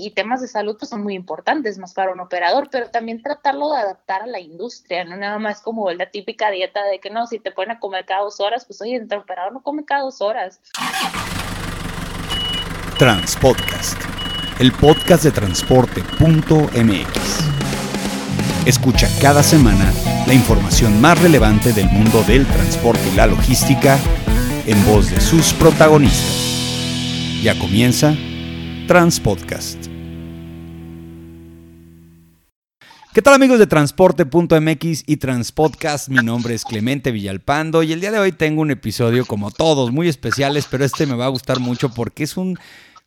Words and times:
y 0.00 0.10
temas 0.10 0.40
de 0.40 0.48
salud 0.48 0.76
pues 0.78 0.88
son 0.88 1.02
muy 1.02 1.14
importantes 1.14 1.78
más 1.78 1.94
para 1.94 2.12
un 2.12 2.20
operador, 2.20 2.68
pero 2.70 2.90
también 2.90 3.22
tratarlo 3.22 3.72
de 3.72 3.78
adaptar 3.78 4.22
a 4.22 4.26
la 4.26 4.40
industria, 4.40 5.04
no 5.04 5.16
nada 5.16 5.38
más 5.38 5.60
como 5.60 5.90
la 5.90 6.10
típica 6.10 6.50
dieta 6.50 6.84
de 6.84 7.00
que 7.00 7.10
no, 7.10 7.26
si 7.26 7.38
te 7.38 7.50
ponen 7.50 7.76
a 7.76 7.80
comer 7.80 8.04
cada 8.06 8.22
dos 8.22 8.40
horas, 8.40 8.64
pues 8.64 8.80
oye, 8.80 8.96
el 8.96 9.12
operador 9.12 9.52
no 9.52 9.62
come 9.62 9.84
cada 9.84 10.02
dos 10.02 10.20
horas. 10.20 10.60
Transpodcast, 12.98 13.98
el 14.58 14.72
podcast 14.72 15.24
de 15.24 15.32
transporte.mx. 15.32 17.40
Escucha 18.66 19.08
cada 19.20 19.42
semana 19.42 19.90
la 20.26 20.34
información 20.34 21.00
más 21.00 21.20
relevante 21.20 21.72
del 21.72 21.88
mundo 21.88 22.22
del 22.24 22.46
transporte 22.46 23.02
y 23.12 23.16
la 23.16 23.26
logística 23.26 23.98
en 24.66 24.84
voz 24.86 25.10
de 25.10 25.20
sus 25.20 25.52
protagonistas. 25.54 27.42
Ya 27.42 27.58
comienza 27.58 28.14
Transpodcast. 28.86 29.79
¿Qué 33.12 33.22
tal 33.22 33.34
amigos 33.34 33.58
de 33.58 33.66
Transporte.mx 33.66 35.02
y 35.04 35.16
Transpodcast? 35.16 36.10
Mi 36.10 36.22
nombre 36.22 36.54
es 36.54 36.64
Clemente 36.64 37.10
Villalpando 37.10 37.82
y 37.82 37.92
el 37.92 38.00
día 38.00 38.12
de 38.12 38.20
hoy 38.20 38.30
tengo 38.30 38.62
un 38.62 38.70
episodio 38.70 39.26
como 39.26 39.50
todos 39.50 39.90
muy 39.90 40.06
especiales, 40.06 40.68
pero 40.70 40.84
este 40.84 41.06
me 41.06 41.16
va 41.16 41.24
a 41.24 41.30
gustar 41.30 41.58
mucho 41.58 41.92
porque 41.92 42.22
es 42.22 42.36
un, 42.36 42.56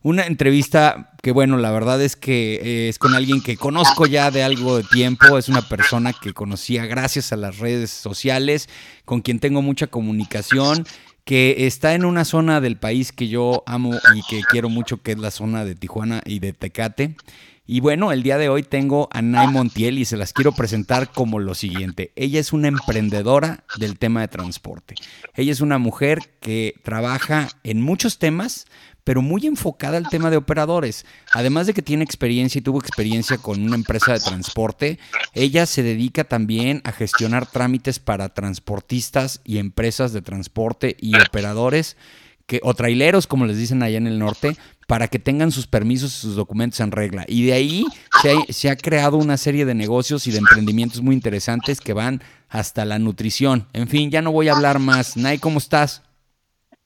una 0.02 0.26
entrevista 0.26 1.14
que 1.22 1.32
bueno, 1.32 1.56
la 1.56 1.72
verdad 1.72 2.02
es 2.02 2.18
que 2.18 2.56
eh, 2.56 2.90
es 2.90 3.00
con 3.00 3.14
alguien 3.14 3.42
que 3.42 3.56
conozco 3.56 4.06
ya 4.06 4.30
de 4.30 4.44
algo 4.44 4.76
de 4.76 4.84
tiempo, 4.84 5.38
es 5.38 5.48
una 5.48 5.62
persona 5.62 6.12
que 6.12 6.34
conocía 6.34 6.86
gracias 6.86 7.32
a 7.32 7.38
las 7.38 7.60
redes 7.60 7.90
sociales, 7.90 8.68
con 9.06 9.22
quien 9.22 9.40
tengo 9.40 9.62
mucha 9.62 9.88
comunicación 9.88 10.86
que 11.24 11.66
está 11.66 11.94
en 11.94 12.04
una 12.04 12.26
zona 12.26 12.60
del 12.60 12.76
país 12.76 13.14
que 13.14 13.30
yo 13.30 13.64
amo 13.66 13.94
y 14.14 14.22
que 14.24 14.42
quiero 14.50 14.68
mucho, 14.68 15.02
que 15.02 15.14
es 15.14 15.18
la 15.18 15.32
zona 15.32 15.64
de 15.64 15.76
Tijuana 15.76 16.22
y 16.26 16.40
de 16.40 16.52
Tecate. 16.52 17.16
Y 17.66 17.80
bueno, 17.80 18.12
el 18.12 18.24
día 18.24 18.38
de 18.38 18.50
hoy 18.50 18.62
tengo 18.62 19.08
a 19.14 19.22
Nay 19.22 19.48
Montiel 19.48 19.98
y 19.98 20.04
se 20.04 20.18
las 20.18 20.34
quiero 20.34 20.52
presentar 20.52 21.14
como 21.14 21.40
lo 21.40 21.56
siguiente. 21.56 22.12
Ella 22.18 22.42
es 22.42 22.52
una 22.52 22.68
emprendedora 22.68 23.64
del 23.78 23.98
tema 23.98 24.20
de 24.20 24.28
transporte. 24.28 24.96
Ella 25.34 25.54
es 25.54 25.62
una 25.62 25.78
mujer 25.78 26.20
que 26.42 26.76
trabaja 26.84 27.48
en 27.64 27.82
muchos 27.82 28.20
temas, 28.20 28.66
pero 29.06 29.22
muy 29.22 29.48
enfocada 29.48 29.96
al 29.96 30.10
tema 30.10 30.30
de 30.30 30.36
operadores. 30.36 31.06
Además 31.32 31.66
de 31.66 31.74
que 31.74 31.82
tiene 31.82 32.04
experiencia 32.04 32.60
y 32.60 32.64
tuvo 32.64 32.80
experiencia 32.80 33.38
con 33.38 33.64
una 33.64 33.76
empresa 33.76 34.12
de 34.12 34.20
transporte, 34.20 35.00
ella 35.34 35.66
se 35.66 35.84
dedica 35.84 36.26
también 36.26 36.82
a 36.84 36.92
gestionar 36.92 37.46
trámites 37.46 37.98
para 37.98 38.34
transportistas 38.34 39.40
y 39.46 39.60
empresas 39.60 40.12
de 40.12 40.22
transporte 40.22 40.98
y 41.00 41.16
operadores 41.16 41.96
que, 42.46 42.60
o 42.64 42.74
traileros, 42.74 43.26
como 43.26 43.46
les 43.46 43.58
dicen 43.58 43.84
allá 43.84 43.98
en 43.98 44.08
el 44.08 44.20
norte, 44.20 44.58
para 44.94 45.08
que 45.08 45.18
tengan 45.18 45.52
sus 45.52 45.66
permisos 45.66 46.16
y 46.16 46.20
sus 46.20 46.36
documentos 46.36 46.80
en 46.80 46.92
regla. 46.92 47.26
Y 47.28 47.48
de 47.48 47.54
ahí 47.54 47.84
se 48.22 48.30
ha, 48.30 48.36
se 48.54 48.70
ha 48.70 48.76
creado 48.76 49.18
una 49.18 49.38
serie 49.38 49.66
de 49.66 49.74
negocios 49.74 50.28
y 50.28 50.32
de 50.32 50.38
emprendimientos 50.38 51.02
muy 51.02 51.16
interesantes 51.16 51.82
que 51.82 51.94
van 51.94 52.22
hasta 52.48 52.86
la 52.86 53.00
nutrición. 53.00 53.68
En 53.74 53.88
fin, 53.88 54.12
ya 54.12 54.22
no 54.22 54.32
voy 54.32 54.50
a 54.50 54.54
hablar 54.54 54.78
más. 54.78 55.18
Nay, 55.18 55.40
¿cómo 55.40 55.58
estás? 55.58 56.04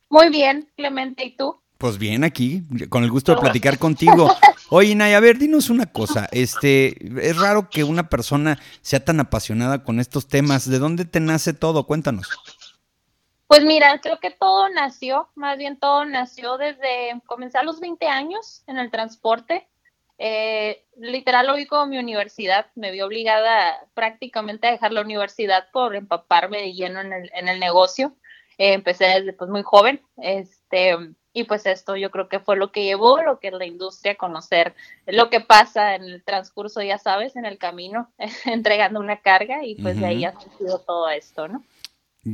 Muy 0.09 0.29
bien, 0.29 0.69
Clemente, 0.77 1.25
¿y 1.25 1.35
tú? 1.35 1.57
Pues 1.77 1.97
bien, 1.97 2.23
aquí, 2.23 2.63
con 2.87 3.03
el 3.03 3.11
gusto 3.11 3.35
de 3.35 3.41
platicar 3.41 3.77
contigo. 3.77 4.33
Oye, 4.69 4.95
Nay, 4.95 5.13
a 5.13 5.19
ver, 5.19 5.37
dinos 5.37 5.69
una 5.69 5.87
cosa. 5.87 6.29
Este, 6.31 6.95
es 7.21 7.35
raro 7.35 7.69
que 7.69 7.83
una 7.83 8.07
persona 8.07 8.57
sea 8.81 9.03
tan 9.03 9.19
apasionada 9.19 9.83
con 9.83 9.99
estos 9.99 10.29
temas. 10.29 10.69
¿De 10.69 10.79
dónde 10.79 11.03
te 11.03 11.19
nace 11.19 11.51
todo? 11.51 11.85
Cuéntanos. 11.85 12.29
Pues 13.47 13.63
mira, 13.63 13.99
creo 14.01 14.19
que 14.19 14.29
todo 14.29 14.67
nació, 14.69 15.29
más 15.35 15.57
bien 15.57 15.79
todo 15.79 16.03
nació 16.03 16.57
desde 16.57 17.19
comenzar 17.25 17.63
los 17.63 17.79
20 17.79 18.05
años 18.07 18.63
en 18.67 18.77
el 18.77 18.91
transporte. 18.91 19.67
Eh, 20.17 20.83
literal 20.97 21.47
lo 21.47 21.55
vi 21.55 21.65
como 21.65 21.85
mi 21.85 21.97
universidad, 21.97 22.65
me 22.75 22.91
vi 22.91 23.01
obligada 23.01 23.85
prácticamente 23.93 24.67
a 24.67 24.71
dejar 24.71 24.91
la 24.91 25.01
universidad 25.01 25.69
por 25.71 25.95
empaparme 25.95 26.57
de 26.57 26.73
lleno 26.73 26.99
en 26.99 27.13
el, 27.13 27.31
en 27.33 27.47
el 27.47 27.59
negocio. 27.59 28.13
Eh, 28.57 28.73
empecé 28.73 29.05
desde 29.05 29.33
pues, 29.33 29.49
muy 29.49 29.63
joven, 29.63 30.01
este, 30.17 30.97
y 31.31 31.43
pues 31.43 31.67
esto 31.67 31.95
yo 31.95 32.09
creo 32.09 32.27
que 32.27 32.39
fue 32.39 32.57
lo 32.57 32.71
que 32.71 32.83
llevó, 32.83 33.21
lo 33.21 33.39
que 33.39 33.49
es 33.49 33.53
la 33.53 33.67
industria, 33.67 34.15
conocer 34.15 34.73
lo 35.05 35.29
que 35.29 35.39
pasa 35.39 35.93
en 35.93 36.03
el 36.03 36.23
transcurso, 36.23 36.81
ya 36.81 36.97
sabes, 36.97 37.35
en 37.35 37.45
el 37.45 37.59
camino, 37.59 38.11
entregando 38.45 38.99
una 38.99 39.21
carga 39.21 39.63
y 39.63 39.75
pues 39.75 39.99
de 39.99 40.07
ahí 40.07 40.25
ha 40.25 40.33
sido 40.57 40.79
todo 40.79 41.09
esto, 41.09 41.47
¿no? 41.47 41.63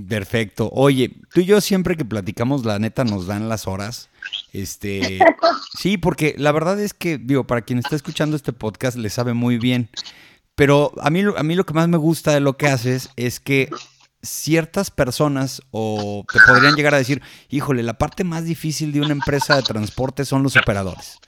Perfecto. 0.07 0.69
Oye, 0.73 1.11
tú 1.33 1.41
y 1.41 1.45
yo 1.45 1.61
siempre 1.61 1.95
que 1.95 2.05
platicamos, 2.05 2.65
la 2.65 2.79
neta 2.79 3.03
nos 3.03 3.27
dan 3.27 3.47
las 3.47 3.67
horas. 3.67 4.09
Este, 4.51 5.19
sí, 5.77 5.97
porque 5.97 6.35
la 6.37 6.51
verdad 6.51 6.79
es 6.79 6.93
que, 6.93 7.17
digo, 7.17 7.45
para 7.45 7.61
quien 7.61 7.79
está 7.79 7.95
escuchando 7.95 8.35
este 8.35 8.53
podcast 8.53 8.97
le 8.97 9.09
sabe 9.09 9.33
muy 9.33 9.57
bien. 9.57 9.89
Pero 10.55 10.93
a 11.01 11.09
mí, 11.09 11.21
a 11.35 11.43
mí 11.43 11.55
lo 11.55 11.65
que 11.65 11.73
más 11.73 11.87
me 11.87 11.97
gusta 11.97 12.31
de 12.31 12.39
lo 12.39 12.57
que 12.57 12.67
haces 12.67 13.09
es 13.17 13.39
que 13.39 13.69
ciertas 14.21 14.89
personas 14.89 15.61
o 15.71 16.25
te 16.31 16.39
podrían 16.47 16.75
llegar 16.75 16.95
a 16.95 16.99
decir, 16.99 17.21
híjole, 17.49 17.83
la 17.83 17.97
parte 17.97 18.23
más 18.23 18.45
difícil 18.45 18.93
de 18.93 19.01
una 19.01 19.11
empresa 19.11 19.55
de 19.55 19.63
transporte 19.63 20.25
son 20.25 20.41
los 20.43 20.55
operadores. 20.55 21.19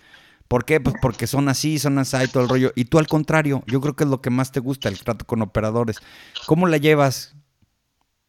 ¿Por 0.48 0.66
qué? 0.66 0.80
Pues 0.80 0.96
porque 1.02 1.28
son 1.28 1.50
así, 1.50 1.78
son 1.80 1.98
así 1.98 2.18
y 2.24 2.28
todo 2.28 2.44
el 2.44 2.50
rollo. 2.50 2.72
Y 2.76 2.86
tú 2.86 2.98
al 2.98 3.08
contrario, 3.08 3.64
yo 3.68 3.82
creo 3.82 3.96
que 3.96 4.06
es 4.06 4.10
lo 4.10 4.22
que 4.22 4.30
más 4.30 4.52
te 4.52 4.60
gusta, 4.60 4.90
el 4.90 5.00
trato 5.00 5.26
con 5.26 5.42
operadores. 5.42 5.98
¿Cómo 6.46 6.68
la 6.68 6.78
llevas? 6.78 7.36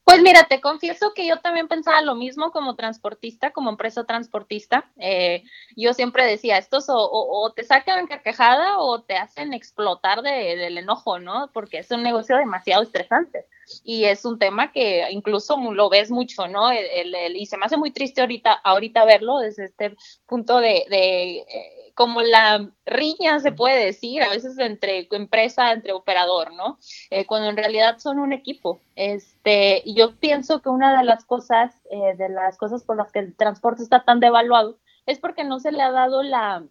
Pues 0.07 0.23
mira, 0.23 0.45
te 0.45 0.61
confieso 0.61 1.15
que 1.15 1.27
yo 1.27 1.41
también 1.41 1.67
pensaba 1.67 2.01
lo 2.01 2.15
mismo 2.15 2.53
como 2.53 2.77
transportista, 2.77 3.51
como 3.51 3.71
empresa 3.71 4.05
transportista. 4.05 4.89
Eh, 4.99 5.43
yo 5.77 5.95
siempre 5.95 6.25
decía, 6.25 6.59
estos 6.59 6.85
o, 6.89 7.53
te 7.57 7.65
sacan 7.65 8.07
carcajada 8.07 8.79
o 8.79 9.03
te 9.03 9.17
hacen 9.17 9.53
explotar 9.53 10.23
de, 10.23 10.55
del 10.55 10.79
enojo, 10.79 11.19
¿no? 11.19 11.51
Porque 11.53 11.79
es 11.79 11.91
un 11.91 12.05
negocio 12.05 12.37
demasiado 12.37 12.85
estresante 12.85 13.47
y 13.83 14.05
es 14.05 14.25
un 14.25 14.39
tema 14.39 14.71
que 14.71 15.09
incluso 15.11 15.57
lo 15.73 15.89
ves 15.91 16.13
mucho, 16.13 16.47
¿no? 16.47 16.73
Y 16.73 17.47
se 17.47 17.57
me 17.57 17.67
hace 17.67 17.77
muy 17.77 17.91
triste 17.91 18.21
ahorita, 18.21 18.53
ahorita 18.53 19.05
verlo 19.05 19.39
desde 19.39 19.65
este 19.65 19.97
punto 20.25 20.61
de, 20.61 20.85
de 20.89 21.39
eh, 21.39 21.76
como 21.97 22.21
la 22.21 22.71
riña 22.85 23.41
se 23.41 23.53
puede 23.53 23.87
decir, 23.87 24.23
a 24.23 24.29
veces 24.29 24.59
entre 24.59 25.09
empresa, 25.13 25.73
entre 25.73 25.95
operador, 25.95 26.53
¿no? 26.53 26.79
Eh, 27.09 27.25
cuando 27.25 27.49
en 27.49 27.57
realidad 27.57 27.97
son 27.99 28.19
un 28.19 28.35
equipo. 28.35 28.83
Este, 28.97 29.83
yo 29.87 30.15
pienso 30.17 30.61
que 30.61 30.69
una 30.69 30.99
de 30.99 31.05
las 31.05 31.25
cosas, 31.25 31.75
eh, 31.91 32.15
de 32.19 32.29
las 32.29 32.59
cosas 32.59 32.85
por 32.85 32.99
las 32.99 33.11
que 33.13 33.21
el 33.21 33.35
transporte 33.35 33.83
está 33.83 34.05
tan 34.05 34.21
devaluado, 34.21 34.79
es 35.07 35.19
porque 35.19 35.43
no 35.43 35.59
se 35.59 35.73
le 35.73 35.83
ha 35.83 35.91
dado 35.91 36.23
la, 36.23 36.67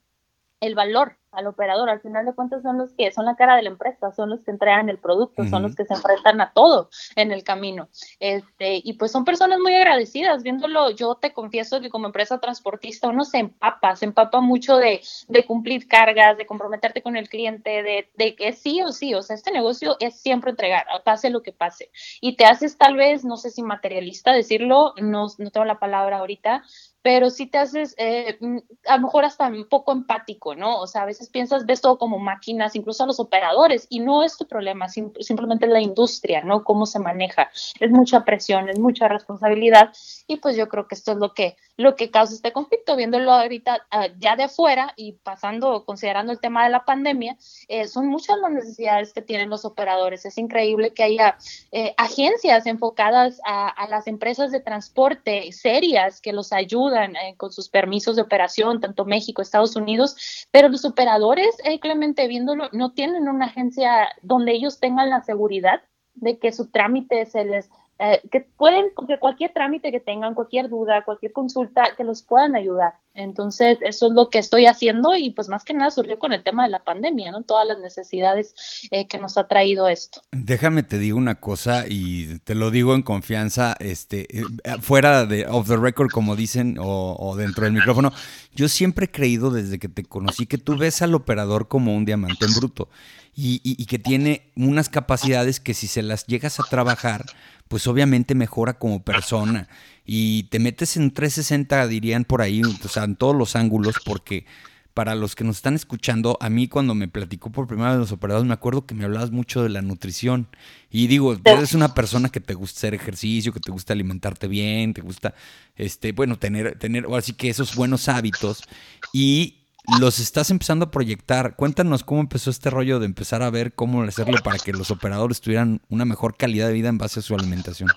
el 0.61 0.75
valor 0.75 1.17
al 1.35 1.47
operador. 1.47 1.89
Al 1.89 2.01
final 2.01 2.25
de 2.25 2.33
cuentas 2.33 2.63
son 2.63 2.77
los 2.77 2.93
que 2.93 3.11
son 3.11 3.25
la 3.25 3.35
cara 3.35 3.55
de 3.55 3.63
la 3.63 3.69
empresa, 3.69 4.11
son 4.11 4.29
los 4.29 4.41
que 4.43 4.51
entregan 4.51 4.89
el 4.89 4.97
producto, 4.97 5.45
son 5.45 5.63
los 5.63 5.75
que 5.75 5.85
se 5.85 5.93
enfrentan 5.93 6.41
a 6.41 6.51
todo 6.53 6.89
en 7.15 7.31
el 7.31 7.43
camino. 7.43 7.89
Este, 8.19 8.81
y 8.83 8.93
pues 8.93 9.11
son 9.11 9.25
personas 9.25 9.59
muy 9.59 9.75
agradecidas. 9.75 10.43
Viéndolo, 10.43 10.91
yo 10.91 11.15
te 11.15 11.33
confieso 11.33 11.81
que 11.81 11.89
como 11.89 12.07
empresa 12.07 12.39
transportista 12.39 13.09
uno 13.09 13.23
se 13.23 13.39
empapa, 13.39 13.95
se 13.95 14.05
empapa 14.05 14.41
mucho 14.41 14.77
de, 14.77 15.01
de 15.27 15.45
cumplir 15.45 15.87
cargas, 15.87 16.37
de 16.37 16.45
comprometerte 16.45 17.01
con 17.01 17.17
el 17.17 17.29
cliente, 17.29 17.83
de, 17.83 18.09
de, 18.15 18.35
que 18.35 18.53
sí 18.53 18.81
o 18.81 18.91
sí, 18.91 19.13
o 19.13 19.21
sea, 19.21 19.35
este 19.35 19.51
negocio 19.51 19.97
es 19.99 20.19
siempre 20.19 20.51
entregar, 20.51 20.85
pase 21.03 21.29
lo 21.29 21.41
que 21.41 21.51
pase. 21.51 21.91
Y 22.21 22.35
te 22.35 22.45
haces 22.45 22.77
tal 22.77 22.95
vez, 22.95 23.25
no 23.25 23.37
sé 23.37 23.49
si 23.49 23.63
materialista 23.63 24.31
decirlo, 24.31 24.93
no, 24.97 25.27
no 25.37 25.51
tengo 25.51 25.65
la 25.65 25.79
palabra 25.79 26.19
ahorita, 26.19 26.63
pero 27.05 27.29
sí 27.29 27.45
te 27.45 27.59
haces 27.59 27.93
eh, 27.99 28.35
mm, 28.39 28.57
a 28.87 28.95
lo 28.95 29.03
mejor 29.03 29.25
hasta 29.25 29.45
un 29.45 29.69
poco 29.69 29.91
empático, 29.91 30.55
¿no? 30.55 30.79
O 30.79 30.87
sea, 30.87 31.03
a 31.03 31.05
veces 31.05 31.29
piensas, 31.29 31.67
ves 31.67 31.79
todo 31.79 31.99
como 31.99 32.17
máquinas, 32.17 32.75
incluso 32.75 33.03
a 33.03 33.05
los 33.05 33.19
operadores, 33.19 33.85
y 33.91 33.99
no 33.99 34.23
es 34.23 34.35
tu 34.39 34.47
problema, 34.47 34.89
simplemente 34.89 35.67
la 35.67 35.81
industria, 35.81 36.41
¿no? 36.41 36.63
Cómo 36.63 36.87
se 36.87 36.97
maneja. 36.97 37.51
Es 37.79 37.91
mucha 37.91 38.25
presión, 38.25 38.69
es 38.69 38.79
mucha 38.79 39.07
responsabilidad, 39.07 39.93
y 40.25 40.37
pues 40.37 40.57
yo 40.57 40.67
creo 40.67 40.87
que 40.87 40.95
esto 40.95 41.11
es 41.11 41.19
lo 41.19 41.35
que, 41.35 41.57
lo 41.77 41.95
que 41.95 42.09
causa 42.09 42.33
este 42.33 42.51
conflicto, 42.51 42.95
viéndolo 42.95 43.33
ahorita 43.33 43.85
uh, 43.93 44.17
ya 44.17 44.35
de 44.35 44.45
afuera 44.45 44.91
y 44.95 45.11
pasando, 45.11 45.85
considerando 45.85 46.31
el 46.31 46.39
tema 46.39 46.63
de 46.63 46.71
la 46.71 46.85
pandemia, 46.85 47.37
eh, 47.67 47.87
son 47.87 48.07
muchas 48.07 48.39
las 48.39 48.51
necesidades 48.51 49.13
que 49.13 49.21
tienen 49.21 49.51
los 49.51 49.63
operadores. 49.63 50.25
Es 50.25 50.39
increíble 50.39 50.91
que 50.91 51.03
haya 51.03 51.37
eh, 51.71 51.93
agencias 51.97 52.65
enfocadas 52.65 53.39
a, 53.45 53.67
a 53.67 53.87
las 53.89 54.07
empresas 54.07 54.51
de 54.51 54.59
transporte 54.59 55.51
serias 55.51 56.19
que 56.19 56.33
los 56.33 56.51
ayudan 56.51 56.94
eh, 57.03 57.35
con 57.37 57.51
sus 57.51 57.69
permisos 57.69 58.15
de 58.15 58.21
operación, 58.21 58.79
tanto 58.79 59.05
México, 59.05 59.41
Estados 59.41 59.75
Unidos, 59.75 60.47
pero 60.51 60.69
los 60.69 60.85
operadores, 60.85 61.55
eh, 61.63 61.79
Clemente, 61.79 62.27
viéndolo, 62.27 62.69
no 62.71 62.93
tienen 62.93 63.27
una 63.27 63.45
agencia 63.45 64.09
donde 64.21 64.53
ellos 64.53 64.79
tengan 64.79 65.09
la 65.09 65.21
seguridad 65.21 65.81
de 66.13 66.39
que 66.39 66.51
su 66.51 66.71
trámite 66.71 67.25
se 67.25 67.45
les 67.45 67.69
eh, 67.97 68.21
que 68.29 68.41
pueden, 68.41 68.87
que 69.07 69.17
cualquier 69.19 69.53
trámite 69.53 69.89
que 69.89 70.01
tengan, 70.01 70.33
cualquier 70.33 70.67
duda, 70.67 71.05
cualquier 71.05 71.31
consulta, 71.31 71.95
que 71.95 72.03
los 72.03 72.23
puedan 72.23 72.55
ayudar. 72.55 72.95
Entonces, 73.13 73.77
eso 73.81 74.07
es 74.07 74.13
lo 74.13 74.29
que 74.29 74.39
estoy 74.39 74.65
haciendo 74.65 75.15
y 75.15 75.29
pues 75.29 75.47
más 75.47 75.63
que 75.63 75.73
nada 75.73 75.89
surgió 75.89 76.19
con 76.19 76.33
el 76.33 76.43
tema 76.43 76.65
de 76.65 76.69
la 76.69 76.83
pandemia, 76.83 77.31
¿no? 77.31 77.43
Todas 77.43 77.65
las 77.65 77.79
necesidades 77.79 78.53
eh, 78.91 79.07
que 79.07 79.17
nos 79.17 79.37
ha 79.37 79.47
traído 79.47 79.87
esto. 79.87 80.21
Déjame 80.33 80.83
te 80.83 80.99
digo 80.99 81.17
una 81.17 81.35
cosa 81.35 81.85
y 81.87 82.39
te 82.39 82.53
lo 82.53 82.69
digo 82.69 82.93
en 82.93 83.01
confianza, 83.01 83.77
este, 83.79 84.39
eh, 84.39 84.43
fuera 84.81 85.25
de 85.25 85.47
off 85.47 85.69
the 85.69 85.77
record, 85.77 86.11
como 86.11 86.35
dicen, 86.35 86.75
o, 86.77 87.33
dentro 87.37 87.63
del 87.63 87.71
micrófono. 87.71 88.11
Yo 88.53 88.67
siempre 88.67 89.05
he 89.05 89.11
creído 89.11 89.51
desde 89.51 89.79
que 89.79 89.87
te 89.87 90.03
conocí 90.03 90.45
que 90.45 90.57
tú 90.57 90.77
ves 90.77 91.01
al 91.01 91.15
operador 91.15 91.69
como 91.69 91.95
un 91.95 92.03
diamante 92.03 92.45
en 92.45 92.53
bruto 92.53 92.89
y, 93.33 93.61
y 93.63 93.85
que 93.85 93.99
tiene 93.99 94.51
unas 94.57 94.89
capacidades 94.89 95.61
que 95.61 95.73
si 95.73 95.87
se 95.87 96.01
las 96.01 96.25
llegas 96.25 96.59
a 96.59 96.63
trabajar, 96.63 97.25
pues 97.67 97.87
obviamente 97.87 98.35
mejora 98.35 98.77
como 98.77 99.03
persona. 99.03 99.67
Y 100.05 100.43
te 100.43 100.59
metes 100.59 100.97
en 100.97 101.11
360, 101.11 101.87
dirían 101.87 102.25
por 102.25 102.41
ahí, 102.41 102.61
o 102.61 102.87
sea, 102.87 103.03
en 103.03 103.15
todos 103.15 103.35
los 103.35 103.55
ángulos, 103.55 103.95
porque 104.05 104.45
para 104.93 105.13
los 105.13 105.35
que 105.35 105.43
nos 105.43 105.57
están 105.57 105.75
escuchando, 105.75 106.37
a 106.39 106.49
mí 106.49 106.69
cuando 106.69 106.95
me 106.95 107.09
platicó 107.09 107.51
por 107.51 107.67
primera 107.67 107.89
vez 107.89 107.99
los 107.99 108.13
operadores, 108.13 108.47
me 108.47 108.53
acuerdo 108.53 108.85
que 108.85 108.95
me 108.95 109.03
hablabas 109.03 109.29
mucho 109.31 109.61
de 109.61 109.67
la 109.67 109.81
nutrición. 109.81 110.47
Y 110.89 111.07
digo, 111.07 111.35
eres 111.43 111.73
una 111.73 111.93
persona 111.93 112.29
que 112.29 112.39
te 112.39 112.53
gusta 112.53 112.79
hacer 112.79 112.93
ejercicio, 112.93 113.51
que 113.51 113.59
te 113.59 113.71
gusta 113.71 113.91
alimentarte 113.91 114.47
bien, 114.47 114.93
te 114.93 115.01
gusta, 115.01 115.33
este, 115.75 116.13
bueno, 116.13 116.37
tener, 116.37 116.79
tener, 116.79 117.07
así 117.13 117.33
que 117.33 117.49
esos 117.49 117.75
buenos 117.75 118.07
hábitos. 118.07 118.63
Y 119.11 119.64
los 119.99 120.19
estás 120.19 120.49
empezando 120.49 120.85
a 120.85 120.91
proyectar. 120.91 121.55
Cuéntanos 121.55 122.03
cómo 122.03 122.21
empezó 122.21 122.49
este 122.49 122.69
rollo 122.69 122.99
de 122.99 123.05
empezar 123.05 123.43
a 123.43 123.49
ver 123.49 123.73
cómo 123.73 124.03
hacerlo 124.03 124.37
para 124.43 124.57
que 124.57 124.73
los 124.73 124.91
operadores 124.91 125.41
tuvieran 125.41 125.81
una 125.89 126.05
mejor 126.05 126.35
calidad 126.37 126.67
de 126.67 126.73
vida 126.73 126.89
en 126.89 126.97
base 126.97 127.19
a 127.19 127.23
su 127.23 127.35
alimentación. 127.35 127.89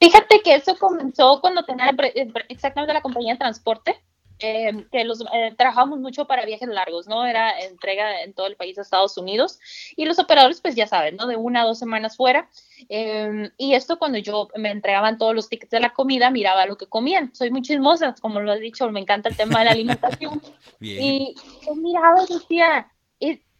Fíjate 0.00 0.40
que 0.42 0.54
eso 0.54 0.76
comenzó 0.78 1.40
cuando 1.40 1.64
tenía 1.64 1.94
exactamente 2.48 2.94
la 2.94 3.02
compañía 3.02 3.34
de 3.34 3.38
transporte. 3.38 4.02
Em, 4.40 4.88
que 4.90 5.04
los 5.04 5.20
eh, 5.32 5.54
trabajamos 5.56 5.98
mucho 5.98 6.26
para 6.26 6.46
viajes 6.46 6.68
largos, 6.68 7.06
¿no? 7.06 7.26
Era 7.26 7.60
entrega 7.60 8.22
en 8.22 8.32
todo 8.32 8.46
el 8.46 8.56
país 8.56 8.76
de 8.76 8.82
Estados 8.82 9.18
Unidos 9.18 9.58
y 9.96 10.06
los 10.06 10.18
operadores, 10.18 10.60
pues 10.60 10.74
ya 10.74 10.86
saben, 10.86 11.16
¿no? 11.16 11.26
De 11.26 11.36
una 11.36 11.62
a 11.62 11.64
dos 11.64 11.78
semanas 11.78 12.16
fuera. 12.16 12.48
Em, 12.88 13.50
y 13.58 13.74
esto 13.74 13.98
cuando 13.98 14.18
yo 14.18 14.48
me 14.56 14.70
entregaban 14.70 15.18
todos 15.18 15.34
los 15.34 15.48
tickets 15.48 15.70
de 15.70 15.80
la 15.80 15.92
comida, 15.92 16.30
miraba 16.30 16.64
lo 16.66 16.76
que 16.76 16.86
comían. 16.86 17.34
Soy 17.34 17.50
muy 17.50 17.62
chismosa, 17.62 18.14
como 18.20 18.40
lo 18.40 18.52
he 18.52 18.60
dicho, 18.60 18.90
me 18.90 19.00
encanta 19.00 19.28
el 19.28 19.36
tema 19.36 19.58
de 19.58 19.64
la 19.66 19.70
alimentación. 19.72 20.40
Y 20.82 21.34
yo 21.66 21.74
miraba 21.74 22.24
decía, 22.24 22.90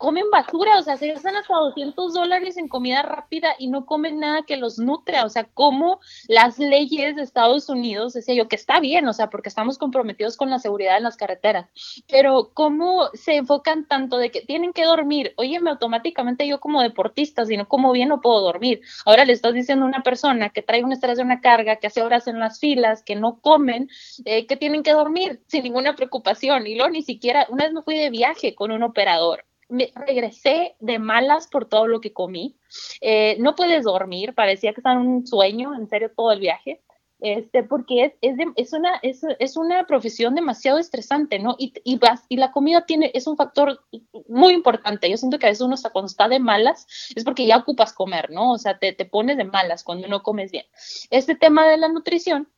comen 0.00 0.30
basura, 0.32 0.78
o 0.78 0.82
sea, 0.82 0.96
se 0.96 1.08
gastan 1.08 1.36
hasta 1.36 1.54
200 1.54 2.14
dólares 2.14 2.56
en 2.56 2.68
comida 2.68 3.02
rápida 3.02 3.54
y 3.58 3.68
no 3.68 3.84
comen 3.84 4.18
nada 4.18 4.44
que 4.46 4.56
los 4.56 4.78
nutre, 4.78 5.22
o 5.22 5.28
sea, 5.28 5.44
como 5.44 6.00
las 6.26 6.58
leyes 6.58 7.16
de 7.16 7.22
Estados 7.22 7.68
Unidos, 7.68 8.14
decía 8.14 8.34
yo, 8.34 8.48
que 8.48 8.56
está 8.56 8.80
bien, 8.80 9.06
o 9.06 9.12
sea, 9.12 9.28
porque 9.28 9.50
estamos 9.50 9.76
comprometidos 9.76 10.38
con 10.38 10.48
la 10.48 10.58
seguridad 10.58 10.96
en 10.96 11.02
las 11.02 11.18
carreteras, 11.18 11.66
pero 12.08 12.50
cómo 12.54 13.10
se 13.12 13.36
enfocan 13.36 13.86
tanto 13.86 14.16
de 14.16 14.30
que 14.30 14.40
tienen 14.40 14.72
que 14.72 14.86
dormir, 14.86 15.34
óyeme, 15.36 15.68
automáticamente 15.68 16.48
yo 16.48 16.60
como 16.60 16.80
deportista, 16.80 17.44
si 17.44 17.58
no 17.58 17.68
como 17.68 17.92
bien 17.92 18.08
no 18.08 18.22
puedo 18.22 18.40
dormir, 18.40 18.80
ahora 19.04 19.26
le 19.26 19.34
estás 19.34 19.52
diciendo 19.52 19.84
a 19.84 19.88
una 19.88 20.02
persona 20.02 20.48
que 20.48 20.62
trae 20.62 20.82
un 20.82 20.92
estrés 20.92 21.18
de 21.18 21.24
una 21.24 21.42
carga, 21.42 21.76
que 21.76 21.88
hace 21.88 22.00
horas 22.00 22.26
en 22.26 22.38
las 22.38 22.58
filas, 22.58 23.02
que 23.02 23.16
no 23.16 23.38
comen, 23.42 23.90
eh, 24.24 24.46
que 24.46 24.56
tienen 24.56 24.82
que 24.82 24.92
dormir 24.92 25.42
sin 25.46 25.62
ninguna 25.64 25.94
preocupación, 25.94 26.66
y 26.66 26.74
luego 26.74 26.90
ni 26.90 27.02
siquiera, 27.02 27.46
una 27.50 27.64
vez 27.64 27.74
me 27.74 27.82
fui 27.82 27.98
de 27.98 28.08
viaje 28.08 28.54
con 28.54 28.72
un 28.72 28.82
operador, 28.82 29.44
me 29.70 29.92
regresé 29.94 30.76
de 30.80 30.98
malas 30.98 31.46
por 31.46 31.66
todo 31.66 31.86
lo 31.86 32.00
que 32.00 32.12
comí. 32.12 32.56
Eh, 33.00 33.36
no 33.40 33.54
puedes 33.54 33.84
dormir, 33.84 34.34
parecía 34.34 34.72
que 34.72 34.80
estaba 34.80 35.00
en 35.00 35.06
un 35.06 35.26
sueño, 35.26 35.74
en 35.74 35.88
serio, 35.88 36.10
todo 36.14 36.32
el 36.32 36.40
viaje. 36.40 36.80
Este, 37.20 37.62
porque 37.62 38.04
es, 38.04 38.12
es, 38.22 38.38
es 38.56 38.72
una, 38.72 38.98
es, 39.02 39.20
es, 39.38 39.56
una 39.58 39.86
profesión 39.86 40.34
demasiado 40.34 40.78
estresante, 40.78 41.38
¿no? 41.38 41.54
Y, 41.58 41.74
y, 41.84 41.98
vas, 41.98 42.24
y 42.30 42.38
la 42.38 42.50
comida 42.50 42.86
tiene, 42.86 43.10
es 43.12 43.26
un 43.26 43.36
factor 43.36 43.84
muy 44.26 44.54
importante. 44.54 45.10
Yo 45.10 45.18
siento 45.18 45.38
que 45.38 45.46
a 45.46 45.50
veces 45.50 45.60
uno 45.60 45.76
cuando 45.92 46.06
está 46.06 46.28
de 46.28 46.38
malas 46.38 46.86
es 47.14 47.22
porque 47.24 47.46
ya 47.46 47.58
ocupas 47.58 47.92
comer, 47.92 48.30
¿no? 48.30 48.52
O 48.52 48.58
sea, 48.58 48.78
te, 48.78 48.94
te 48.94 49.04
pones 49.04 49.36
de 49.36 49.44
malas 49.44 49.84
cuando 49.84 50.08
no 50.08 50.22
comes 50.22 50.50
bien. 50.50 50.64
Este 51.10 51.34
tema 51.34 51.68
de 51.68 51.76
la 51.76 51.88
nutrición 51.88 52.48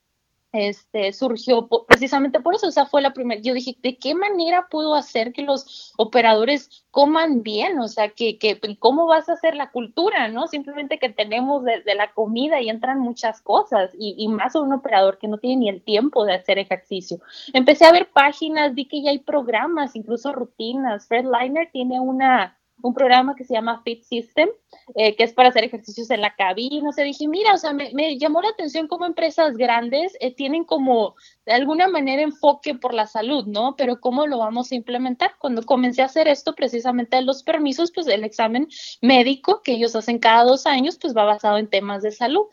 este, 0.53 1.13
surgió 1.13 1.67
precisamente 1.87 2.41
por 2.41 2.55
eso, 2.55 2.69
o 2.69 2.71
sea, 2.71 2.87
fue 2.87 3.01
la 3.01 3.15
primera, 3.15 3.41
yo 3.41 3.55
dije, 3.55 3.77
¿de 3.83 3.97
qué 3.97 4.15
manera 4.15 4.69
puedo 4.71 4.95
hacer 4.95 5.33
que 5.33 5.43
los 5.43 5.95
operadores 5.97 6.85
coman 6.91 7.43
bien? 7.43 7.79
O 7.81 7.89
sea, 7.89 8.11
que, 8.11 8.39
que 8.39 8.61
¿cómo 8.79 9.07
vas 9.07 9.29
a 9.29 9.33
hacer 9.33 9.57
la 9.57 9.71
cultura, 9.71 10.29
no? 10.29 10.47
Simplemente 10.47 10.99
que 10.99 11.09
tenemos 11.09 11.65
de, 11.65 11.83
la 11.95 12.13
comida 12.13 12.61
y 12.61 12.69
entran 12.69 12.99
muchas 12.99 13.41
cosas, 13.41 13.91
y, 13.99 14.15
y, 14.19 14.29
más 14.29 14.55
un 14.55 14.73
operador 14.73 15.19
que 15.19 15.29
no 15.29 15.39
tiene 15.39 15.57
ni 15.57 15.69
el 15.69 15.83
tiempo 15.83 16.25
de 16.25 16.35
hacer 16.35 16.59
ejercicio. 16.59 17.21
Empecé 17.53 17.87
a 17.87 17.93
ver 17.93 18.11
páginas, 18.11 18.75
vi 18.75 18.87
que 18.87 19.03
ya 19.03 19.11
hay 19.11 19.19
programas, 19.19 19.97
incluso 19.97 20.33
rutinas. 20.33 21.07
Fred 21.07 21.25
Liner 21.25 21.71
tiene 21.73 21.99
una, 22.01 22.59
un 22.83 22.95
programa 22.95 23.35
que 23.35 23.45
se 23.45 23.55
llama 23.55 23.83
Fit 23.83 24.03
System, 24.03 24.49
eh, 24.95 25.17
que 25.17 25.25
es 25.25 25.33
para 25.33 25.49
hacer 25.49 25.65
ejercicios 25.65 26.11
en 26.11 26.21
la 26.21 26.35
cabina. 26.35 26.89
O 26.89 26.93
sea, 26.93 27.05
dije, 27.05 27.29
mira, 27.29 27.55
o 27.55 27.59
sea, 27.59 27.73
me, 27.73 28.19
llamó 28.19 28.43
la 28.43 28.51
atención 28.51 28.89
cómo 28.89 29.07
empresas 29.07 29.57
grandes 29.57 30.17
eh, 30.21 30.35
tienen 30.35 30.65
como 30.65 31.15
de 31.47 31.53
alguna 31.53 31.89
manera 31.89 32.23
enfoque 32.23 32.75
por 32.75 32.95
la 32.95 33.07
salud, 33.07 33.47
¿no? 33.47 33.75
Pero 33.77 34.01
¿cómo 34.01 34.27
lo 34.27 34.39
vamos 34.39 34.71
a 34.71 34.75
implementar? 34.75 35.35
Cuando 35.39 35.63
comencé 35.63 36.03
a 36.03 36.07
hacer 36.07 36.29
esto, 36.29 36.55
precisamente 36.55 37.21
los 37.23 37.43
permisos, 37.43 37.91
pues 37.93 38.07
el 38.07 38.25
examen 38.25 38.69
médico 39.01 39.63
que 39.63 39.73
ellos 39.73 39.97
hacen 39.97 40.19
cada 40.19 40.45
dos 40.45 40.67
años, 40.67 40.99
pues 41.01 41.17
va 41.17 41.25
basado 41.25 41.59
en 41.59 41.69
temas 41.69 42.03
de 42.03 42.13
salud. 42.13 42.47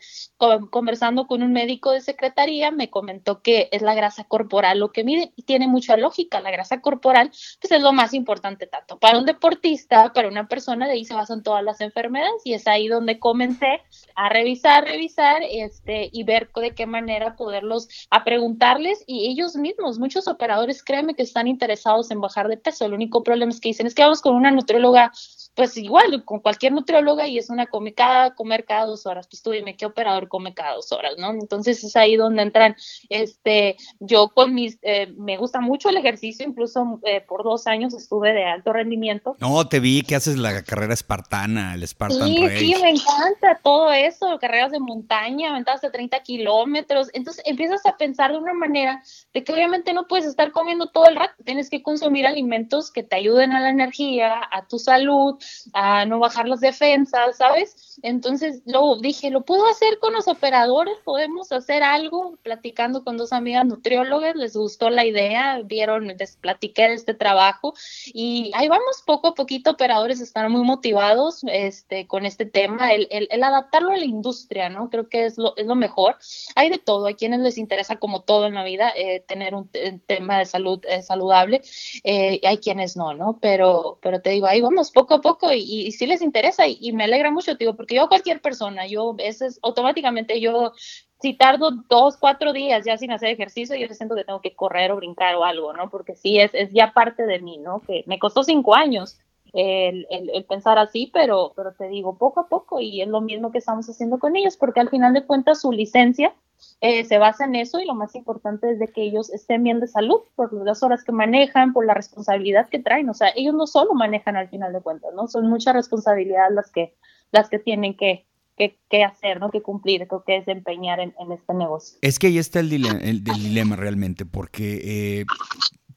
Conversando 0.70 1.26
con 1.26 1.42
un 1.42 1.52
médico 1.52 1.92
de 1.92 2.00
secretaría, 2.00 2.70
me 2.70 2.90
comentó 2.90 3.42
que 3.42 3.68
es 3.72 3.82
la 3.82 3.94
grasa 3.94 4.24
corporal 4.24 4.78
lo 4.78 4.92
que 4.92 5.04
mide 5.04 5.32
y 5.36 5.42
tiene 5.42 5.68
mucha 5.68 5.96
lógica. 5.96 6.40
La 6.40 6.50
grasa 6.50 6.80
corporal, 6.80 7.30
pues 7.60 7.72
es 7.72 7.80
lo 7.80 7.92
más 7.92 8.14
importante 8.14 8.66
tanto 8.66 8.98
para 8.98 9.18
un 9.18 9.26
deportista, 9.26 10.12
para 10.12 10.28
una 10.28 10.48
persona, 10.48 10.86
de 10.86 10.92
ahí 10.92 11.04
se 11.04 11.14
basan 11.14 11.42
todas 11.42 11.62
las 11.62 11.80
enfermedades 11.80 12.09
y 12.44 12.54
es 12.54 12.66
ahí 12.66 12.88
donde 12.88 13.18
comencé 13.18 13.80
a 14.14 14.28
revisar, 14.28 14.84
revisar, 14.84 15.42
este, 15.48 16.10
y 16.12 16.24
ver 16.24 16.50
de 16.54 16.74
qué 16.74 16.86
manera 16.86 17.36
poderlos, 17.36 17.88
a 18.10 18.24
preguntar 18.24 18.70
y 19.06 19.28
ellos 19.28 19.56
mismos, 19.56 19.98
muchos 19.98 20.28
operadores, 20.28 20.82
créeme 20.82 21.14
que 21.14 21.22
están 21.22 21.46
interesados 21.46 22.10
en 22.10 22.20
bajar 22.20 22.48
de 22.48 22.56
peso. 22.56 22.84
El 22.84 22.94
único 22.94 23.22
problema 23.22 23.50
es 23.50 23.60
que 23.60 23.70
dicen, 23.70 23.86
es 23.86 23.94
que 23.94 24.02
vamos 24.02 24.20
con 24.20 24.34
una 24.34 24.50
nutrióloga 24.50 25.12
pues 25.54 25.76
igual, 25.76 26.24
con 26.24 26.40
cualquier 26.40 26.72
nutrióloga 26.72 27.26
y 27.26 27.36
es 27.36 27.50
una 27.50 27.66
come 27.66 27.92
cada, 27.92 28.34
comer 28.34 28.64
cada 28.64 28.86
dos 28.86 29.04
horas. 29.06 29.26
Pues 29.28 29.42
tú 29.42 29.50
dime 29.50 29.76
qué 29.76 29.86
operador 29.86 30.28
come 30.28 30.54
cada 30.54 30.74
dos 30.74 30.92
horas, 30.92 31.14
¿no? 31.18 31.30
Entonces 31.32 31.82
es 31.84 31.96
ahí 31.96 32.16
donde 32.16 32.42
entran, 32.42 32.76
este, 33.08 33.76
yo 33.98 34.28
con 34.28 34.54
mis, 34.54 34.78
eh, 34.82 35.12
me 35.18 35.36
gusta 35.36 35.60
mucho 35.60 35.88
el 35.88 35.96
ejercicio, 35.96 36.46
incluso 36.46 37.00
eh, 37.04 37.20
por 37.20 37.42
dos 37.42 37.66
años 37.66 37.94
estuve 37.94 38.32
de 38.32 38.44
alto 38.44 38.72
rendimiento. 38.72 39.36
No, 39.40 39.68
te 39.68 39.80
vi 39.80 40.02
que 40.02 40.14
haces 40.14 40.38
la 40.38 40.62
carrera 40.62 40.94
espartana, 40.94 41.74
el 41.74 41.82
Spartan 42.00 42.28
Sí, 42.28 42.48
sí, 42.56 42.74
me 42.80 42.90
encanta 42.90 43.60
todo 43.62 43.92
eso, 43.92 44.38
carreras 44.38 44.72
de 44.72 44.80
montaña, 44.80 45.50
aventadas 45.50 45.82
de 45.82 45.90
30 45.90 46.22
kilómetros. 46.22 47.10
Entonces 47.12 47.42
empiezas 47.46 47.84
a 47.84 47.98
pensar 47.98 48.32
de 48.32 48.38
una 48.38 48.54
manera 48.54 49.02
de 49.34 49.44
que 49.44 49.52
obviamente 49.52 49.92
no 49.92 50.06
puedes 50.08 50.24
estar 50.24 50.50
comiendo 50.50 50.86
todo 50.86 51.06
el 51.08 51.16
rato, 51.16 51.34
tienes 51.44 51.68
que 51.68 51.82
consumir 51.82 52.26
alimentos 52.26 52.90
que 52.90 53.02
te 53.02 53.16
ayuden 53.16 53.52
a 53.52 53.60
la 53.60 53.68
energía, 53.68 54.40
a 54.50 54.66
tu 54.66 54.78
salud, 54.78 55.36
a 55.74 56.06
no 56.06 56.18
bajar 56.18 56.48
las 56.48 56.60
defensas, 56.60 57.36
¿sabes? 57.36 57.98
Entonces 58.02 58.62
luego 58.64 58.96
dije, 58.96 59.30
lo 59.30 59.42
puedo 59.42 59.66
hacer 59.66 59.98
con 59.98 60.14
los 60.14 60.26
operadores, 60.26 60.94
podemos 61.04 61.52
hacer 61.52 61.82
algo, 61.82 62.38
platicando 62.42 63.04
con 63.04 63.18
dos 63.18 63.32
amigas 63.34 63.66
nutriólogas, 63.66 64.36
les 64.36 64.56
gustó 64.56 64.88
la 64.88 65.04
idea, 65.04 65.60
vieron, 65.64 66.06
les 66.06 66.36
platiqué 66.36 66.88
de 66.88 66.94
este 66.94 67.12
trabajo 67.12 67.74
y 68.06 68.52
ahí 68.54 68.68
vamos 68.68 69.02
poco 69.04 69.28
a 69.28 69.34
poquito, 69.34 69.72
operadores 69.72 70.20
están 70.20 70.50
muy 70.50 70.62
motivados 70.62 71.44
este, 71.44 71.89
con 72.06 72.26
este 72.26 72.46
tema, 72.46 72.92
el, 72.92 73.08
el, 73.10 73.42
adaptarlo 73.42 73.90
a 73.90 73.96
la 73.96 74.04
industria, 74.04 74.68
¿no? 74.68 74.90
Creo 74.90 75.08
que 75.08 75.26
es 75.26 75.38
lo, 75.38 75.56
es 75.56 75.66
lo 75.66 75.74
mejor. 75.74 76.16
Hay 76.54 76.70
de 76.70 76.78
todo, 76.78 77.06
hay 77.06 77.14
quienes 77.14 77.40
les 77.40 77.58
interesa 77.58 77.96
como 77.96 78.22
todo 78.22 78.46
en 78.46 78.54
la 78.54 78.64
vida 78.64 78.92
eh, 78.96 79.24
tener 79.26 79.54
un, 79.54 79.68
tema 80.06 80.38
de 80.38 80.46
salud 80.46 80.80
eh, 80.88 81.02
saludable, 81.02 81.62
eh, 82.04 82.40
hay 82.44 82.58
quienes 82.58 82.96
no, 82.96 83.14
¿no? 83.14 83.38
Pero, 83.40 83.98
pero 84.02 84.20
te 84.20 84.30
digo, 84.30 84.46
ahí 84.46 84.60
vamos 84.60 84.90
poco 84.90 85.14
a 85.14 85.20
poco 85.20 85.52
y, 85.52 85.90
si 85.92 86.06
les 86.06 86.22
interesa 86.22 86.66
y, 86.66 86.92
me 86.92 87.04
alegra 87.04 87.30
mucho, 87.30 87.54
digo, 87.54 87.76
porque 87.76 87.96
yo 87.96 88.08
cualquier 88.08 88.40
persona, 88.40 88.86
yo 88.86 89.14
ese 89.18 89.46
es 89.46 89.58
automáticamente 89.62 90.40
yo 90.40 90.72
si 91.20 91.34
tardo 91.34 91.70
dos, 91.88 92.16
cuatro 92.16 92.52
días 92.52 92.84
ya 92.86 92.96
sin 92.96 93.12
hacer 93.12 93.28
ejercicio, 93.30 93.76
yo 93.76 93.86
siento 93.92 94.14
que 94.14 94.24
tengo 94.24 94.40
que 94.40 94.54
correr 94.54 94.90
o 94.90 94.96
brincar 94.96 95.34
o 95.36 95.44
algo, 95.44 95.72
¿no? 95.74 95.90
Porque 95.90 96.14
sí, 96.14 96.40
es, 96.40 96.54
es 96.54 96.72
ya 96.72 96.92
parte 96.94 97.26
de 97.26 97.40
mí, 97.40 97.58
¿no? 97.58 97.80
Que 97.80 98.04
me 98.06 98.18
costó 98.18 98.42
cinco 98.42 98.74
años 98.74 99.18
el, 99.52 100.06
el, 100.10 100.44
pensar 100.44 100.78
así, 100.78 101.10
pero, 101.12 101.52
pero 101.56 101.72
te 101.72 101.88
digo, 101.88 102.16
poco 102.16 102.40
a 102.40 102.48
poco, 102.48 102.80
y 102.80 103.02
es 103.02 103.08
lo 103.08 103.20
mismo 103.20 103.50
que 103.50 103.58
estamos 103.58 103.88
haciendo 103.88 104.18
con 104.18 104.36
ellos, 104.36 104.56
porque 104.56 104.80
al 104.80 104.90
final 104.90 105.12
de 105.12 105.24
cuentas 105.24 105.60
su 105.60 105.72
licencia 105.72 106.34
eh, 106.80 107.04
se 107.04 107.18
basa 107.18 107.44
en 107.44 107.54
eso 107.56 107.80
y 107.80 107.86
lo 107.86 107.94
más 107.94 108.14
importante 108.14 108.70
es 108.70 108.78
de 108.78 108.88
que 108.88 109.02
ellos 109.02 109.30
estén 109.30 109.62
bien 109.62 109.80
de 109.80 109.86
salud 109.86 110.20
por 110.34 110.52
las 110.52 110.82
horas 110.82 111.04
que 111.04 111.12
manejan, 111.12 111.72
por 111.72 111.84
la 111.84 111.94
responsabilidad 111.94 112.68
que 112.68 112.78
traen. 112.78 113.08
O 113.08 113.14
sea, 113.14 113.28
ellos 113.36 113.54
no 113.54 113.66
solo 113.66 113.94
manejan 113.94 114.36
al 114.36 114.48
final 114.48 114.72
de 114.72 114.80
cuentas, 114.80 115.10
¿no? 115.14 115.26
Son 115.28 115.48
muchas 115.48 115.74
responsabilidades 115.74 116.54
las 116.54 116.70
que, 116.70 116.94
las 117.32 117.48
que 117.48 117.58
tienen 117.58 117.96
que, 117.96 118.26
que, 118.56 119.04
hacer, 119.04 119.40
¿no? 119.40 119.50
Que 119.50 119.62
cumplir, 119.62 120.06
que 120.26 120.32
desempeñar 120.32 121.00
en, 121.00 121.14
este 121.32 121.54
negocio. 121.54 121.98
Es 122.02 122.18
que 122.18 122.28
ahí 122.28 122.38
está 122.38 122.60
el 122.60 122.70
dilema, 122.70 122.98
el, 123.00 123.24
dilema 123.24 123.76
realmente, 123.76 124.26
porque 124.26 125.20
eh, 125.20 125.24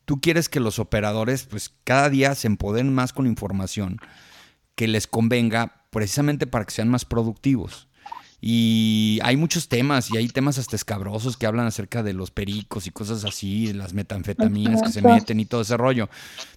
tú 0.05 0.21
quieres 0.21 0.49
que 0.49 0.59
los 0.59 0.79
operadores, 0.79 1.45
pues 1.45 1.73
cada 1.83 2.09
día 2.09 2.35
se 2.35 2.47
empoderen 2.47 2.93
más 2.93 3.13
con 3.13 3.27
información 3.27 3.99
que 4.75 4.87
les 4.87 5.07
convenga 5.07 5.85
precisamente 5.91 6.47
para 6.47 6.65
que 6.65 6.73
sean 6.73 6.89
más 6.89 7.05
productivos. 7.05 7.87
Y 8.45 9.19
hay 9.23 9.37
muchos 9.37 9.69
temas, 9.69 10.11
y 10.11 10.17
hay 10.17 10.27
temas 10.27 10.57
hasta 10.57 10.75
escabrosos 10.75 11.37
que 11.37 11.45
hablan 11.45 11.65
acerca 11.65 12.03
de 12.03 12.11
los 12.11 12.29
pericos 12.29 12.87
y 12.87 12.91
cosas 12.91 13.23
así, 13.23 13.71
las 13.71 13.93
metanfetaminas 13.93 14.81
que 14.81 14.91
se 14.91 15.01
meten 15.01 15.39
y 15.39 15.45
todo 15.45 15.61
ese 15.61 15.77
rollo. 15.77 16.09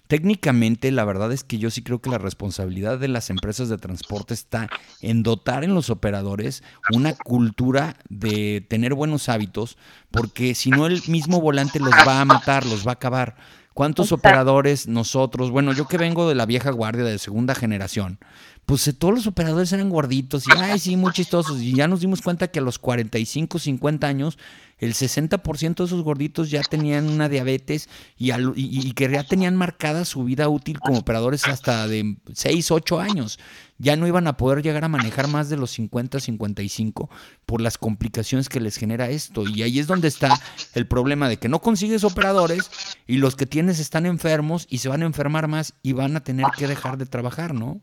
Técnicamente, 0.07 0.91
la 0.91 1.05
verdad 1.05 1.31
es 1.31 1.45
que 1.45 1.59
yo 1.59 1.71
sí 1.71 1.83
creo 1.83 2.01
que 2.01 2.09
la 2.09 2.17
responsabilidad 2.17 2.99
de 2.99 3.07
las 3.07 3.29
empresas 3.29 3.69
de 3.69 3.77
transporte 3.77 4.33
está 4.33 4.69
en 5.01 5.23
dotar 5.23 5.63
en 5.63 5.73
los 5.73 5.89
operadores 5.89 6.61
una 6.91 7.13
cultura 7.13 7.95
de 8.09 8.59
tener 8.67 8.93
buenos 8.93 9.29
hábitos, 9.29 9.77
porque 10.11 10.55
si 10.55 10.71
no 10.71 10.87
el 10.87 11.01
mismo 11.07 11.39
volante 11.39 11.79
los 11.79 11.93
va 12.05 12.19
a 12.19 12.25
matar, 12.25 12.65
los 12.65 12.85
va 12.85 12.91
a 12.91 12.95
acabar. 12.95 13.37
¿Cuántos 13.77 14.11
operadores 14.11 14.87
nosotros, 14.87 15.51
bueno, 15.51 15.71
yo 15.71 15.87
que 15.87 15.99
vengo 15.99 16.27
de 16.27 16.33
la 16.33 16.47
vieja 16.47 16.71
guardia 16.71 17.03
de 17.03 17.19
segunda 17.19 17.53
generación, 17.53 18.17
pues 18.65 18.87
eh, 18.87 18.93
todos 18.93 19.13
los 19.13 19.27
operadores 19.27 19.71
eran 19.71 19.91
gorditos 19.91 20.47
y, 20.47 20.51
ay, 20.57 20.79
sí, 20.79 20.97
muy 20.97 21.11
chistosos. 21.11 21.61
Y 21.61 21.75
ya 21.75 21.87
nos 21.87 22.01
dimos 22.01 22.23
cuenta 22.23 22.47
que 22.47 22.57
a 22.57 22.63
los 22.63 22.79
45, 22.79 23.59
50 23.59 24.07
años, 24.07 24.39
el 24.79 24.93
60% 24.93 25.75
de 25.75 25.83
esos 25.83 26.03
gorditos 26.03 26.51
ya 26.51 26.61
tenían 26.61 27.09
una 27.09 27.29
diabetes 27.29 27.89
y, 28.17 28.31
y, 28.55 28.91
que 28.93 29.09
ya 29.09 29.23
tenían 29.23 29.55
marcada 29.55 30.05
su 30.05 30.23
vida 30.23 30.49
útil 30.49 30.79
como 30.79 30.99
operadores 30.99 31.47
hasta 31.47 31.87
de 31.87 32.17
6, 32.31 32.71
8 32.71 32.99
años. 32.99 33.39
Ya 33.79 33.95
no 33.95 34.07
iban 34.07 34.27
a 34.27 34.37
poder 34.37 34.63
llegar 34.63 34.83
a 34.83 34.87
manejar 34.87 35.27
más 35.27 35.49
de 35.49 35.57
los 35.57 35.71
50, 35.71 36.19
55 36.19 37.09
por 37.45 37.61
las 37.61 37.77
complicaciones 37.77 38.49
que 38.49 38.59
les 38.59 38.77
genera 38.77 39.09
esto. 39.09 39.43
Y 39.47 39.63
ahí 39.63 39.79
es 39.79 39.87
donde 39.87 40.07
está 40.07 40.33
el 40.73 40.87
problema 40.87 41.29
de 41.29 41.37
que 41.37 41.49
no 41.49 41.61
consigues 41.61 42.03
operadores 42.03 42.71
y 43.05 43.17
los 43.17 43.35
que 43.35 43.45
tienes 43.45 43.79
están 43.79 44.05
enfermos 44.05 44.67
y 44.69 44.79
se 44.79 44.89
van 44.89 45.03
a 45.03 45.05
enfermar 45.05 45.47
más 45.47 45.73
y 45.83 45.93
van 45.93 46.15
a 46.15 46.23
tener 46.23 46.47
que 46.57 46.67
dejar 46.67 46.97
de 46.97 47.05
trabajar, 47.05 47.53
¿no? 47.53 47.81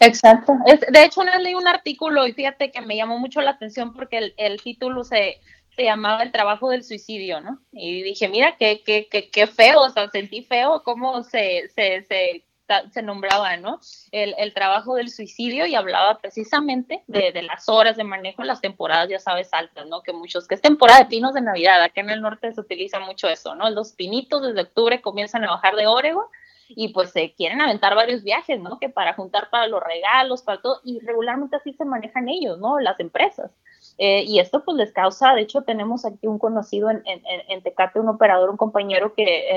Exacto. 0.00 0.54
de 0.66 1.04
hecho, 1.04 1.20
una 1.20 1.38
leí 1.38 1.54
un 1.54 1.68
artículo 1.68 2.26
y 2.26 2.32
fíjate 2.32 2.70
que 2.70 2.80
me 2.80 2.96
llamó 2.96 3.18
mucho 3.18 3.40
la 3.40 3.52
atención 3.52 3.92
porque 3.94 4.34
el, 4.36 4.60
título 4.62 5.04
se, 5.04 5.40
se, 5.76 5.84
llamaba 5.84 6.22
El 6.22 6.32
trabajo 6.32 6.70
del 6.70 6.84
suicidio, 6.84 7.40
¿no? 7.40 7.58
Y 7.72 8.02
dije, 8.02 8.28
mira, 8.28 8.56
qué, 8.58 8.82
qué, 8.84 9.08
qué, 9.10 9.30
qué 9.30 9.46
feo, 9.46 9.80
o 9.80 9.90
sea, 9.90 10.08
sentí 10.10 10.42
feo 10.42 10.82
cómo 10.82 11.22
se, 11.22 11.68
se, 11.74 12.02
se, 12.02 12.44
se 12.90 13.02
nombraba, 13.02 13.56
¿no? 13.56 13.80
El, 14.10 14.34
el, 14.38 14.54
trabajo 14.54 14.94
del 14.94 15.10
suicidio 15.10 15.66
y 15.66 15.74
hablaba 15.74 16.18
precisamente 16.18 17.02
de, 17.06 17.32
de, 17.32 17.42
las 17.42 17.68
horas 17.68 17.96
de 17.96 18.04
manejo 18.04 18.42
en 18.42 18.48
las 18.48 18.60
temporadas, 18.60 19.08
ya 19.08 19.18
sabes, 19.18 19.52
altas, 19.52 19.86
¿no? 19.86 20.02
Que 20.02 20.12
muchos, 20.12 20.46
que 20.46 20.54
es 20.54 20.60
temporada 20.60 21.00
de 21.00 21.06
pinos 21.06 21.34
de 21.34 21.40
Navidad, 21.40 21.82
acá 21.82 22.00
en 22.00 22.10
el 22.10 22.22
norte 22.22 22.52
se 22.52 22.60
utiliza 22.60 23.00
mucho 23.00 23.28
eso, 23.28 23.54
¿no? 23.54 23.68
Los 23.70 23.92
pinitos 23.92 24.42
desde 24.42 24.62
octubre 24.62 25.00
comienzan 25.00 25.44
a 25.44 25.50
bajar 25.50 25.76
de 25.76 25.86
Oregon 25.86 26.24
y 26.68 26.88
pues 26.88 27.10
se 27.10 27.34
quieren 27.34 27.60
aventar 27.60 27.94
varios 27.94 28.22
viajes, 28.22 28.60
¿no? 28.60 28.78
Que 28.78 28.88
para 28.88 29.14
juntar 29.14 29.50
para 29.50 29.66
los 29.66 29.82
regalos, 29.82 30.42
para 30.42 30.60
todo, 30.60 30.80
y 30.84 31.00
regularmente 31.00 31.56
así 31.56 31.72
se 31.72 31.84
manejan 31.84 32.28
ellos, 32.28 32.58
¿no? 32.58 32.78
Las 32.80 32.98
empresas. 33.00 33.50
Eh, 33.98 34.24
y 34.26 34.38
esto 34.38 34.64
pues 34.64 34.76
les 34.76 34.92
causa, 34.92 35.34
de 35.34 35.42
hecho 35.42 35.62
tenemos 35.62 36.04
aquí 36.04 36.26
un 36.26 36.38
conocido 36.38 36.90
en, 36.90 37.02
en, 37.06 37.22
en 37.48 37.62
Tecate, 37.62 38.00
un 38.00 38.08
operador, 38.08 38.50
un 38.50 38.56
compañero 38.56 39.14
que 39.14 39.48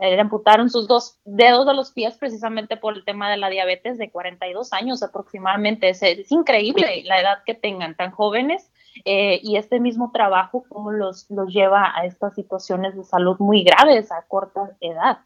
eh, 0.00 0.14
le 0.14 0.20
amputaron 0.20 0.70
sus 0.70 0.86
dos 0.86 1.18
dedos 1.24 1.66
de 1.66 1.74
los 1.74 1.90
pies 1.90 2.16
precisamente 2.16 2.76
por 2.76 2.94
el 2.94 3.04
tema 3.04 3.28
de 3.30 3.36
la 3.36 3.50
diabetes 3.50 3.98
de 3.98 4.10
42 4.10 4.72
años 4.72 5.02
aproximadamente. 5.02 5.88
Es, 5.88 6.02
es 6.02 6.30
increíble 6.30 7.02
la 7.04 7.20
edad 7.20 7.38
que 7.44 7.54
tengan 7.54 7.96
tan 7.96 8.12
jóvenes 8.12 8.70
eh, 9.04 9.40
y 9.42 9.56
este 9.56 9.80
mismo 9.80 10.10
trabajo 10.12 10.64
cómo 10.68 10.92
los, 10.92 11.28
los 11.30 11.52
lleva 11.52 11.92
a 11.96 12.04
estas 12.04 12.34
situaciones 12.34 12.96
de 12.96 13.04
salud 13.04 13.36
muy 13.40 13.64
graves 13.64 14.12
a 14.12 14.22
corta 14.28 14.76
edad 14.80 15.18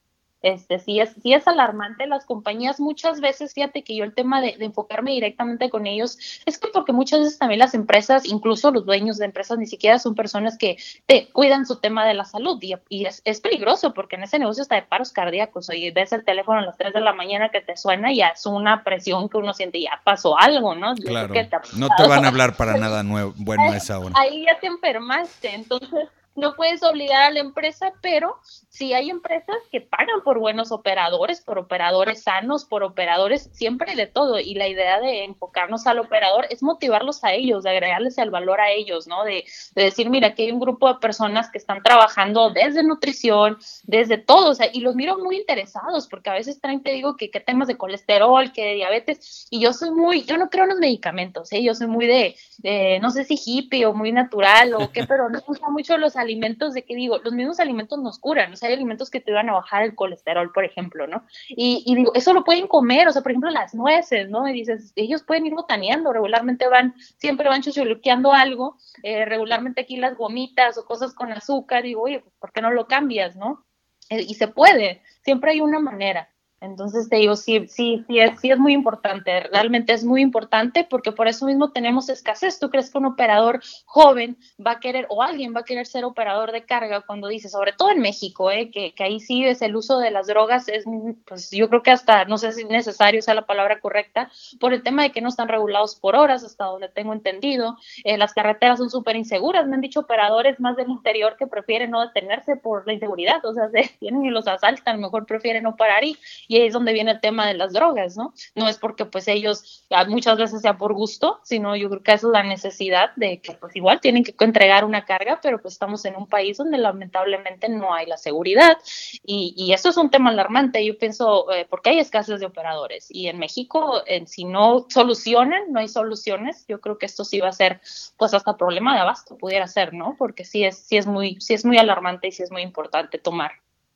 este, 0.42 0.78
sí 0.78 1.00
es, 1.00 1.14
sí 1.22 1.32
es 1.32 1.46
alarmante. 1.46 2.06
Las 2.06 2.26
compañías 2.26 2.80
muchas 2.80 3.20
veces, 3.20 3.54
fíjate 3.54 3.82
que 3.82 3.96
yo 3.96 4.04
el 4.04 4.14
tema 4.14 4.40
de, 4.40 4.56
enfocarme 4.60 5.12
directamente 5.12 5.70
con 5.70 5.86
ellos, 5.86 6.18
es 6.46 6.58
que 6.58 6.68
porque 6.68 6.92
muchas 6.92 7.20
veces 7.20 7.38
también 7.38 7.60
las 7.60 7.74
empresas, 7.74 8.26
incluso 8.26 8.70
los 8.70 8.84
dueños 8.84 9.18
de 9.18 9.26
empresas, 9.26 9.58
ni 9.58 9.66
siquiera 9.66 9.98
son 9.98 10.14
personas 10.14 10.58
que 10.58 10.76
te 11.06 11.28
cuidan 11.28 11.66
su 11.66 11.76
tema 11.76 12.06
de 12.06 12.14
la 12.14 12.24
salud 12.24 12.58
y, 12.60 12.74
y 12.88 13.06
es, 13.06 13.22
es, 13.24 13.40
peligroso 13.40 13.92
porque 13.92 14.16
en 14.16 14.24
ese 14.24 14.38
negocio 14.38 14.62
está 14.62 14.76
de 14.76 14.82
paros 14.82 15.12
cardíacos. 15.12 15.68
Oye, 15.70 15.90
ves 15.90 16.12
el 16.12 16.24
teléfono 16.24 16.58
a 16.58 16.62
las 16.62 16.76
3 16.76 16.92
de 16.92 17.00
la 17.00 17.12
mañana 17.12 17.48
que 17.48 17.60
te 17.60 17.76
suena 17.76 18.12
y 18.12 18.16
ya 18.16 18.28
es 18.28 18.46
una 18.46 18.84
presión 18.84 19.28
que 19.28 19.36
uno 19.36 19.52
siente, 19.52 19.80
ya 19.80 20.00
pasó 20.04 20.38
algo, 20.38 20.74
¿no? 20.74 20.94
Claro, 20.94 21.34
no 21.76 21.88
te 21.96 22.08
van 22.08 22.24
a 22.24 22.28
hablar 22.28 22.56
para 22.56 22.76
nada 22.76 23.02
nuevo, 23.02 23.32
bueno 23.36 23.64
esa 23.74 23.98
hora. 23.98 24.14
Ahí 24.18 24.44
ya 24.44 24.58
te 24.60 24.66
enfermaste, 24.66 25.54
entonces 25.54 26.08
no 26.34 26.54
puedes 26.54 26.82
obligar 26.82 27.22
a 27.22 27.30
la 27.30 27.40
empresa, 27.40 27.92
pero 28.00 28.38
si 28.68 28.94
hay 28.94 29.10
empresas 29.10 29.56
que 29.70 29.80
pagan 29.80 30.22
por 30.24 30.38
buenos 30.38 30.72
operadores, 30.72 31.42
por 31.42 31.58
operadores 31.58 32.22
sanos, 32.22 32.64
por 32.64 32.82
operadores, 32.82 33.50
siempre 33.52 33.94
de 33.94 34.06
todo. 34.06 34.38
Y 34.38 34.54
la 34.54 34.68
idea 34.68 34.98
de 34.98 35.24
enfocarnos 35.24 35.86
al 35.86 35.98
operador 35.98 36.46
es 36.48 36.62
motivarlos 36.62 37.22
a 37.24 37.32
ellos, 37.32 37.64
de 37.64 37.70
agregarles 37.70 38.16
el 38.18 38.30
valor 38.30 38.60
a 38.60 38.70
ellos, 38.70 39.06
¿no? 39.06 39.24
De, 39.24 39.44
decir, 39.74 40.08
mira, 40.08 40.28
aquí 40.28 40.44
hay 40.44 40.52
un 40.52 40.60
grupo 40.60 40.88
de 40.88 41.00
personas 41.00 41.50
que 41.50 41.58
están 41.58 41.82
trabajando 41.82 42.50
desde 42.50 42.82
nutrición, 42.82 43.58
desde 43.84 44.16
todo, 44.16 44.50
o 44.50 44.54
sea, 44.54 44.68
y 44.72 44.80
los 44.80 44.94
miro 44.94 45.18
muy 45.18 45.36
interesados, 45.36 46.08
porque 46.08 46.30
a 46.30 46.34
veces 46.34 46.60
traen, 46.60 46.82
te 46.82 46.92
digo, 46.92 47.16
que, 47.16 47.30
que 47.30 47.40
temas 47.40 47.68
de 47.68 47.76
colesterol, 47.76 48.52
que 48.52 48.64
de 48.64 48.74
diabetes, 48.74 49.46
y 49.50 49.60
yo 49.60 49.72
soy 49.72 49.90
muy, 49.90 50.24
yo 50.24 50.38
no 50.38 50.48
creo 50.48 50.64
en 50.64 50.70
los 50.70 50.78
medicamentos, 50.78 51.52
¿eh? 51.52 51.62
Yo 51.62 51.74
soy 51.74 51.88
muy 51.88 52.06
de, 52.06 52.36
de 52.58 52.98
no 53.00 53.10
sé 53.10 53.24
si 53.24 53.38
hippie 53.44 53.84
o 53.86 53.92
muy 53.92 54.12
natural 54.12 54.74
o 54.74 54.90
qué, 54.92 55.04
pero 55.08 55.28
me 55.28 55.40
gustan 55.40 55.72
mucho 55.72 55.98
los 55.98 56.16
alimentos 56.22 56.74
de 56.74 56.84
que 56.84 56.94
digo, 56.94 57.18
los 57.18 57.32
mismos 57.32 57.60
alimentos 57.60 57.98
nos 57.98 58.18
curan, 58.18 58.52
o 58.52 58.56
sea, 58.56 58.68
hay 58.68 58.74
alimentos 58.74 59.10
que 59.10 59.20
te 59.20 59.32
van 59.32 59.48
a 59.50 59.52
bajar 59.52 59.82
el 59.82 59.94
colesterol, 59.94 60.50
por 60.52 60.64
ejemplo, 60.64 61.06
¿no? 61.06 61.24
Y, 61.48 61.82
y, 61.86 61.94
digo, 61.94 62.12
eso 62.14 62.32
lo 62.32 62.44
pueden 62.44 62.66
comer, 62.66 63.08
o 63.08 63.12
sea, 63.12 63.22
por 63.22 63.32
ejemplo, 63.32 63.50
las 63.50 63.74
nueces, 63.74 64.30
¿no? 64.30 64.48
Y 64.48 64.52
dices, 64.52 64.92
ellos 64.96 65.22
pueden 65.22 65.46
ir 65.46 65.54
botaneando, 65.54 66.12
regularmente 66.12 66.66
van, 66.68 66.94
siempre 67.18 67.48
van 67.48 67.62
chuchuluqueando 67.62 68.32
algo, 68.32 68.78
eh, 69.02 69.24
regularmente 69.24 69.82
aquí 69.82 69.96
las 69.96 70.16
gomitas 70.16 70.78
o 70.78 70.84
cosas 70.84 71.12
con 71.14 71.32
azúcar, 71.32 71.82
digo, 71.82 72.02
oye, 72.02 72.24
¿por 72.38 72.52
qué 72.52 72.62
no 72.62 72.70
lo 72.70 72.86
cambias, 72.86 73.36
no? 73.36 73.64
Eh, 74.08 74.22
y 74.28 74.34
se 74.34 74.48
puede, 74.48 75.02
siempre 75.22 75.52
hay 75.52 75.60
una 75.60 75.78
manera. 75.78 76.31
Entonces 76.62 77.08
te 77.08 77.16
digo, 77.16 77.34
sí, 77.34 77.66
sí, 77.66 78.04
sí 78.06 78.20
es, 78.20 78.38
sí 78.38 78.52
es 78.52 78.58
muy 78.58 78.72
importante, 78.72 79.40
realmente 79.52 79.92
es 79.92 80.04
muy 80.04 80.22
importante 80.22 80.86
porque 80.88 81.10
por 81.10 81.26
eso 81.26 81.44
mismo 81.44 81.72
tenemos 81.72 82.08
escasez. 82.08 82.60
¿Tú 82.60 82.70
crees 82.70 82.88
que 82.88 82.98
un 82.98 83.06
operador 83.06 83.60
joven 83.84 84.36
va 84.64 84.72
a 84.72 84.80
querer 84.80 85.06
o 85.08 85.24
alguien 85.24 85.54
va 85.56 85.60
a 85.60 85.64
querer 85.64 85.86
ser 85.86 86.04
operador 86.04 86.52
de 86.52 86.64
carga 86.64 87.00
cuando 87.00 87.26
dice, 87.26 87.48
sobre 87.48 87.72
todo 87.72 87.90
en 87.90 88.00
México, 88.00 88.52
eh, 88.52 88.70
que, 88.70 88.94
ahí 89.00 89.18
sí 89.18 89.44
es 89.44 89.60
el 89.60 89.74
uso 89.74 89.98
de 89.98 90.12
las 90.12 90.28
drogas, 90.28 90.68
es, 90.68 90.84
pues 91.26 91.50
yo 91.50 91.68
creo 91.68 91.82
que 91.82 91.90
hasta, 91.90 92.26
no 92.26 92.38
sé 92.38 92.52
si 92.52 92.64
necesario 92.64 93.20
sea 93.22 93.34
la 93.34 93.46
palabra 93.46 93.80
correcta, 93.80 94.30
por 94.60 94.72
el 94.72 94.84
tema 94.84 95.02
de 95.02 95.10
que 95.10 95.20
no 95.20 95.30
están 95.30 95.48
regulados 95.48 95.96
por 95.96 96.14
horas, 96.14 96.44
hasta 96.44 96.66
donde 96.66 96.88
tengo 96.88 97.12
entendido. 97.12 97.76
Eh, 98.04 98.16
las 98.16 98.34
carreteras 98.34 98.78
son 98.78 98.88
súper 98.88 99.16
inseguras, 99.16 99.66
me 99.66 99.74
han 99.74 99.80
dicho 99.80 99.98
operadores 99.98 100.60
más 100.60 100.76
del 100.76 100.90
interior 100.90 101.36
que 101.36 101.48
prefieren 101.48 101.90
no 101.90 102.02
detenerse 102.02 102.54
por 102.54 102.86
la 102.86 102.92
inseguridad, 102.92 103.44
o 103.44 103.52
sea, 103.52 103.68
se 103.70 103.90
tienen 103.98 104.24
y 104.24 104.30
los 104.30 104.46
asaltan, 104.46 105.00
mejor 105.00 105.26
prefieren 105.26 105.64
no 105.64 105.74
parar 105.74 106.04
y 106.04 106.16
y 106.52 106.56
ahí 106.56 106.66
es 106.66 106.74
donde 106.74 106.92
viene 106.92 107.12
el 107.12 107.20
tema 107.20 107.46
de 107.46 107.54
las 107.54 107.72
drogas, 107.72 108.18
¿no? 108.18 108.34
No 108.54 108.68
es 108.68 108.76
porque 108.76 109.06
pues 109.06 109.26
ellos 109.26 109.86
ah, 109.88 110.04
muchas 110.04 110.36
veces 110.36 110.60
sea 110.60 110.76
por 110.76 110.92
gusto, 110.92 111.40
sino 111.44 111.74
yo 111.76 111.88
creo 111.88 112.02
que 112.02 112.12
es 112.12 112.22
la 112.22 112.42
necesidad 112.42 113.10
de 113.16 113.40
que 113.40 113.54
pues 113.54 113.74
igual 113.74 114.00
tienen 114.00 114.22
que 114.22 114.34
entregar 114.38 114.84
una 114.84 115.06
carga, 115.06 115.40
pero 115.42 115.62
pues 115.62 115.72
estamos 115.72 116.04
en 116.04 116.14
un 116.14 116.26
país 116.26 116.58
donde 116.58 116.76
lamentablemente 116.76 117.70
no 117.70 117.94
hay 117.94 118.04
la 118.04 118.18
seguridad 118.18 118.76
y, 119.24 119.54
y 119.56 119.72
eso 119.72 119.88
es 119.88 119.96
un 119.96 120.10
tema 120.10 120.28
alarmante. 120.28 120.84
Yo 120.84 120.98
pienso, 120.98 121.50
eh, 121.52 121.66
porque 121.70 121.88
hay 121.88 122.00
escasez 122.00 122.38
de 122.38 122.46
operadores 122.46 123.06
y 123.08 123.28
en 123.28 123.38
México, 123.38 124.02
si 124.26 124.44
no 124.44 124.84
solucionan, 124.90 125.72
no 125.72 125.80
hay 125.80 125.88
soluciones, 125.88 126.66
yo 126.68 126.82
creo 126.82 126.98
que 126.98 127.06
esto 127.06 127.24
sí 127.24 127.40
va 127.40 127.48
a 127.48 127.52
ser 127.52 127.80
pues 128.18 128.34
hasta 128.34 128.58
problema 128.58 128.94
de 128.94 129.00
abasto, 129.00 129.38
pudiera 129.38 129.66
ser, 129.68 129.94
¿no? 129.94 130.16
Porque 130.18 130.44
sí 130.44 130.64
es, 130.64 130.76
sí 130.76 130.98
es, 130.98 131.06
muy, 131.06 131.40
sí 131.40 131.54
es 131.54 131.64
muy 131.64 131.78
alarmante 131.78 132.28
y 132.28 132.32
sí 132.32 132.42
es 132.42 132.50
muy 132.50 132.60
importante 132.60 133.16
tomar 133.16 133.52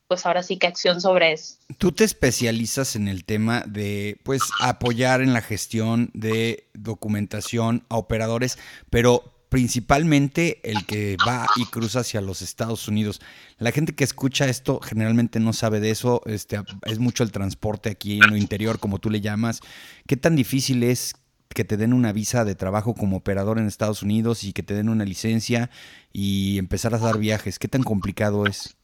pues 0.09 0.25
ahora 0.27 0.43
sí 0.43 0.57
que 0.57 0.67
acción 0.67 1.01
sobre 1.01 1.33
eso. 1.33 1.57
Tú 1.79 1.93
te 1.93 2.05
especializas 2.05 2.97
en 2.97 3.09
el 3.09 3.25
tema 3.25 3.65
de, 3.67 4.21
pues, 4.25 4.43
apoyar 4.61 5.21
en 5.21 5.33
la 5.33 5.43
gestión 5.43 6.11
de 6.15 6.69
documentación 6.75 7.85
a 7.89 7.97
operadores, 7.97 8.59
pero 8.91 9.37
principalmente 9.49 10.61
el 10.65 10.85
que 10.87 11.17
va 11.27 11.47
y 11.57 11.65
cruza 11.67 12.01
hacia 12.01 12.21
los 12.21 12.43
Estados 12.43 12.89
Unidos. 12.89 13.21
La 13.59 13.73
gente 13.73 13.95
que 13.95 14.05
escucha 14.05 14.47
esto 14.47 14.81
generalmente 14.81 15.41
no 15.41 15.53
sabe 15.53 15.81
de 15.81 15.91
eso, 15.91 16.23
este, 16.27 16.61
es 16.85 16.99
mucho 16.99 17.23
el 17.23 17.33
transporte 17.33 17.91
aquí 17.91 18.19
en 18.19 18.31
lo 18.31 18.37
interior, 18.37 18.79
como 18.79 18.99
tú 18.99 19.11
le 19.11 19.21
llamas. 19.21 19.61
¿Qué 20.07 20.17
tan 20.17 20.37
difícil 20.37 20.83
es 20.83 21.15
que 21.49 21.65
te 21.65 21.77
den 21.77 21.93
una 21.93 22.13
visa 22.13 22.45
de 22.45 22.55
trabajo 22.55 22.95
como 22.95 23.17
operador 23.17 23.59
en 23.59 23.67
Estados 23.67 24.03
Unidos 24.03 24.45
y 24.45 24.53
que 24.53 24.63
te 24.63 24.75
den 24.75 24.89
una 24.89 25.05
licencia 25.05 25.71
y 26.13 26.59
empezar 26.59 26.95
a 26.95 26.99
dar 26.99 27.19
viajes? 27.19 27.59
¿Qué 27.59 27.69
tan 27.69 27.83
complicado 27.83 28.47
es? 28.47 28.76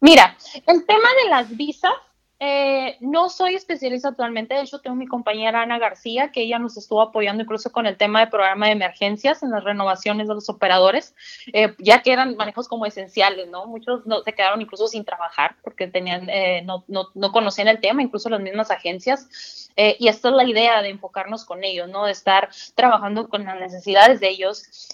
Mira, 0.00 0.36
el 0.66 0.86
tema 0.86 1.08
de 1.22 1.28
las 1.28 1.56
visas 1.56 1.92
Eh, 2.40 2.96
no 3.00 3.30
soy 3.30 3.56
especialista 3.56 4.10
actualmente, 4.10 4.54
de 4.54 4.60
hecho 4.60 4.80
tengo 4.80 4.94
mi 4.94 5.08
compañera 5.08 5.62
Ana 5.62 5.80
García, 5.80 6.30
que 6.30 6.42
ella 6.42 6.60
nos 6.60 6.76
estuvo 6.76 7.02
apoyando 7.02 7.42
incluso 7.42 7.72
con 7.72 7.84
el 7.86 7.96
tema 7.96 8.20
de 8.20 8.28
programa 8.28 8.66
de 8.66 8.72
emergencias 8.72 9.42
en 9.42 9.50
las 9.50 9.64
renovaciones 9.64 10.28
de 10.28 10.34
los 10.34 10.48
operadores, 10.48 11.16
eh, 11.52 11.74
ya 11.78 12.00
que 12.02 12.12
eran 12.12 12.36
manejos 12.36 12.68
como 12.68 12.86
esenciales, 12.86 13.48
¿no? 13.48 13.66
Muchos 13.66 14.06
no, 14.06 14.22
se 14.22 14.32
quedaron 14.34 14.62
incluso 14.62 14.86
sin 14.86 15.04
trabajar 15.04 15.56
porque 15.64 15.88
tenían, 15.88 16.30
eh, 16.30 16.62
no, 16.62 16.84
no, 16.86 17.08
no, 17.14 17.32
conocían 17.32 17.66
el 17.66 17.80
tema, 17.80 18.02
incluso 18.02 18.28
las 18.28 18.40
mismas 18.40 18.70
agencias. 18.70 19.68
y 19.76 20.08
esta 20.08 20.28
es 20.28 20.34
la 20.34 20.44
idea 20.44 20.82
de 20.82 20.90
enfocarnos 20.90 21.44
con 21.44 21.62
ellos, 21.64 21.88
¿no? 21.88 22.04
De 22.04 22.12
estar 22.12 22.50
trabajando 22.74 23.28
con 23.28 23.44
las 23.44 23.58
necesidades 23.60 24.20
de 24.20 24.28
ellos. 24.28 24.88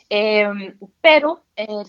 pero 1.01 1.43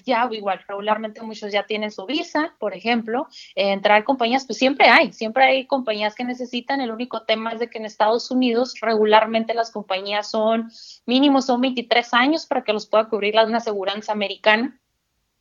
ya 0.06 0.30
igual, 0.32 0.64
regularmente 0.68 1.22
muchos 1.22 1.52
ya 1.52 1.64
tienen 1.66 1.92
su 1.92 2.06
visa, 2.06 2.54
por 2.60 2.76
ejemplo, 2.76 3.28
entrar 3.56 4.02
a 4.02 4.06
compañías, 4.06 4.46
pues 4.46 4.60
siempre 4.60 4.88
hay, 4.88 5.12
siempre 5.12 5.45
hay 5.46 5.66
compañías 5.68 6.16
que 6.16 6.24
necesitan, 6.24 6.82
el 6.82 6.92
único 6.92 7.24
tema 7.24 7.52
es 7.54 7.60
de 7.60 7.70
que 7.70 7.78
en 7.78 7.86
Estados 7.86 8.32
Unidos 8.32 8.76
regularmente 8.82 9.54
las 9.54 9.72
compañías 9.72 10.30
son 10.30 10.72
mínimo 11.06 11.42
son 11.42 11.62
23 11.62 12.14
años 12.14 12.46
para 12.46 12.64
que 12.64 12.74
los 12.74 12.88
pueda 12.88 13.06
cubrir 13.06 13.36
una 13.46 13.58
aseguranza 13.58 14.12
americana. 14.12 14.80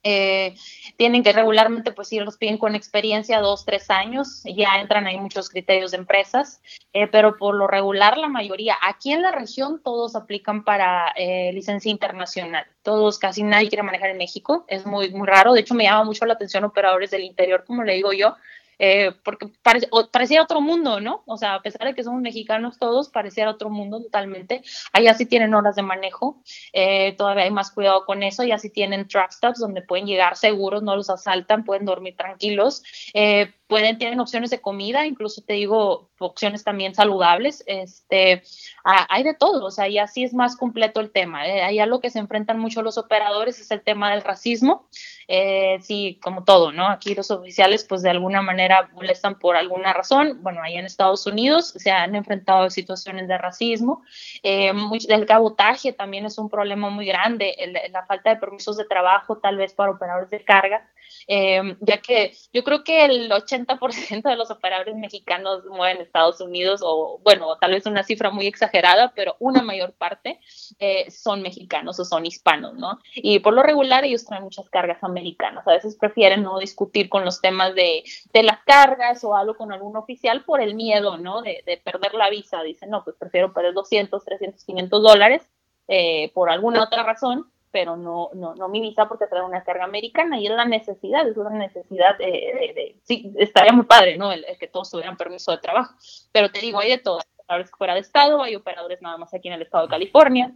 Eh, 0.06 0.54
tienen 0.98 1.22
que 1.22 1.32
regularmente, 1.32 1.90
pues 1.90 2.08
si 2.08 2.20
los 2.20 2.36
piden 2.36 2.58
con 2.58 2.74
experiencia, 2.74 3.40
dos, 3.40 3.64
tres 3.64 3.88
años, 3.88 4.42
ya 4.44 4.78
entran 4.78 5.06
ahí 5.06 5.18
muchos 5.18 5.48
criterios 5.48 5.92
de 5.92 5.96
empresas, 5.96 6.60
eh, 6.92 7.06
pero 7.06 7.38
por 7.38 7.54
lo 7.54 7.66
regular 7.66 8.18
la 8.18 8.28
mayoría, 8.28 8.76
aquí 8.82 9.12
en 9.12 9.22
la 9.22 9.32
región 9.32 9.80
todos 9.82 10.14
aplican 10.14 10.62
para 10.62 11.08
eh, 11.16 11.52
licencia 11.54 11.90
internacional, 11.90 12.66
todos, 12.82 13.18
casi 13.18 13.42
nadie 13.44 13.70
quiere 13.70 13.82
manejar 13.82 14.10
en 14.10 14.18
México, 14.18 14.66
es 14.68 14.84
muy, 14.84 15.10
muy 15.10 15.26
raro, 15.26 15.54
de 15.54 15.60
hecho 15.60 15.72
me 15.72 15.84
llama 15.84 16.04
mucho 16.04 16.26
la 16.26 16.34
atención 16.34 16.64
operadores 16.64 17.10
del 17.10 17.24
interior, 17.24 17.64
como 17.66 17.82
le 17.82 17.94
digo 17.94 18.12
yo, 18.12 18.36
eh, 18.78 19.12
porque 19.24 19.48
parece, 19.62 19.88
parecía 20.10 20.42
otro 20.42 20.60
mundo, 20.60 21.00
¿no? 21.00 21.22
O 21.26 21.36
sea, 21.36 21.54
a 21.54 21.62
pesar 21.62 21.86
de 21.86 21.94
que 21.94 22.02
somos 22.02 22.20
mexicanos 22.20 22.78
todos, 22.78 23.08
parecía 23.08 23.48
otro 23.48 23.70
mundo 23.70 24.00
totalmente. 24.02 24.62
Allá 24.92 25.14
sí 25.14 25.26
tienen 25.26 25.54
horas 25.54 25.76
de 25.76 25.82
manejo, 25.82 26.42
eh, 26.72 27.14
todavía 27.16 27.44
hay 27.44 27.50
más 27.50 27.70
cuidado 27.70 28.04
con 28.04 28.22
eso, 28.22 28.44
ya 28.44 28.58
sí 28.58 28.70
tienen 28.70 29.08
truck 29.08 29.30
stops 29.30 29.58
donde 29.58 29.82
pueden 29.82 30.06
llegar 30.06 30.36
seguros, 30.36 30.82
no 30.82 30.96
los 30.96 31.10
asaltan, 31.10 31.64
pueden 31.64 31.84
dormir 31.84 32.16
tranquilos. 32.16 32.82
Eh, 33.14 33.52
pueden, 33.74 33.98
tienen 33.98 34.20
opciones 34.20 34.50
de 34.50 34.60
comida, 34.60 35.04
incluso 35.04 35.42
te 35.42 35.54
digo, 35.54 36.08
opciones 36.20 36.62
también 36.62 36.94
saludables, 36.94 37.64
este, 37.66 38.44
hay 38.84 39.24
de 39.24 39.34
todo, 39.34 39.66
o 39.66 39.70
sea, 39.72 39.88
y 39.88 39.98
así 39.98 40.22
es 40.22 40.32
más 40.32 40.56
completo 40.56 41.00
el 41.00 41.10
tema. 41.10 41.44
Eh, 41.48 41.60
allá 41.60 41.84
lo 41.84 41.98
que 41.98 42.08
se 42.08 42.20
enfrentan 42.20 42.60
mucho 42.60 42.82
los 42.82 42.98
operadores 42.98 43.58
es 43.58 43.72
el 43.72 43.80
tema 43.80 44.12
del 44.12 44.22
racismo, 44.22 44.86
eh, 45.26 45.78
sí, 45.82 46.20
como 46.22 46.44
todo, 46.44 46.70
¿no? 46.70 46.86
Aquí 46.86 47.16
los 47.16 47.32
oficiales, 47.32 47.82
pues 47.82 48.02
de 48.02 48.10
alguna 48.10 48.42
manera 48.42 48.90
molestan 48.92 49.40
por 49.40 49.56
alguna 49.56 49.92
razón, 49.92 50.38
bueno, 50.40 50.62
allá 50.62 50.78
en 50.78 50.86
Estados 50.86 51.26
Unidos 51.26 51.74
se 51.76 51.90
han 51.90 52.14
enfrentado 52.14 52.66
a 52.66 52.70
situaciones 52.70 53.26
de 53.26 53.38
racismo, 53.38 54.04
eh, 54.44 54.72
el 55.08 55.26
cabotaje 55.26 55.92
también 55.92 56.26
es 56.26 56.38
un 56.38 56.48
problema 56.48 56.90
muy 56.90 57.06
grande, 57.06 57.56
la 57.90 58.06
falta 58.06 58.30
de 58.30 58.36
permisos 58.36 58.76
de 58.76 58.84
trabajo, 58.84 59.38
tal 59.38 59.56
vez 59.56 59.74
para 59.74 59.90
operadores 59.90 60.30
de 60.30 60.44
carga, 60.44 60.88
eh, 61.26 61.76
ya 61.80 61.98
que 61.98 62.34
yo 62.52 62.64
creo 62.64 62.84
que 62.84 63.04
el 63.04 63.30
80% 63.30 63.63
de 63.66 64.36
los 64.36 64.50
operadores 64.50 64.96
mexicanos 64.96 65.64
mueven 65.66 66.00
Estados 66.00 66.40
Unidos, 66.40 66.80
o 66.84 67.20
bueno, 67.22 67.56
tal 67.60 67.72
vez 67.72 67.86
una 67.86 68.02
cifra 68.02 68.30
muy 68.30 68.46
exagerada, 68.46 69.12
pero 69.14 69.36
una 69.38 69.62
mayor 69.62 69.92
parte 69.92 70.40
eh, 70.78 71.10
son 71.10 71.42
mexicanos 71.42 71.98
o 72.00 72.04
son 72.04 72.26
hispanos, 72.26 72.74
¿no? 72.74 72.98
Y 73.14 73.38
por 73.40 73.54
lo 73.54 73.62
regular 73.62 74.04
ellos 74.04 74.24
traen 74.24 74.44
muchas 74.44 74.68
cargas 74.70 75.02
americanas, 75.02 75.66
a 75.66 75.72
veces 75.72 75.96
prefieren 75.96 76.42
no 76.42 76.58
discutir 76.58 77.08
con 77.08 77.24
los 77.24 77.40
temas 77.40 77.74
de, 77.74 78.04
de 78.32 78.42
las 78.42 78.62
cargas 78.64 79.24
o 79.24 79.36
algo 79.36 79.56
con 79.56 79.72
algún 79.72 79.96
oficial 79.96 80.44
por 80.44 80.60
el 80.60 80.74
miedo, 80.74 81.18
¿no? 81.18 81.42
De, 81.42 81.62
de 81.66 81.76
perder 81.76 82.14
la 82.14 82.30
visa, 82.30 82.62
dicen, 82.62 82.90
no, 82.90 83.04
pues 83.04 83.16
prefiero 83.18 83.52
perder 83.52 83.74
200, 83.74 84.24
300, 84.24 84.64
500 84.64 85.02
dólares 85.02 85.48
eh, 85.88 86.30
por 86.32 86.50
alguna 86.50 86.82
otra 86.82 87.02
razón 87.02 87.50
pero 87.74 87.96
no, 87.96 88.30
no, 88.34 88.54
no 88.54 88.68
mi 88.68 88.80
visa 88.80 89.08
porque 89.08 89.26
trae 89.26 89.42
una 89.42 89.64
carga 89.64 89.82
americana 89.82 90.38
y 90.38 90.46
es 90.46 90.52
la 90.52 90.64
necesidad, 90.64 91.26
es 91.26 91.36
una 91.36 91.50
necesidad 91.50 92.16
de, 92.18 92.94
sí, 93.02 93.32
estaría 93.36 93.72
muy 93.72 93.84
padre, 93.84 94.16
¿no? 94.16 94.30
El, 94.30 94.46
que 94.60 94.68
todos 94.68 94.92
tuvieran 94.92 95.16
permiso 95.16 95.50
de 95.50 95.58
trabajo, 95.58 95.92
pero 96.30 96.52
te 96.52 96.60
digo, 96.60 96.78
hay 96.78 96.90
de 96.90 96.98
todo, 96.98 97.18
hay 97.18 97.26
operadores 97.40 97.70
fuera 97.76 97.94
de 97.94 98.00
estado, 98.00 98.44
hay 98.44 98.54
operadores 98.54 99.02
nada 99.02 99.16
más 99.16 99.34
aquí 99.34 99.48
en 99.48 99.54
el 99.54 99.62
estado 99.62 99.86
de 99.86 99.90
California, 99.90 100.52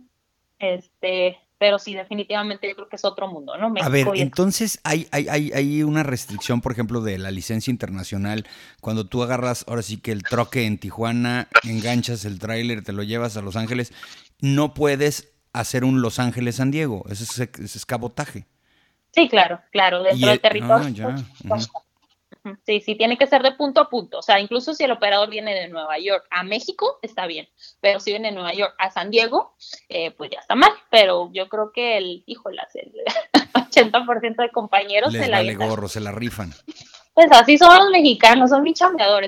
este, 0.60 1.40
pero 1.58 1.80
sí, 1.80 1.96
definitivamente 1.96 2.68
yo 2.68 2.76
creo 2.76 2.88
que 2.88 2.94
es 2.94 3.04
otro 3.04 3.26
mundo, 3.26 3.58
¿no? 3.58 3.74
a 3.82 3.88
ver, 3.88 4.06
entonces 4.14 4.78
hay, 4.84 5.08
hay, 5.10 5.26
hay, 5.28 5.50
hay, 5.52 5.82
una 5.82 6.04
restricción, 6.04 6.60
por 6.60 6.70
ejemplo, 6.70 7.00
de 7.00 7.18
la 7.18 7.32
licencia 7.32 7.72
internacional. 7.72 8.46
Cuando 8.80 9.08
tú 9.08 9.24
agarras, 9.24 9.64
ahora 9.66 9.82
sí 9.82 9.96
que 9.96 10.12
el 10.12 10.22
troque 10.22 10.66
en 10.66 10.78
Tijuana, 10.78 11.48
enganchas 11.64 12.24
el 12.24 12.38
tráiler, 12.38 12.84
te 12.84 12.92
lo 12.92 13.02
llevas 13.02 13.36
a 13.36 13.42
Los 13.42 13.56
Ángeles, 13.56 13.92
no 14.40 14.72
puedes 14.72 15.32
hacer 15.52 15.84
un 15.84 16.02
Los 16.02 16.18
Ángeles 16.18 16.56
San 16.56 16.70
Diego. 16.70 17.04
Ese 17.08 17.24
es, 17.24 17.76
es 17.76 17.86
cabotaje. 17.86 18.46
Sí, 19.12 19.28
claro, 19.28 19.60
claro, 19.72 20.02
dentro 20.02 20.28
del 20.28 20.40
territorio. 20.40 21.14
Ah, 21.50 21.58
sí, 22.64 22.80
sí, 22.80 22.94
tiene 22.94 23.16
que 23.16 23.26
ser 23.26 23.42
de 23.42 23.52
punto 23.52 23.80
a 23.80 23.88
punto. 23.88 24.18
O 24.18 24.22
sea, 24.22 24.38
incluso 24.38 24.74
si 24.74 24.84
el 24.84 24.92
operador 24.92 25.30
viene 25.30 25.54
de 25.54 25.68
Nueva 25.68 25.98
York 25.98 26.26
a 26.30 26.44
México, 26.44 26.98
está 27.02 27.26
bien. 27.26 27.48
Pero 27.80 28.00
si 28.00 28.10
viene 28.10 28.28
de 28.28 28.34
Nueva 28.34 28.52
York 28.52 28.74
a 28.78 28.90
San 28.90 29.10
Diego, 29.10 29.54
eh, 29.88 30.10
pues 30.12 30.30
ya 30.30 30.40
está 30.40 30.54
mal. 30.54 30.70
Pero 30.90 31.30
yo 31.32 31.48
creo 31.48 31.72
que 31.72 31.96
el, 31.96 32.22
híjole, 32.26 32.58
el 32.74 32.92
80% 33.52 34.36
de 34.36 34.50
compañeros 34.50 35.12
se 35.12 35.28
la 35.28 35.38
vale 35.38 35.54
gorro, 35.54 35.88
se 35.88 36.00
la 36.00 36.12
rifan. 36.12 36.52
Pues 37.18 37.32
así 37.32 37.58
son 37.58 37.76
los 37.76 37.90
mexicanos, 37.90 38.50
son 38.50 38.62
bien 38.62 38.76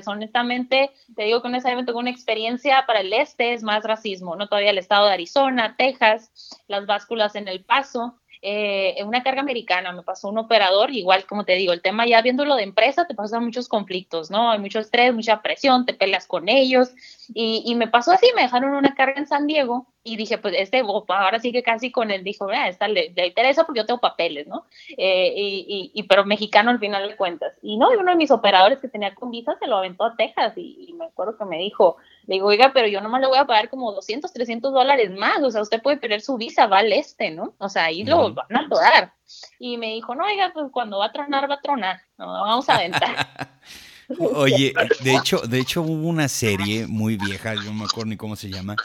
Honestamente, 0.07 0.91
te 1.13 1.23
digo 1.23 1.41
que 1.41 1.49
honestamente 1.49 1.91
con 1.91 2.03
una 2.03 2.09
experiencia 2.09 2.85
para 2.87 3.01
el 3.01 3.11
este 3.11 3.51
es 3.51 3.63
más 3.63 3.83
racismo, 3.83 4.37
¿no? 4.37 4.47
Todavía 4.47 4.69
el 4.69 4.77
estado 4.77 5.07
de 5.07 5.11
Arizona, 5.11 5.75
Texas, 5.77 6.31
las 6.69 6.85
básculas 6.85 7.35
en 7.35 7.49
El 7.49 7.65
Paso, 7.65 8.15
eh, 8.41 8.95
una 9.05 9.23
carga 9.23 9.41
americana 9.41 9.91
me 9.91 10.03
pasó 10.03 10.29
un 10.29 10.37
operador, 10.37 10.91
igual 10.91 11.25
como 11.25 11.43
te 11.43 11.55
digo, 11.55 11.73
el 11.73 11.81
tema 11.81 12.07
ya 12.07 12.21
viéndolo 12.21 12.55
de 12.55 12.63
empresa 12.63 13.05
te 13.05 13.13
pasan 13.13 13.43
muchos 13.43 13.67
conflictos, 13.67 14.31
¿no? 14.31 14.51
Hay 14.51 14.59
mucho 14.59 14.79
estrés, 14.79 15.13
mucha 15.13 15.41
presión, 15.41 15.85
te 15.85 15.93
peleas 15.93 16.27
con 16.27 16.47
ellos 16.47 16.91
y, 17.33 17.61
y 17.65 17.75
me 17.75 17.89
pasó 17.89 18.13
así, 18.13 18.27
me 18.37 18.43
dejaron 18.43 18.73
una 18.73 18.95
carga 18.95 19.19
en 19.19 19.27
San 19.27 19.47
Diego 19.47 19.85
y 20.03 20.15
dije, 20.15 20.39
pues 20.39 20.55
este, 20.57 20.83
ahora 21.09 21.39
sí 21.39 21.51
que 21.51 21.61
casi 21.61 21.91
con 21.91 22.09
él 22.09 22.23
dijo, 22.23 22.49
ah, 22.49 22.67
esta 22.67 22.87
le, 22.87 23.11
le, 23.15 23.27
interesa 23.27 23.65
porque 23.65 23.81
yo 23.81 23.85
tengo 23.85 23.99
papeles, 23.99 24.47
¿no? 24.47 24.65
Eh, 24.97 25.33
y, 25.35 25.91
y, 25.93 26.03
pero 26.03 26.25
mexicano 26.25 26.71
al 26.71 26.79
final 26.79 27.07
de 27.07 27.15
cuentas. 27.15 27.53
Y 27.61 27.77
no, 27.77 27.93
y 27.93 27.97
uno 27.97 28.11
de 28.11 28.17
mis 28.17 28.31
operadores 28.31 28.79
que 28.79 28.87
tenía 28.87 29.13
con 29.13 29.29
visa 29.29 29.55
se 29.59 29.67
lo 29.67 29.77
aventó 29.77 30.05
a 30.05 30.15
Texas 30.15 30.53
y, 30.55 30.95
me 30.97 31.05
acuerdo 31.05 31.37
que 31.37 31.45
me 31.45 31.57
dijo, 31.57 31.97
le 32.25 32.35
digo, 32.35 32.47
oiga, 32.47 32.71
pero 32.73 32.87
yo 32.87 32.99
nomás 33.01 33.21
le 33.21 33.27
voy 33.27 33.37
a 33.37 33.45
pagar 33.45 33.69
como 33.69 33.91
200, 33.91 34.33
300 34.33 34.73
dólares 34.73 35.11
más, 35.11 35.41
o 35.43 35.51
sea, 35.51 35.61
usted 35.61 35.81
puede 35.81 35.97
perder 35.97 36.21
su 36.21 36.37
visa, 36.37 36.67
va 36.67 36.79
al 36.79 36.91
este, 36.93 37.31
¿no? 37.31 37.53
O 37.59 37.69
sea, 37.69 37.85
ahí 37.85 38.03
lo 38.03 38.33
van 38.33 38.55
a 38.55 38.59
atorar. 38.61 39.13
Y 39.59 39.77
me 39.77 39.93
dijo, 39.93 40.15
no, 40.15 40.25
oiga, 40.25 40.51
pues 40.53 40.67
cuando 40.71 40.97
va 40.97 41.05
a 41.05 41.11
tronar, 41.11 41.49
va 41.49 41.55
a 41.55 41.61
tronar, 41.61 42.01
no, 42.17 42.25
vamos 42.25 42.67
a 42.69 42.75
aventar. 42.75 43.27
Oye, 44.19 44.73
de 45.03 45.15
hecho, 45.15 45.39
de 45.39 45.59
hecho 45.59 45.81
hubo 45.81 46.07
una 46.07 46.27
serie 46.27 46.87
muy 46.87 47.17
vieja, 47.17 47.55
yo 47.55 47.63
no 47.63 47.73
me 47.73 47.85
acuerdo 47.85 48.09
ni 48.09 48.17
cómo 48.17 48.35
se 48.35 48.49
llama, 48.49 48.75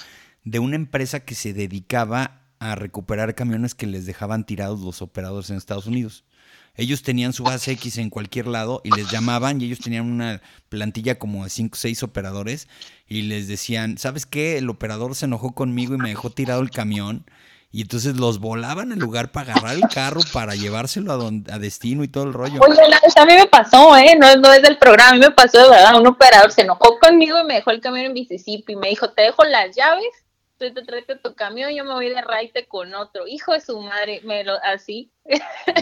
de 0.47 0.61
una 0.61 0.77
empresa 0.77 1.21
que 1.21 1.35
se 1.35 1.53
dedicaba 1.53 2.41
a 2.61 2.77
recuperar 2.77 3.35
camiones 3.35 3.75
que 3.75 3.87
les 3.87 4.07
dejaban 4.07 4.47
tirados 4.47 4.81
los 4.81 5.03
operadores 5.03 5.51
en 5.51 5.57
Estados 5.57 5.87
Unidos. 5.87 6.25
Ellos 6.77 7.03
tenían 7.03 7.33
su 7.33 7.43
base 7.43 7.73
X 7.73 7.99
en 7.99 8.11
cualquier 8.11 8.47
lado 8.47 8.81
y 8.85 8.91
les 8.91 9.11
llamaban 9.11 9.61
y 9.61 9.65
ellos 9.65 9.81
tenían 9.81 10.07
una 10.07 10.41
plantilla 10.69 11.19
como 11.19 11.43
de 11.43 11.51
5 11.51 11.75
o 11.75 11.77
6 11.77 12.03
operadores 12.05 12.69
y 13.09 13.23
les 13.23 13.49
decían, 13.49 13.99
¿sabes 13.99 14.25
qué? 14.25 14.59
El 14.59 14.71
operador 14.71 15.17
se 15.17 15.25
enojó 15.25 15.53
conmigo 15.53 15.95
y 15.95 15.99
me 15.99 16.11
dejó 16.11 16.31
tirado 16.31 16.63
el 16.63 16.71
camión. 16.71 17.27
Y 17.73 17.83
entonces 17.83 18.17
los 18.17 18.39
volaban 18.39 18.93
al 18.93 19.01
lugar 19.01 19.33
para 19.33 19.53
agarrar 19.53 19.75
el 19.75 19.89
carro, 19.93 20.21
para 20.33 20.55
llevárselo 20.55 21.13
a, 21.13 21.27
a 21.27 21.59
destino 21.59 22.05
y 22.05 22.09
todo 22.09 22.25
el 22.25 22.33
rollo. 22.33 22.61
Oye, 22.61 22.81
a 23.17 23.27
mí 23.27 23.35
me 23.35 23.47
pasó, 23.47 23.97
¿eh? 23.97 24.17
No, 24.19 24.35
no 24.37 24.53
es 24.53 24.63
del 24.63 24.79
programa, 24.79 25.11
a 25.11 25.15
mí 25.15 25.19
me 25.19 25.33
pasó 25.33 25.59
de 25.59 25.71
verdad. 25.71 25.99
Un 25.99 26.07
operador 26.07 26.53
se 26.53 26.63
enojó 26.63 26.99
conmigo 27.01 27.39
y 27.41 27.45
me 27.45 27.55
dejó 27.55 27.73
el 27.73 27.81
camión 27.81 28.07
en 28.07 28.13
Mississippi. 28.13 28.75
Y 28.75 28.77
me 28.77 28.89
dijo, 28.91 29.11
te 29.11 29.23
dejo 29.23 29.45
las 29.45 29.75
llaves 29.75 30.26
tú 30.59 30.73
te 30.73 30.83
traes 30.83 31.05
tu 31.23 31.35
camión, 31.35 31.71
yo 31.75 31.85
me 31.85 31.93
voy 31.93 32.09
de 32.09 32.21
raite 32.21 32.67
con 32.67 32.95
otro. 32.95 33.27
Hijo 33.27 33.53
de 33.53 33.61
su 33.61 33.81
madre, 33.81 34.21
me 34.25 34.45
lo, 34.45 34.55
así. 34.63 35.11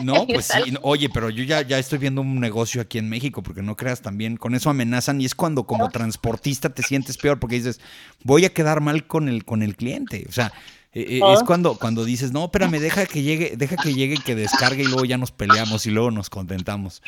No, 0.02 0.26
pues 0.26 0.46
sí, 0.46 0.74
oye, 0.82 1.08
pero 1.08 1.30
yo 1.30 1.44
ya, 1.44 1.62
ya 1.62 1.78
estoy 1.78 1.98
viendo 1.98 2.20
un 2.20 2.40
negocio 2.40 2.80
aquí 2.80 2.98
en 2.98 3.08
México, 3.08 3.42
porque 3.42 3.62
no 3.62 3.76
creas 3.76 4.02
también, 4.02 4.36
con 4.36 4.54
eso 4.54 4.70
amenazan 4.70 5.20
y 5.20 5.24
es 5.24 5.34
cuando 5.34 5.64
como 5.64 5.88
transportista 5.90 6.74
te 6.74 6.82
sientes 6.82 7.16
peor 7.18 7.38
porque 7.38 7.56
dices, 7.56 7.80
voy 8.22 8.44
a 8.44 8.52
quedar 8.52 8.80
mal 8.80 9.06
con 9.06 9.28
el, 9.28 9.44
con 9.44 9.62
el 9.62 9.76
cliente. 9.76 10.26
O 10.28 10.32
sea, 10.32 10.52
e, 10.92 11.18
e, 11.18 11.32
es 11.32 11.42
cuando, 11.42 11.76
cuando 11.76 12.04
dices, 12.04 12.32
no, 12.32 12.44
espérame, 12.44 12.78
deja 12.78 13.06
que 13.06 13.22
llegue, 13.22 13.56
deja 13.56 13.76
que 13.76 13.94
llegue, 13.94 14.16
que 14.16 14.34
descargue 14.34 14.82
y 14.82 14.86
luego 14.86 15.04
ya 15.04 15.18
nos 15.18 15.32
peleamos 15.32 15.86
y 15.86 15.90
luego 15.90 16.10
nos 16.10 16.30
contentamos. 16.30 17.02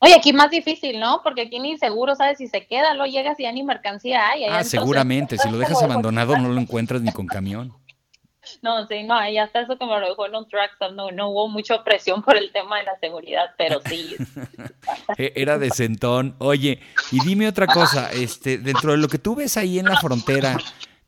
Oye, 0.00 0.14
aquí 0.14 0.32
más 0.32 0.50
difícil, 0.50 1.00
¿no? 1.00 1.20
Porque 1.22 1.42
aquí 1.42 1.58
ni 1.58 1.78
seguro 1.78 2.14
sabes 2.14 2.38
si 2.38 2.48
se 2.48 2.66
queda, 2.66 2.94
luego 2.94 3.10
llegas 3.10 3.40
y 3.40 3.44
ya 3.44 3.52
ni 3.52 3.62
mercancía 3.62 4.28
hay. 4.28 4.44
Ah, 4.44 4.62
seguramente, 4.62 5.38
si 5.38 5.48
lo 5.48 5.58
dejas 5.58 5.82
abandonado 5.82 6.36
no 6.36 6.48
lo 6.48 6.60
encuentras 6.60 7.00
ni 7.00 7.12
con 7.12 7.26
camión. 7.26 7.72
No, 8.62 8.86
sí, 8.86 9.02
no, 9.02 9.28
y 9.28 9.38
hasta 9.38 9.60
eso 9.60 9.76
como 9.78 9.98
lo 9.98 10.08
dejó 10.08 10.26
en 10.26 10.36
un 10.36 10.48
trackstop, 10.48 10.92
no, 10.92 11.10
no 11.10 11.30
hubo 11.30 11.48
mucha 11.48 11.82
presión 11.82 12.22
por 12.22 12.36
el 12.36 12.52
tema 12.52 12.78
de 12.78 12.84
la 12.84 12.98
seguridad, 12.98 13.50
pero 13.58 13.80
sí. 13.84 14.16
E, 15.18 15.32
era 15.36 15.58
de 15.58 15.70
sentón. 15.70 16.36
Oye, 16.38 16.80
y 17.10 17.20
dime 17.24 17.48
otra 17.48 17.66
cosa, 17.66 18.10
este, 18.12 18.58
dentro 18.58 18.92
de 18.92 18.98
lo 18.98 19.08
que 19.08 19.18
tú 19.18 19.34
ves 19.34 19.56
ahí 19.56 19.78
en 19.78 19.86
la 19.86 19.96
frontera, 19.98 20.58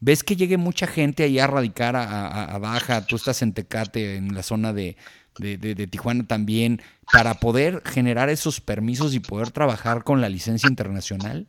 ¿ves 0.00 0.24
que 0.24 0.36
llegue 0.36 0.56
mucha 0.56 0.86
gente 0.86 1.22
ahí 1.24 1.38
a 1.38 1.46
radicar 1.46 1.94
a, 1.96 2.58
Baja? 2.58 3.06
Tú 3.06 3.16
estás 3.16 3.42
en 3.42 3.54
Tecate, 3.54 4.16
en 4.16 4.34
la 4.34 4.42
zona 4.42 4.72
de, 4.72 4.96
de, 5.38 5.86
Tijuana 5.86 6.26
también, 6.26 6.82
para 7.12 7.34
poder 7.34 7.82
generar 7.84 8.28
esos 8.28 8.60
permisos 8.60 9.14
y 9.14 9.20
poder 9.20 9.50
trabajar 9.50 10.04
con 10.04 10.20
la 10.20 10.28
licencia 10.28 10.68
internacional? 10.68 11.46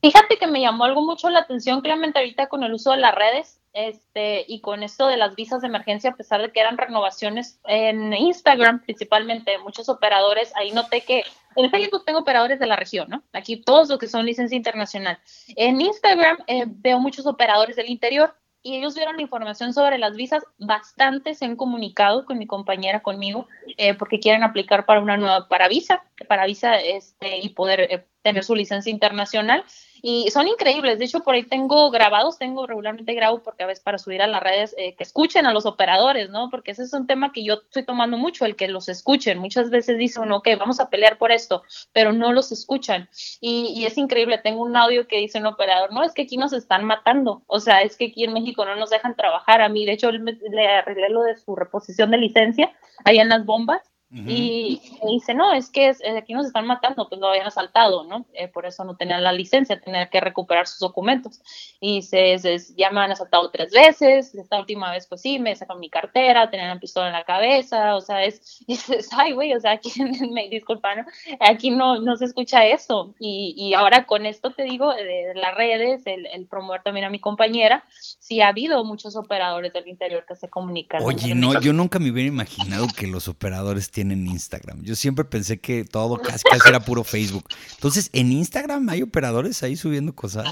Fíjate 0.00 0.38
que 0.38 0.46
me 0.46 0.60
llamó 0.60 0.84
algo 0.84 1.04
mucho 1.04 1.28
la 1.28 1.40
atención, 1.40 1.80
claramente 1.80 2.18
ahorita 2.20 2.48
con 2.48 2.62
el 2.62 2.72
uso 2.72 2.92
de 2.92 2.98
las 2.98 3.14
redes 3.14 3.60
este, 3.72 4.44
y 4.46 4.60
con 4.60 4.82
esto 4.82 5.08
de 5.08 5.16
las 5.16 5.34
visas 5.34 5.60
de 5.60 5.68
emergencia, 5.68 6.10
a 6.10 6.16
pesar 6.16 6.40
de 6.40 6.52
que 6.52 6.60
eran 6.60 6.78
renovaciones 6.78 7.60
en 7.64 8.12
Instagram, 8.12 8.82
principalmente 8.82 9.58
muchos 9.58 9.88
operadores, 9.88 10.54
ahí 10.56 10.70
noté 10.70 11.00
que 11.02 11.24
en 11.56 11.70
Facebook 11.70 12.04
tengo 12.04 12.20
operadores 12.20 12.60
de 12.60 12.66
la 12.66 12.76
región, 12.76 13.08
¿no? 13.08 13.22
Aquí 13.32 13.56
todos 13.56 13.88
los 13.88 13.98
que 13.98 14.06
son 14.06 14.24
licencia 14.24 14.56
internacional. 14.56 15.18
En 15.56 15.80
Instagram 15.80 16.38
eh, 16.46 16.64
veo 16.66 17.00
muchos 17.00 17.26
operadores 17.26 17.74
del 17.74 17.90
interior 17.90 18.34
y 18.62 18.76
ellos 18.76 18.94
vieron 18.94 19.16
la 19.16 19.22
información 19.22 19.72
sobre 19.72 19.98
las 19.98 20.16
visas, 20.16 20.44
bastante 20.58 21.34
se 21.34 21.44
han 21.44 21.56
comunicado 21.56 22.24
con 22.24 22.38
mi 22.38 22.46
compañera, 22.46 23.00
conmigo, 23.00 23.46
eh, 23.76 23.94
porque 23.94 24.20
quieren 24.20 24.42
aplicar 24.42 24.84
para 24.84 25.00
una 25.00 25.16
nueva, 25.16 25.48
para 25.48 25.68
visa, 25.68 26.02
para 26.28 26.46
visa 26.46 26.76
este, 26.76 27.38
y 27.38 27.50
poder 27.50 27.80
eh, 27.80 28.06
tener 28.22 28.44
su 28.44 28.54
licencia 28.54 28.90
internacional 28.90 29.64
y 30.02 30.30
son 30.30 30.48
increíbles. 30.48 30.98
De 30.98 31.04
hecho, 31.04 31.20
por 31.20 31.34
ahí 31.34 31.44
tengo 31.44 31.90
grabados, 31.90 32.38
tengo 32.38 32.66
regularmente 32.66 33.14
grabo 33.14 33.42
porque 33.42 33.64
a 33.64 33.66
veces 33.66 33.82
para 33.82 33.98
subir 33.98 34.22
a 34.22 34.26
las 34.26 34.42
redes 34.42 34.74
eh, 34.78 34.94
que 34.94 35.04
escuchen 35.04 35.46
a 35.46 35.52
los 35.52 35.66
operadores, 35.66 36.30
¿no? 36.30 36.50
Porque 36.50 36.72
ese 36.72 36.84
es 36.84 36.92
un 36.92 37.06
tema 37.06 37.32
que 37.32 37.44
yo 37.44 37.54
estoy 37.54 37.84
tomando 37.84 38.16
mucho, 38.16 38.44
el 38.44 38.56
que 38.56 38.68
los 38.68 38.88
escuchen. 38.88 39.38
Muchas 39.38 39.70
veces 39.70 39.98
dicen, 39.98 40.30
ok, 40.30 40.48
vamos 40.58 40.80
a 40.80 40.90
pelear 40.90 41.18
por 41.18 41.32
esto, 41.32 41.62
pero 41.92 42.12
no 42.12 42.32
los 42.32 42.52
escuchan. 42.52 43.08
Y, 43.40 43.74
y, 43.76 43.86
es 43.86 43.98
increíble, 43.98 44.38
tengo 44.38 44.62
un 44.62 44.76
audio 44.76 45.06
que 45.06 45.18
dice 45.18 45.38
un 45.38 45.46
operador, 45.46 45.92
no, 45.92 46.02
es 46.04 46.12
que 46.12 46.22
aquí 46.22 46.36
nos 46.36 46.52
están 46.52 46.84
matando, 46.84 47.42
o 47.46 47.60
sea, 47.60 47.82
es 47.82 47.96
que 47.96 48.06
aquí 48.06 48.24
en 48.24 48.32
México 48.32 48.64
no 48.64 48.76
nos 48.76 48.90
dejan 48.90 49.16
trabajar. 49.16 49.60
A 49.60 49.68
mí, 49.68 49.84
de 49.84 49.92
hecho, 49.92 50.10
le 50.10 50.68
arreglé 50.68 51.08
lo 51.08 51.22
de 51.22 51.36
su 51.36 51.56
reposición 51.56 52.10
de 52.10 52.18
licencia 52.18 52.72
ahí 53.04 53.18
en 53.18 53.28
las 53.28 53.44
bombas 53.44 53.82
y 54.10 54.80
dice, 55.06 55.34
no, 55.34 55.52
es 55.52 55.68
que 55.68 55.90
es, 55.90 56.00
aquí 56.16 56.32
nos 56.32 56.46
están 56.46 56.66
matando, 56.66 57.08
pues 57.10 57.20
lo 57.20 57.28
habían 57.28 57.46
asaltado, 57.46 58.04
¿no? 58.04 58.24
Eh, 58.32 58.48
por 58.48 58.64
eso 58.64 58.82
no 58.84 58.96
tenían 58.96 59.22
la 59.22 59.32
licencia, 59.32 59.78
tenían 59.78 60.08
que 60.08 60.20
recuperar 60.20 60.66
sus 60.66 60.78
documentos. 60.78 61.42
Y 61.78 61.96
dice, 61.96 62.38
ya 62.74 62.90
me 62.90 63.00
han 63.00 63.12
asaltado 63.12 63.50
tres 63.50 63.70
veces, 63.70 64.34
esta 64.34 64.58
última 64.58 64.90
vez 64.92 65.06
pues 65.06 65.20
sí, 65.20 65.38
me 65.38 65.54
sacan 65.54 65.78
mi 65.78 65.90
cartera, 65.90 66.48
tenían 66.48 66.70
una 66.70 66.80
pistola 66.80 67.08
en 67.08 67.12
la 67.12 67.24
cabeza, 67.24 67.96
o 67.96 68.00
sea, 68.00 68.24
es, 68.24 68.64
dices, 68.66 69.10
ay, 69.12 69.32
güey, 69.32 69.52
o 69.52 69.60
sea, 69.60 69.72
aquí, 69.72 69.90
me 70.32 70.48
disculpa, 70.48 70.94
¿no? 70.94 71.04
Aquí 71.40 71.70
no, 71.70 72.00
no 72.00 72.16
se 72.16 72.24
escucha 72.24 72.64
eso. 72.64 73.14
Y, 73.18 73.54
y 73.58 73.74
ahora 73.74 74.06
con 74.06 74.24
esto 74.24 74.52
te 74.52 74.62
digo, 74.62 74.94
de, 74.94 75.34
las 75.34 75.54
redes, 75.54 76.02
el, 76.06 76.26
el, 76.26 76.46
promover 76.46 76.82
también 76.82 77.04
a 77.04 77.10
mi 77.10 77.20
compañera, 77.20 77.84
sí 78.18 78.40
ha 78.40 78.48
habido 78.48 78.82
muchos 78.84 79.16
operadores 79.16 79.74
del 79.74 79.86
interior 79.86 80.24
que 80.26 80.34
se 80.34 80.48
comunican. 80.48 81.02
Oye, 81.02 81.34
no, 81.34 81.60
yo 81.60 81.74
nunca 81.74 81.98
me 81.98 82.10
hubiera 82.10 82.28
imaginado 82.28 82.86
que 82.96 83.06
los 83.06 83.28
operadores 83.28 83.90
tienen 83.98 84.28
Instagram. 84.28 84.80
Yo 84.84 84.94
siempre 84.94 85.24
pensé 85.24 85.58
que 85.58 85.84
todo 85.84 86.18
casi, 86.18 86.44
casi 86.44 86.68
era 86.68 86.78
puro 86.78 87.02
Facebook. 87.02 87.44
Entonces, 87.74 88.10
¿en 88.12 88.30
Instagram 88.30 88.88
hay 88.90 89.02
operadores 89.02 89.64
ahí 89.64 89.74
subiendo 89.74 90.14
cosas? 90.14 90.46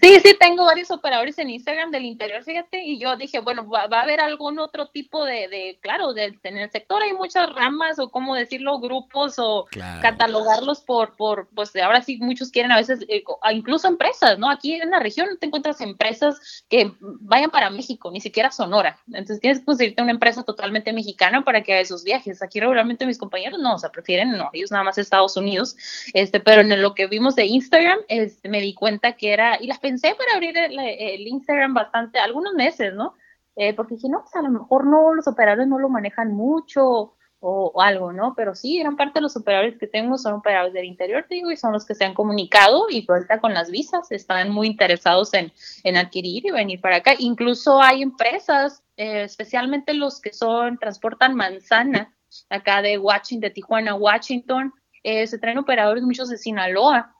Sí, 0.00 0.20
sí, 0.22 0.36
tengo 0.38 0.64
varios 0.64 0.90
operadores 0.90 1.38
en 1.38 1.50
Instagram 1.50 1.90
del 1.90 2.04
interior, 2.04 2.42
fíjate, 2.42 2.82
y 2.82 2.98
yo 2.98 3.16
dije, 3.16 3.40
bueno, 3.40 3.68
va, 3.68 3.82
a 3.82 4.02
haber 4.02 4.20
algún 4.20 4.58
otro 4.58 4.88
tipo 4.88 5.24
de, 5.24 5.48
de 5.48 5.78
claro, 5.80 6.12
de, 6.12 6.38
en 6.42 6.58
el 6.58 6.70
sector 6.70 7.02
hay 7.02 7.12
muchas 7.12 7.52
ramas 7.54 7.98
o 7.98 8.10
cómo 8.10 8.34
decirlo, 8.34 8.78
grupos 8.78 9.34
o 9.38 9.66
catalogarlos 10.02 10.80
por, 10.80 11.16
por, 11.16 11.48
pues 11.54 11.74
ahora 11.76 12.02
sí 12.02 12.18
muchos 12.18 12.50
quieren 12.50 12.72
a 12.72 12.76
veces, 12.76 13.04
eh, 13.08 13.24
incluso 13.52 13.88
empresas, 13.88 14.38
¿no? 14.38 14.50
Aquí 14.50 14.74
en 14.74 14.90
la 14.90 14.98
región 14.98 15.28
te 15.40 15.46
encuentras 15.46 15.80
empresas 15.80 16.64
que 16.68 16.92
vayan 17.00 17.50
para 17.50 17.70
México, 17.70 18.10
ni 18.10 18.20
siquiera 18.20 18.50
Sonora, 18.50 18.98
entonces 19.08 19.40
tienes 19.40 19.60
que 19.60 19.64
conseguirte 19.64 20.02
una 20.02 20.12
empresa 20.12 20.42
totalmente 20.42 20.92
mexicana 20.92 21.42
para 21.42 21.62
que 21.62 21.72
haga 21.72 21.80
esos 21.80 22.04
viajes. 22.04 22.42
Aquí 22.42 22.60
regularmente 22.60 23.06
mis 23.06 23.18
compañeros 23.18 23.60
no, 23.60 23.74
o 23.74 23.78
sea, 23.78 23.90
prefieren, 23.90 24.32
no, 24.32 24.50
ellos 24.52 24.70
nada 24.70 24.84
más 24.84 24.98
Estados 24.98 25.36
Unidos, 25.36 25.76
este, 26.12 26.40
pero 26.40 26.60
en 26.60 26.82
lo 26.82 26.94
que 26.94 27.06
vimos 27.06 27.34
de 27.34 27.46
Instagram, 27.46 27.98
este, 28.08 28.48
me 28.48 28.60
di 28.60 28.74
cuenta 28.74 29.12
que 29.12 29.32
era, 29.32 29.58
y 29.60 29.66
las 29.66 29.78
pensé 29.86 30.16
para 30.16 30.34
abrir 30.34 30.58
el, 30.58 31.26
Instagram 31.28 31.72
bastante, 31.72 32.18
algunos 32.18 32.54
meses, 32.54 32.92
¿no? 32.92 33.14
Eh, 33.54 33.72
porque 33.72 33.94
dije, 33.94 34.08
no, 34.08 34.22
pues 34.22 34.34
a 34.34 34.42
lo 34.42 34.50
mejor 34.50 34.84
no, 34.84 35.14
los 35.14 35.28
operadores 35.28 35.68
no 35.68 35.78
lo 35.78 35.88
manejan 35.88 36.32
mucho 36.32 37.14
o, 37.38 37.80
algo, 37.80 38.12
¿no? 38.12 38.34
Pero 38.34 38.56
sí, 38.56 38.80
gran 38.80 38.96
parte 38.96 39.20
de 39.20 39.22
los 39.22 39.36
operadores 39.36 39.78
que 39.78 39.86
tengo 39.86 40.18
son 40.18 40.34
operadores 40.34 40.74
del 40.74 40.86
interior, 40.86 41.24
te 41.28 41.36
digo, 41.36 41.52
y 41.52 41.56
son 41.56 41.72
los 41.72 41.86
que 41.86 41.94
se 41.94 42.04
han 42.04 42.14
comunicado 42.14 42.86
y 42.90 43.06
ahorita 43.08 43.40
con 43.40 43.54
las 43.54 43.70
visas 43.70 44.10
están 44.10 44.50
muy 44.50 44.66
interesados 44.66 45.32
en, 45.34 45.52
en 45.84 45.96
adquirir 45.96 46.44
y 46.46 46.50
venir 46.50 46.80
para 46.80 46.96
acá. 46.96 47.12
Incluso 47.18 47.80
hay 47.80 48.02
empresas, 48.02 48.82
eh, 48.96 49.22
especialmente 49.22 49.94
los 49.94 50.20
que 50.20 50.32
son, 50.32 50.78
transportan 50.78 51.36
manzana, 51.36 52.12
acá 52.50 52.82
de 52.82 52.98
Washington, 52.98 53.40
de 53.42 53.50
Tijuana, 53.50 53.94
Washington, 53.94 54.72
eh, 55.04 55.28
se 55.28 55.38
traen 55.38 55.58
operadores 55.58 56.02
muchos 56.02 56.28
de 56.28 56.38
Sinaloa, 56.38 57.14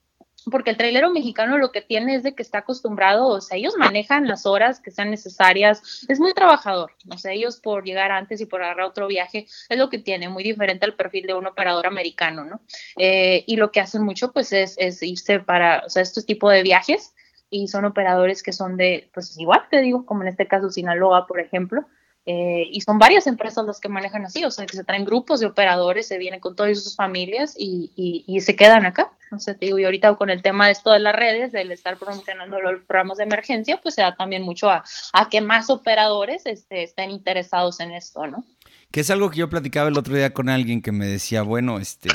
porque 0.50 0.70
el 0.70 0.76
trailero 0.76 1.10
mexicano 1.10 1.58
lo 1.58 1.72
que 1.72 1.82
tiene 1.82 2.14
es 2.14 2.22
de 2.22 2.34
que 2.34 2.42
está 2.42 2.58
acostumbrado, 2.58 3.26
o 3.26 3.40
sea, 3.40 3.56
ellos 3.56 3.74
manejan 3.78 4.28
las 4.28 4.46
horas 4.46 4.80
que 4.80 4.90
sean 4.90 5.10
necesarias, 5.10 6.04
es 6.08 6.20
muy 6.20 6.32
trabajador, 6.34 6.92
o 7.10 7.18
sea, 7.18 7.32
ellos 7.32 7.58
por 7.60 7.84
llegar 7.84 8.12
antes 8.12 8.40
y 8.40 8.46
por 8.46 8.62
agarrar 8.62 8.86
otro 8.86 9.06
viaje, 9.06 9.46
es 9.68 9.78
lo 9.78 9.90
que 9.90 9.98
tiene, 9.98 10.28
muy 10.28 10.44
diferente 10.44 10.84
al 10.84 10.94
perfil 10.94 11.26
de 11.26 11.34
un 11.34 11.46
operador 11.46 11.86
americano, 11.86 12.44
¿no? 12.44 12.60
Eh, 12.96 13.44
y 13.46 13.56
lo 13.56 13.72
que 13.72 13.80
hacen 13.80 14.02
mucho, 14.02 14.32
pues, 14.32 14.52
es, 14.52 14.76
irse 15.02 15.40
para, 15.40 15.82
o 15.86 15.90
sea, 15.90 16.02
estos 16.02 16.26
tipos 16.26 16.52
de 16.52 16.62
viajes, 16.62 17.14
y 17.48 17.68
son 17.68 17.84
operadores 17.84 18.42
que 18.42 18.52
son 18.52 18.76
de, 18.76 19.08
pues 19.14 19.38
igual 19.38 19.62
te 19.70 19.80
digo, 19.80 20.04
como 20.04 20.22
en 20.22 20.28
este 20.28 20.48
caso 20.48 20.70
Sinaloa, 20.70 21.26
por 21.26 21.38
ejemplo, 21.38 21.86
eh, 22.28 22.66
y 22.72 22.80
son 22.80 22.98
varias 22.98 23.28
empresas 23.28 23.64
las 23.64 23.78
que 23.78 23.88
manejan 23.88 24.24
así, 24.24 24.44
o 24.44 24.50
sea, 24.50 24.66
que 24.66 24.76
se 24.76 24.82
traen 24.82 25.04
grupos 25.04 25.38
de 25.38 25.46
operadores, 25.46 26.08
se 26.08 26.18
vienen 26.18 26.40
con 26.40 26.56
todas 26.56 26.82
sus 26.82 26.96
familias 26.96 27.54
y, 27.56 28.40
se 28.40 28.56
quedan 28.56 28.84
acá. 28.84 29.15
Te 29.44 29.56
digo, 29.60 29.78
y 29.78 29.84
ahorita 29.84 30.14
con 30.14 30.30
el 30.30 30.42
tema 30.42 30.66
de 30.66 30.72
esto 30.72 30.92
de 30.92 31.00
las 31.00 31.14
redes, 31.14 31.52
del 31.52 31.72
estar 31.72 31.96
promocionando 31.96 32.60
los 32.60 32.82
programas 32.82 33.18
de 33.18 33.24
emergencia, 33.24 33.80
pues 33.82 33.94
se 33.94 34.02
da 34.02 34.14
también 34.14 34.42
mucho 34.42 34.70
a, 34.70 34.84
a 35.12 35.28
que 35.28 35.40
más 35.40 35.68
operadores 35.68 36.46
este, 36.46 36.82
estén 36.82 37.10
interesados 37.10 37.80
en 37.80 37.92
esto, 37.92 38.26
¿no? 38.26 38.44
Que 38.90 39.00
es 39.00 39.10
algo 39.10 39.30
que 39.30 39.38
yo 39.38 39.50
platicaba 39.50 39.88
el 39.88 39.98
otro 39.98 40.14
día 40.14 40.32
con 40.32 40.48
alguien 40.48 40.80
que 40.80 40.92
me 40.92 41.06
decía, 41.06 41.42
bueno, 41.42 41.78
este, 41.78 42.08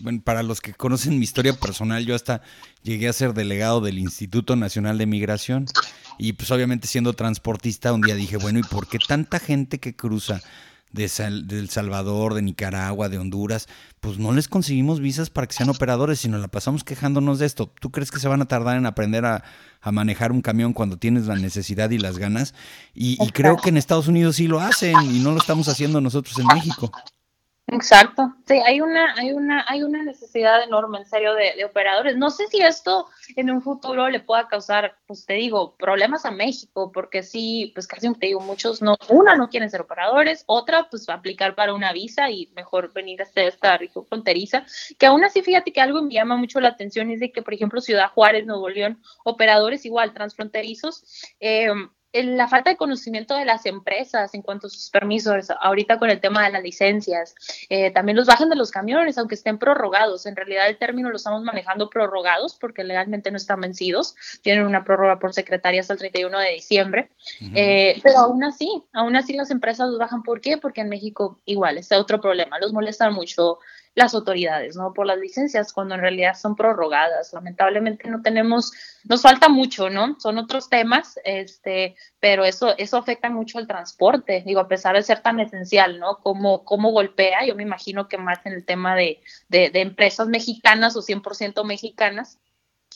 bueno, 0.00 0.20
para 0.22 0.42
los 0.42 0.60
que 0.60 0.74
conocen 0.74 1.18
mi 1.18 1.24
historia 1.24 1.54
personal, 1.54 2.04
yo 2.04 2.14
hasta 2.14 2.42
llegué 2.82 3.08
a 3.08 3.12
ser 3.12 3.34
delegado 3.34 3.80
del 3.80 3.98
Instituto 3.98 4.56
Nacional 4.56 4.98
de 4.98 5.06
Migración 5.06 5.66
y 6.18 6.32
pues 6.34 6.50
obviamente 6.50 6.88
siendo 6.88 7.12
transportista 7.12 7.92
un 7.92 8.00
día 8.00 8.14
dije, 8.14 8.36
bueno, 8.36 8.58
¿y 8.58 8.62
por 8.62 8.88
qué 8.88 8.98
tanta 8.98 9.38
gente 9.38 9.78
que 9.78 9.96
cruza 9.96 10.40
de, 10.92 11.04
El 11.04 11.68
Salvador, 11.70 12.34
de 12.34 12.42
Nicaragua, 12.42 13.08
de 13.08 13.18
Honduras, 13.18 13.68
pues 14.00 14.18
no 14.18 14.32
les 14.32 14.48
conseguimos 14.48 15.00
visas 15.00 15.30
para 15.30 15.46
que 15.46 15.54
sean 15.54 15.68
operadores, 15.68 16.20
sino 16.20 16.38
la 16.38 16.48
pasamos 16.48 16.84
quejándonos 16.84 17.38
de 17.38 17.46
esto. 17.46 17.72
¿Tú 17.80 17.90
crees 17.90 18.10
que 18.10 18.20
se 18.20 18.28
van 18.28 18.42
a 18.42 18.46
tardar 18.46 18.76
en 18.76 18.86
aprender 18.86 19.24
a, 19.24 19.44
manejar 19.90 20.32
un 20.32 20.42
camión 20.42 20.74
cuando 20.74 20.98
tienes 20.98 21.26
la 21.26 21.36
necesidad 21.36 21.90
y 21.90 21.98
las 21.98 22.18
ganas? 22.18 22.54
y 22.94 23.16
creo 23.32 23.56
que 23.56 23.70
en 23.70 23.76
Estados 23.76 24.08
Unidos 24.08 24.36
sí 24.36 24.48
lo 24.48 24.60
hacen 24.60 24.94
y 25.02 25.20
no 25.20 25.32
lo 25.32 25.38
estamos 25.38 25.68
haciendo 25.68 26.00
nosotros 26.00 26.38
en 26.38 26.46
México. 26.46 26.90
Exacto, 27.70 28.34
sí, 28.46 28.54
hay 28.64 28.80
una, 28.80 29.14
hay 29.18 29.32
una, 29.32 29.62
hay 29.68 29.82
una 29.82 30.02
necesidad 30.02 30.62
enorme, 30.62 31.00
en 31.00 31.06
serio, 31.06 31.34
de, 31.34 31.62
operadores. 31.66 32.16
No 32.16 32.30
sé 32.30 32.46
si 32.46 32.62
esto 32.62 33.08
en 33.36 33.50
un 33.50 33.60
futuro 33.60 34.08
le 34.08 34.20
pueda 34.20 34.48
causar, 34.48 34.96
pues 35.06 35.26
te 35.26 35.34
digo, 35.34 35.76
problemas 35.76 36.24
a 36.24 36.30
México, 36.30 36.90
porque 36.90 37.22
sí, 37.22 37.70
pues 37.74 37.86
casi 37.86 38.10
te 38.14 38.28
digo, 38.28 38.40
muchos 38.40 38.80
no, 38.80 38.96
una 39.10 39.36
no 39.36 39.50
quieren 39.50 39.68
ser 39.68 39.82
operadores, 39.82 40.44
otra 40.46 40.88
pues 40.88 41.06
va 41.06 41.14
a 41.14 41.16
aplicar 41.18 41.54
para 41.54 41.74
una 41.74 41.92
visa 41.92 42.30
y 42.30 42.50
mejor 42.56 42.90
venir 42.94 43.20
a 43.20 43.24
hacer 43.24 43.48
esta 43.48 43.76
región 43.76 44.06
fronteriza, 44.06 44.64
que 44.98 45.04
aún 45.04 45.22
así 45.22 45.42
fíjate 45.42 45.70
que 45.70 45.82
algo 45.82 46.00
me 46.00 46.14
llama 46.14 46.36
mucho 46.36 46.60
la 46.60 46.68
atención 46.68 47.10
es 47.10 47.20
de 47.20 47.32
que, 47.32 47.42
por 47.42 47.52
ejemplo, 47.52 47.82
Ciudad 47.82 48.10
Juárez, 48.12 48.46
Nuevo 48.46 48.70
León, 48.70 49.02
operadores 49.24 49.84
igual 49.84 50.14
transfronterizos, 50.14 51.04
eh, 51.38 51.68
la 52.12 52.48
falta 52.48 52.70
de 52.70 52.76
conocimiento 52.76 53.36
de 53.36 53.44
las 53.44 53.66
empresas 53.66 54.34
en 54.34 54.42
cuanto 54.42 54.66
a 54.66 54.70
sus 54.70 54.90
permisos, 54.90 55.50
ahorita 55.60 55.98
con 55.98 56.10
el 56.10 56.20
tema 56.20 56.44
de 56.44 56.52
las 56.52 56.62
licencias, 56.62 57.34
eh, 57.68 57.90
también 57.90 58.16
los 58.16 58.26
bajan 58.26 58.48
de 58.48 58.56
los 58.56 58.70
camiones, 58.70 59.18
aunque 59.18 59.34
estén 59.34 59.58
prorrogados. 59.58 60.26
En 60.26 60.34
realidad 60.34 60.68
el 60.68 60.78
término 60.78 61.10
lo 61.10 61.16
estamos 61.16 61.42
manejando 61.42 61.90
prorrogados 61.90 62.56
porque 62.58 62.84
legalmente 62.84 63.30
no 63.30 63.36
están 63.36 63.60
vencidos, 63.60 64.14
tienen 64.42 64.64
una 64.64 64.84
prórroga 64.84 65.18
por 65.18 65.34
secretaria 65.34 65.80
hasta 65.80 65.92
el 65.92 65.98
31 65.98 66.38
de 66.38 66.50
diciembre, 66.52 67.10
eh, 67.54 68.00
pero 68.02 68.18
aún 68.18 68.42
así, 68.42 68.82
aún 68.92 69.16
así 69.16 69.34
las 69.34 69.50
empresas 69.50 69.88
los 69.88 69.98
bajan. 69.98 70.22
¿Por 70.22 70.40
qué? 70.40 70.56
Porque 70.56 70.80
en 70.80 70.88
México 70.88 71.38
igual, 71.44 71.78
está 71.78 71.98
otro 71.98 72.20
problema, 72.20 72.58
los 72.58 72.72
molestan 72.72 73.12
mucho 73.12 73.58
las 73.98 74.14
autoridades, 74.14 74.76
¿no? 74.76 74.94
Por 74.94 75.06
las 75.06 75.18
licencias, 75.18 75.72
cuando 75.72 75.96
en 75.96 76.00
realidad 76.00 76.34
son 76.34 76.54
prorrogadas. 76.54 77.32
Lamentablemente 77.32 78.08
no 78.08 78.22
tenemos, 78.22 78.72
nos 79.02 79.22
falta 79.22 79.48
mucho, 79.48 79.90
¿no? 79.90 80.18
Son 80.20 80.38
otros 80.38 80.68
temas, 80.68 81.18
este, 81.24 81.96
pero 82.20 82.44
eso, 82.44 82.78
eso 82.78 82.96
afecta 82.96 83.28
mucho 83.28 83.58
al 83.58 83.66
transporte, 83.66 84.44
digo, 84.46 84.60
a 84.60 84.68
pesar 84.68 84.94
de 84.94 85.02
ser 85.02 85.20
tan 85.20 85.40
esencial, 85.40 85.98
¿no? 85.98 86.18
Cómo, 86.18 86.64
cómo 86.64 86.92
golpea, 86.92 87.44
yo 87.44 87.56
me 87.56 87.64
imagino 87.64 88.06
que 88.06 88.18
más 88.18 88.38
en 88.46 88.52
el 88.52 88.64
tema 88.64 88.94
de, 88.94 89.20
de, 89.48 89.70
de 89.70 89.80
empresas 89.80 90.28
mexicanas 90.28 90.96
o 90.96 91.02
100% 91.02 91.64
mexicanas, 91.64 92.38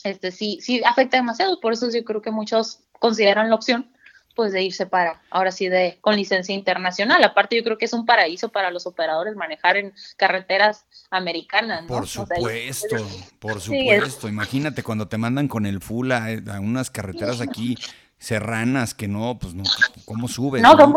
este 0.05 0.31
sí, 0.31 0.59
sí 0.61 0.81
afecta 0.85 1.17
demasiado, 1.17 1.59
por 1.59 1.73
eso 1.73 1.89
yo 1.91 2.03
creo 2.05 2.21
que 2.21 2.31
muchos 2.31 2.79
consideran 2.99 3.49
la 3.49 3.55
opción 3.55 3.91
pues 4.33 4.51
de 4.51 4.63
irse 4.63 4.85
para, 4.85 5.21
ahora 5.29 5.51
sí, 5.51 5.69
de 5.69 5.97
con 6.01 6.15
licencia 6.15 6.53
internacional. 6.53 7.23
Aparte 7.23 7.55
yo 7.55 7.63
creo 7.63 7.77
que 7.77 7.85
es 7.85 7.93
un 7.93 8.05
paraíso 8.05 8.49
para 8.49 8.71
los 8.71 8.85
operadores 8.85 9.35
manejar 9.35 9.77
en 9.77 9.93
carreteras 10.17 10.85
americanas. 11.09 11.85
Por 11.87 12.07
supuesto, 12.07 12.97
por 13.39 13.61
supuesto. 13.61 14.27
Imagínate 14.27 14.83
cuando 14.83 15.07
te 15.07 15.17
mandan 15.17 15.47
con 15.47 15.65
el 15.65 15.81
full 15.81 16.11
a, 16.11 16.29
unas 16.59 16.89
carreteras 16.89 17.41
aquí 17.41 17.77
serranas 18.17 18.93
que 18.93 19.07
no, 19.07 19.37
pues 19.39 19.53
no, 19.53 19.63
¿cómo 20.05 20.27
subes? 20.27 20.61
No, 20.61 20.75
¿no? 20.75 20.95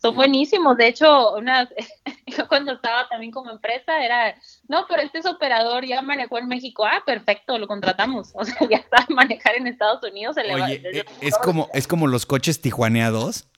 Son 0.00 0.14
buenísimos. 0.14 0.76
De 0.76 0.88
hecho, 0.88 1.34
una, 1.34 1.68
yo 2.26 2.48
cuando 2.48 2.72
estaba 2.72 3.08
también 3.08 3.32
como 3.32 3.50
empresa 3.50 4.04
era, 4.04 4.34
no, 4.68 4.86
pero 4.88 5.02
este 5.02 5.18
es 5.18 5.26
operador, 5.26 5.84
ya 5.84 6.02
manejó 6.02 6.38
en 6.38 6.48
México. 6.48 6.84
Ah, 6.84 7.02
perfecto, 7.04 7.58
lo 7.58 7.66
contratamos. 7.66 8.32
O 8.40 8.44
sea, 8.44 8.56
ya 8.68 8.78
está 8.78 8.98
a 8.98 9.12
manejar 9.12 9.56
en 9.56 9.66
Estados 9.66 10.02
Unidos. 10.02 10.34
Se 10.34 10.54
Oye, 10.54 10.80
eh, 10.82 11.04
es, 11.20 11.36
como, 11.36 11.68
es 11.74 11.86
como 11.86 12.06
los 12.06 12.24
coches 12.24 12.62
tijuaneados. 12.62 13.48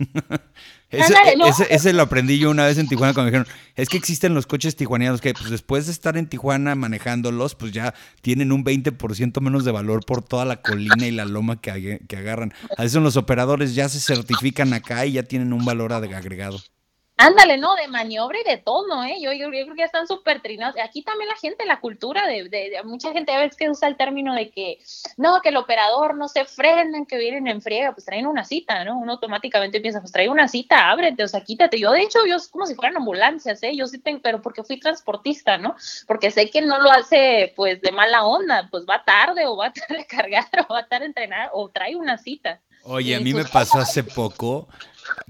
Ese, 0.90 1.14
ese, 1.70 1.92
lo 1.92 2.02
aprendí 2.02 2.40
yo 2.40 2.50
una 2.50 2.66
vez 2.66 2.76
en 2.76 2.88
Tijuana 2.88 3.14
cuando 3.14 3.30
me 3.30 3.38
dijeron, 3.38 3.60
es 3.76 3.88
que 3.88 3.96
existen 3.96 4.34
los 4.34 4.48
coches 4.48 4.74
tijuaneados 4.74 5.20
que 5.20 5.32
pues 5.34 5.48
después 5.48 5.86
de 5.86 5.92
estar 5.92 6.16
en 6.16 6.26
Tijuana 6.26 6.74
manejándolos, 6.74 7.54
pues 7.54 7.70
ya 7.70 7.94
tienen 8.22 8.50
un 8.50 8.64
20% 8.64 9.40
menos 9.40 9.64
de 9.64 9.70
valor 9.70 10.04
por 10.04 10.24
toda 10.24 10.44
la 10.44 10.62
colina 10.62 11.06
y 11.06 11.12
la 11.12 11.26
loma 11.26 11.60
que, 11.60 12.00
que 12.08 12.16
agarran. 12.16 12.52
A 12.76 12.82
veces 12.82 13.00
los 13.00 13.16
operadores 13.16 13.76
ya 13.76 13.88
se 13.88 14.00
certifican 14.00 14.72
acá 14.72 15.06
y 15.06 15.12
ya 15.12 15.22
tienen 15.22 15.52
un 15.52 15.64
valor 15.64 15.92
agregado. 15.92 16.60
Ándale, 17.22 17.58
¿no? 17.58 17.74
De 17.74 17.86
maniobra 17.86 18.38
y 18.40 18.48
de 18.48 18.56
todo, 18.56 19.04
¿eh? 19.04 19.18
Yo, 19.20 19.34
yo, 19.34 19.50
creo 19.50 19.74
que 19.74 19.82
están 19.82 20.06
súper 20.06 20.40
trinados. 20.40 20.74
Aquí 20.82 21.02
también 21.02 21.28
la 21.28 21.36
gente, 21.36 21.66
la 21.66 21.78
cultura 21.78 22.26
de, 22.26 22.48
de, 22.48 22.82
mucha 22.82 23.12
gente 23.12 23.30
a 23.32 23.38
veces 23.38 23.58
que 23.58 23.68
usa 23.68 23.88
el 23.88 23.98
término 23.98 24.34
de 24.34 24.50
que, 24.50 24.78
no, 25.18 25.42
que 25.42 25.50
el 25.50 25.58
operador 25.58 26.16
no 26.16 26.28
se 26.28 26.46
frena, 26.46 27.04
que 27.06 27.18
vienen 27.18 27.46
en 27.46 27.60
friega, 27.60 27.92
pues 27.92 28.06
traen 28.06 28.26
una 28.26 28.46
cita, 28.46 28.84
¿no? 28.84 28.98
Uno 28.98 29.12
automáticamente 29.12 29.82
piensa, 29.82 30.00
pues 30.00 30.12
trae 30.12 30.30
una 30.30 30.48
cita, 30.48 30.90
ábrete, 30.90 31.22
o 31.22 31.28
sea, 31.28 31.42
quítate. 31.42 31.78
Yo, 31.78 31.92
de 31.92 32.00
hecho, 32.00 32.24
yo 32.26 32.36
es 32.36 32.48
como 32.48 32.64
si 32.64 32.74
fueran 32.74 32.96
ambulancias, 32.96 33.62
¿eh? 33.64 33.76
Yo 33.76 33.86
sí 33.86 33.98
tengo, 33.98 34.20
pero 34.22 34.40
porque 34.40 34.64
fui 34.64 34.80
transportista, 34.80 35.58
¿no? 35.58 35.76
Porque 36.06 36.30
sé 36.30 36.48
que 36.48 36.62
no 36.62 36.80
lo 36.80 36.90
hace, 36.90 37.52
pues, 37.54 37.82
de 37.82 37.92
mala 37.92 38.24
onda, 38.24 38.66
pues 38.70 38.86
va 38.88 39.04
tarde 39.04 39.44
o 39.44 39.58
va 39.58 39.66
a 39.66 39.68
estar 39.68 39.90
recargar 39.90 40.48
o 40.66 40.72
va 40.72 40.78
a 40.78 40.82
estar 40.82 41.02
entrenar 41.02 41.50
o 41.52 41.68
trae 41.68 41.96
una 41.96 42.16
cita. 42.16 42.62
Oye, 42.84 43.14
a 43.14 43.20
mí 43.20 43.34
me 43.34 43.44
pasó 43.44 43.78
hace 43.78 44.02
poco 44.02 44.66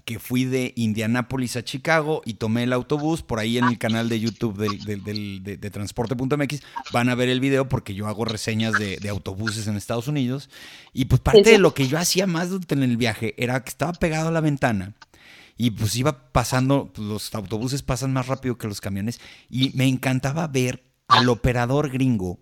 que 0.05 0.19
fui 0.19 0.45
de 0.45 0.73
Indianápolis 0.77 1.57
a 1.57 1.65
Chicago 1.65 2.23
y 2.25 2.35
tomé 2.35 2.65
el 2.65 2.73
autobús. 2.73 3.23
Por 3.23 3.39
ahí 3.39 3.59
en 3.59 3.65
el 3.65 3.79
canal 3.79 4.09
de 4.09 4.21
YouTube 4.21 4.57
de, 4.57 5.71
transporte.mx 5.71 6.63
van 6.93 7.09
a 7.09 7.15
ver 7.15 7.29
el 7.29 7.41
video 7.41 7.69
porque 7.69 7.95
yo 7.95 8.07
hago 8.07 8.25
reseñas 8.25 8.75
de, 8.75 9.09
autobuses 9.09 9.67
en 9.67 9.77
Estados 9.77 10.09
Unidos. 10.09 10.51
Y 10.93 11.07
pues 11.07 11.21
parte 11.21 11.51
de 11.51 11.59
lo 11.59 11.75
que 11.75 11.89
yo 11.89 11.99
hacía 11.99 12.27
más 12.27 12.51
en 12.69 12.83
el 12.83 12.97
viaje 12.97 13.35
era 13.37 13.63
que 13.63 13.71
estaba 13.71 13.93
pegado 13.93 14.29
a 14.29 14.33
la 14.33 14.41
ventana 14.41 14.95
y 15.57 15.73
pues 15.73 15.95
iba 15.97 16.33
pasando, 16.33 16.91
pues, 16.95 17.07
los 17.07 17.35
autobuses 17.35 17.83
pasan 17.83 18.13
más 18.15 18.27
rápido 18.29 18.57
que 18.57 18.67
los 18.67 18.81
camiones 18.81 19.21
y 19.51 19.71
me 19.75 19.87
encantaba 19.87 20.47
ver 20.47 20.83
al 21.07 21.29
operador 21.29 21.91
gringo 21.91 22.39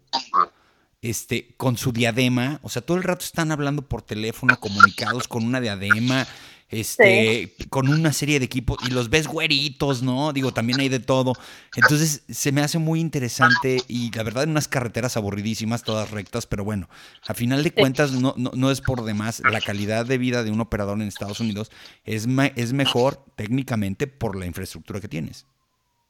este, 1.03 1.55
con 1.57 1.77
su 1.77 1.93
diadema, 1.93 2.61
o 2.63 2.69
sea, 2.69 2.83
todo 2.83 2.97
el 2.97 3.03
rato 3.03 3.25
están 3.25 3.53
hablando 3.53 3.83
por 3.83 4.03
teléfono, 4.03 4.59
comunicados 4.59 5.29
con 5.29 5.45
una 5.45 5.61
diadema, 5.61 6.27
este, 6.71 7.55
con 7.71 7.89
una 7.89 8.13
serie 8.13 8.39
de 8.39 8.45
equipos 8.45 8.79
y 8.87 8.91
los 8.91 9.09
ves 9.09 9.27
güeritos, 9.27 10.03
¿no? 10.03 10.33
Digo, 10.33 10.53
también 10.53 10.81
hay 10.81 10.89
de 10.89 11.01
todo. 11.01 11.33
Entonces, 11.77 12.23
se 12.29 12.53
me 12.53 12.61
hace 12.61 12.79
muy 12.79 13.01
interesante 13.01 13.79
y 13.89 14.11
la 14.13 14.23
verdad, 14.23 14.45
en 14.45 14.51
unas 14.51 14.69
carreteras 14.69 15.17
aburridísimas, 15.17 15.83
todas 15.83 16.11
rectas, 16.11 16.47
pero 16.47 16.65
bueno, 16.65 16.89
a 17.27 17.35
final 17.35 17.63
de 17.63 17.73
cuentas, 17.73 18.13
no, 18.13 18.35
no, 18.37 18.71
es 18.71 18.81
por 18.81 19.05
demás. 19.05 19.41
La 19.41 19.61
calidad 19.61 20.05
de 20.05 20.19
vida 20.19 20.43
de 20.43 20.51
un 20.51 20.61
operador 20.61 21.01
en 21.01 21.09
Estados 21.09 21.41
Unidos 21.41 21.71
es, 22.05 22.27
es 22.57 22.73
mejor 22.73 23.25
técnicamente 23.37 24.07
por 24.07 24.37
la 24.37 24.47
infraestructura 24.47 25.01
que 25.01 25.09
tienes. 25.09 25.47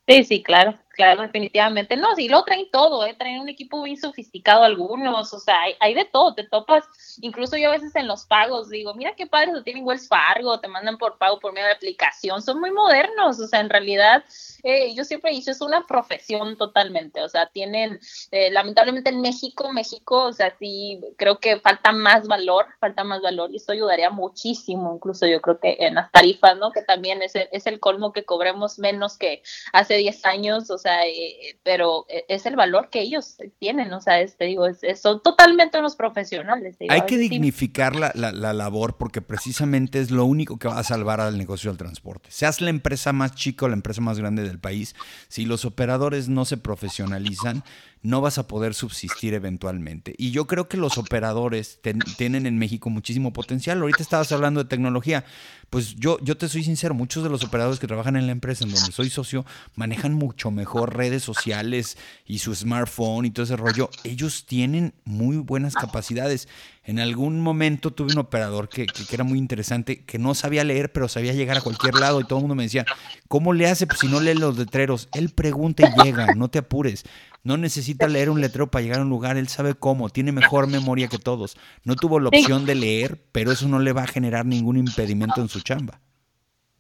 Sí, 0.08 0.24
sí, 0.24 0.42
claro, 0.42 0.78
claro, 0.98 1.22
definitivamente. 1.22 1.96
No, 1.96 2.14
sí, 2.16 2.28
lo 2.28 2.42
traen 2.42 2.68
todo, 2.72 3.06
¿eh? 3.06 3.14
traen 3.16 3.40
un 3.40 3.48
equipo 3.48 3.80
bien 3.84 3.96
sofisticado 3.96 4.64
algunos, 4.64 5.32
o 5.32 5.38
sea, 5.38 5.60
hay, 5.60 5.74
hay, 5.78 5.94
de 5.94 6.04
todo, 6.04 6.34
te 6.34 6.42
topas, 6.42 6.84
incluso 7.20 7.56
yo 7.56 7.68
a 7.68 7.72
veces 7.72 7.94
en 7.94 8.08
los 8.08 8.26
pagos 8.26 8.68
digo, 8.68 8.94
mira 8.94 9.14
qué 9.14 9.28
padre, 9.28 9.52
se 9.52 9.62
tienen 9.62 9.86
Wells 9.86 10.08
Fargo, 10.08 10.58
te 10.58 10.66
mandan 10.66 10.98
por 10.98 11.16
pago 11.16 11.38
por 11.38 11.52
medio 11.52 11.68
de 11.68 11.74
aplicación, 11.74 12.42
son 12.42 12.58
muy 12.58 12.72
modernos, 12.72 13.38
o 13.38 13.46
sea, 13.46 13.60
en 13.60 13.70
realidad 13.70 14.24
eh, 14.64 14.92
yo 14.92 15.04
siempre 15.04 15.30
he 15.30 15.34
dicho, 15.34 15.52
es 15.52 15.60
una 15.60 15.86
profesión 15.86 16.56
totalmente, 16.56 17.22
o 17.22 17.28
sea, 17.28 17.46
tienen, 17.46 18.00
eh, 18.32 18.50
lamentablemente 18.50 19.10
en 19.10 19.20
México, 19.20 19.72
México, 19.72 20.24
o 20.24 20.32
sea, 20.32 20.52
sí, 20.58 21.00
creo 21.16 21.38
que 21.38 21.60
falta 21.60 21.92
más 21.92 22.26
valor, 22.26 22.66
falta 22.80 23.04
más 23.04 23.22
valor 23.22 23.52
y 23.52 23.56
esto 23.58 23.70
ayudaría 23.70 24.10
muchísimo, 24.10 24.96
incluso 24.96 25.28
yo 25.28 25.40
creo 25.40 25.60
que 25.60 25.76
en 25.78 25.94
las 25.94 26.10
tarifas, 26.10 26.56
¿no? 26.58 26.72
Que 26.72 26.82
también 26.82 27.22
es 27.22 27.36
el, 27.36 27.48
es 27.52 27.68
el 27.68 27.78
colmo 27.78 28.12
que 28.12 28.24
cobremos 28.24 28.80
menos 28.80 29.16
que 29.16 29.44
hace 29.72 29.94
10 29.94 30.24
años, 30.24 30.70
o 30.70 30.78
sea, 30.78 30.87
eh, 31.06 31.58
pero 31.62 32.06
es 32.08 32.46
el 32.46 32.56
valor 32.56 32.88
que 32.90 33.00
ellos 33.00 33.36
tienen, 33.58 33.92
o 33.92 34.00
sea, 34.00 34.20
este, 34.20 34.46
digo, 34.46 34.66
es, 34.66 34.80
son 35.00 35.22
totalmente 35.22 35.78
unos 35.78 35.96
profesionales. 35.96 36.76
Hay 36.88 37.02
que 37.02 37.18
dignificar 37.18 37.96
la, 37.96 38.12
la, 38.14 38.32
la 38.32 38.52
labor 38.52 38.96
porque 38.96 39.22
precisamente 39.22 40.00
es 40.00 40.10
lo 40.10 40.24
único 40.24 40.58
que 40.58 40.68
va 40.68 40.78
a 40.78 40.84
salvar 40.84 41.20
al 41.20 41.38
negocio 41.38 41.70
del 41.70 41.78
transporte. 41.78 42.30
Seas 42.30 42.60
la 42.60 42.70
empresa 42.70 43.12
más 43.12 43.34
chica 43.34 43.66
o 43.66 43.68
la 43.68 43.74
empresa 43.74 44.00
más 44.00 44.18
grande 44.18 44.42
del 44.42 44.58
país, 44.58 44.94
si 45.28 45.44
los 45.44 45.64
operadores 45.64 46.28
no 46.28 46.44
se 46.44 46.56
profesionalizan, 46.56 47.64
no 48.02 48.20
vas 48.20 48.38
a 48.38 48.46
poder 48.46 48.74
subsistir 48.74 49.34
eventualmente. 49.34 50.14
Y 50.16 50.30
yo 50.30 50.46
creo 50.46 50.68
que 50.68 50.76
los 50.76 50.98
operadores 50.98 51.80
tienen 52.16 52.46
en 52.46 52.58
México 52.58 52.90
muchísimo 52.90 53.32
potencial. 53.32 53.80
Ahorita 53.80 54.02
estabas 54.02 54.30
hablando 54.32 54.62
de 54.62 54.68
tecnología. 54.68 55.24
Pues 55.70 55.96
yo, 55.96 56.18
yo 56.20 56.36
te 56.36 56.48
soy 56.48 56.64
sincero, 56.64 56.94
muchos 56.94 57.22
de 57.22 57.28
los 57.28 57.44
operadores 57.44 57.78
que 57.78 57.86
trabajan 57.86 58.16
en 58.16 58.26
la 58.26 58.32
empresa 58.32 58.64
en 58.64 58.70
donde 58.70 58.90
soy 58.90 59.10
socio 59.10 59.44
manejan 59.74 60.14
mucho 60.14 60.50
mejor 60.50 60.96
redes 60.96 61.22
sociales 61.22 61.98
y 62.26 62.38
su 62.38 62.54
smartphone 62.54 63.26
y 63.26 63.30
todo 63.30 63.44
ese 63.44 63.56
rollo. 63.56 63.90
Ellos 64.02 64.46
tienen 64.46 64.94
muy 65.04 65.36
buenas 65.36 65.74
capacidades. 65.74 66.48
En 66.84 66.98
algún 66.98 67.42
momento 67.42 67.90
tuve 67.90 68.12
un 68.12 68.18
operador 68.18 68.70
que, 68.70 68.86
que, 68.86 69.04
era 69.12 69.22
muy 69.22 69.38
interesante, 69.38 70.04
que 70.04 70.18
no 70.18 70.34
sabía 70.34 70.64
leer, 70.64 70.90
pero 70.90 71.06
sabía 71.06 71.34
llegar 71.34 71.58
a 71.58 71.60
cualquier 71.60 71.94
lado 71.96 72.18
y 72.18 72.24
todo 72.24 72.38
el 72.38 72.44
mundo 72.44 72.54
me 72.54 72.62
decía, 72.62 72.86
¿cómo 73.28 73.52
le 73.52 73.68
hace 73.68 73.86
pues, 73.86 73.98
si 73.98 74.08
no 74.08 74.20
lee 74.20 74.32
los 74.32 74.56
letreros? 74.56 75.10
Él 75.12 75.28
pregunta 75.28 75.86
y 75.86 76.02
llega, 76.02 76.34
no 76.34 76.48
te 76.48 76.60
apures. 76.60 77.04
No 77.42 77.56
necesita 77.56 78.08
leer 78.08 78.30
un 78.30 78.40
letrero 78.40 78.70
para 78.70 78.82
llegar 78.82 79.00
a 79.00 79.02
un 79.02 79.08
lugar, 79.08 79.36
él 79.36 79.48
sabe 79.48 79.74
cómo, 79.74 80.10
tiene 80.10 80.32
mejor 80.32 80.66
memoria 80.66 81.08
que 81.08 81.18
todos. 81.18 81.56
No 81.84 81.96
tuvo 81.96 82.20
la 82.20 82.28
opción 82.28 82.66
de 82.66 82.74
leer, 82.74 83.20
pero 83.32 83.52
eso 83.52 83.68
no 83.68 83.78
le 83.78 83.92
va 83.92 84.02
a 84.02 84.08
generar 84.08 84.44
ningún 84.44 84.76
impedimento 84.76 85.40
en 85.40 85.48
su 85.48 85.60
chamba. 85.60 86.00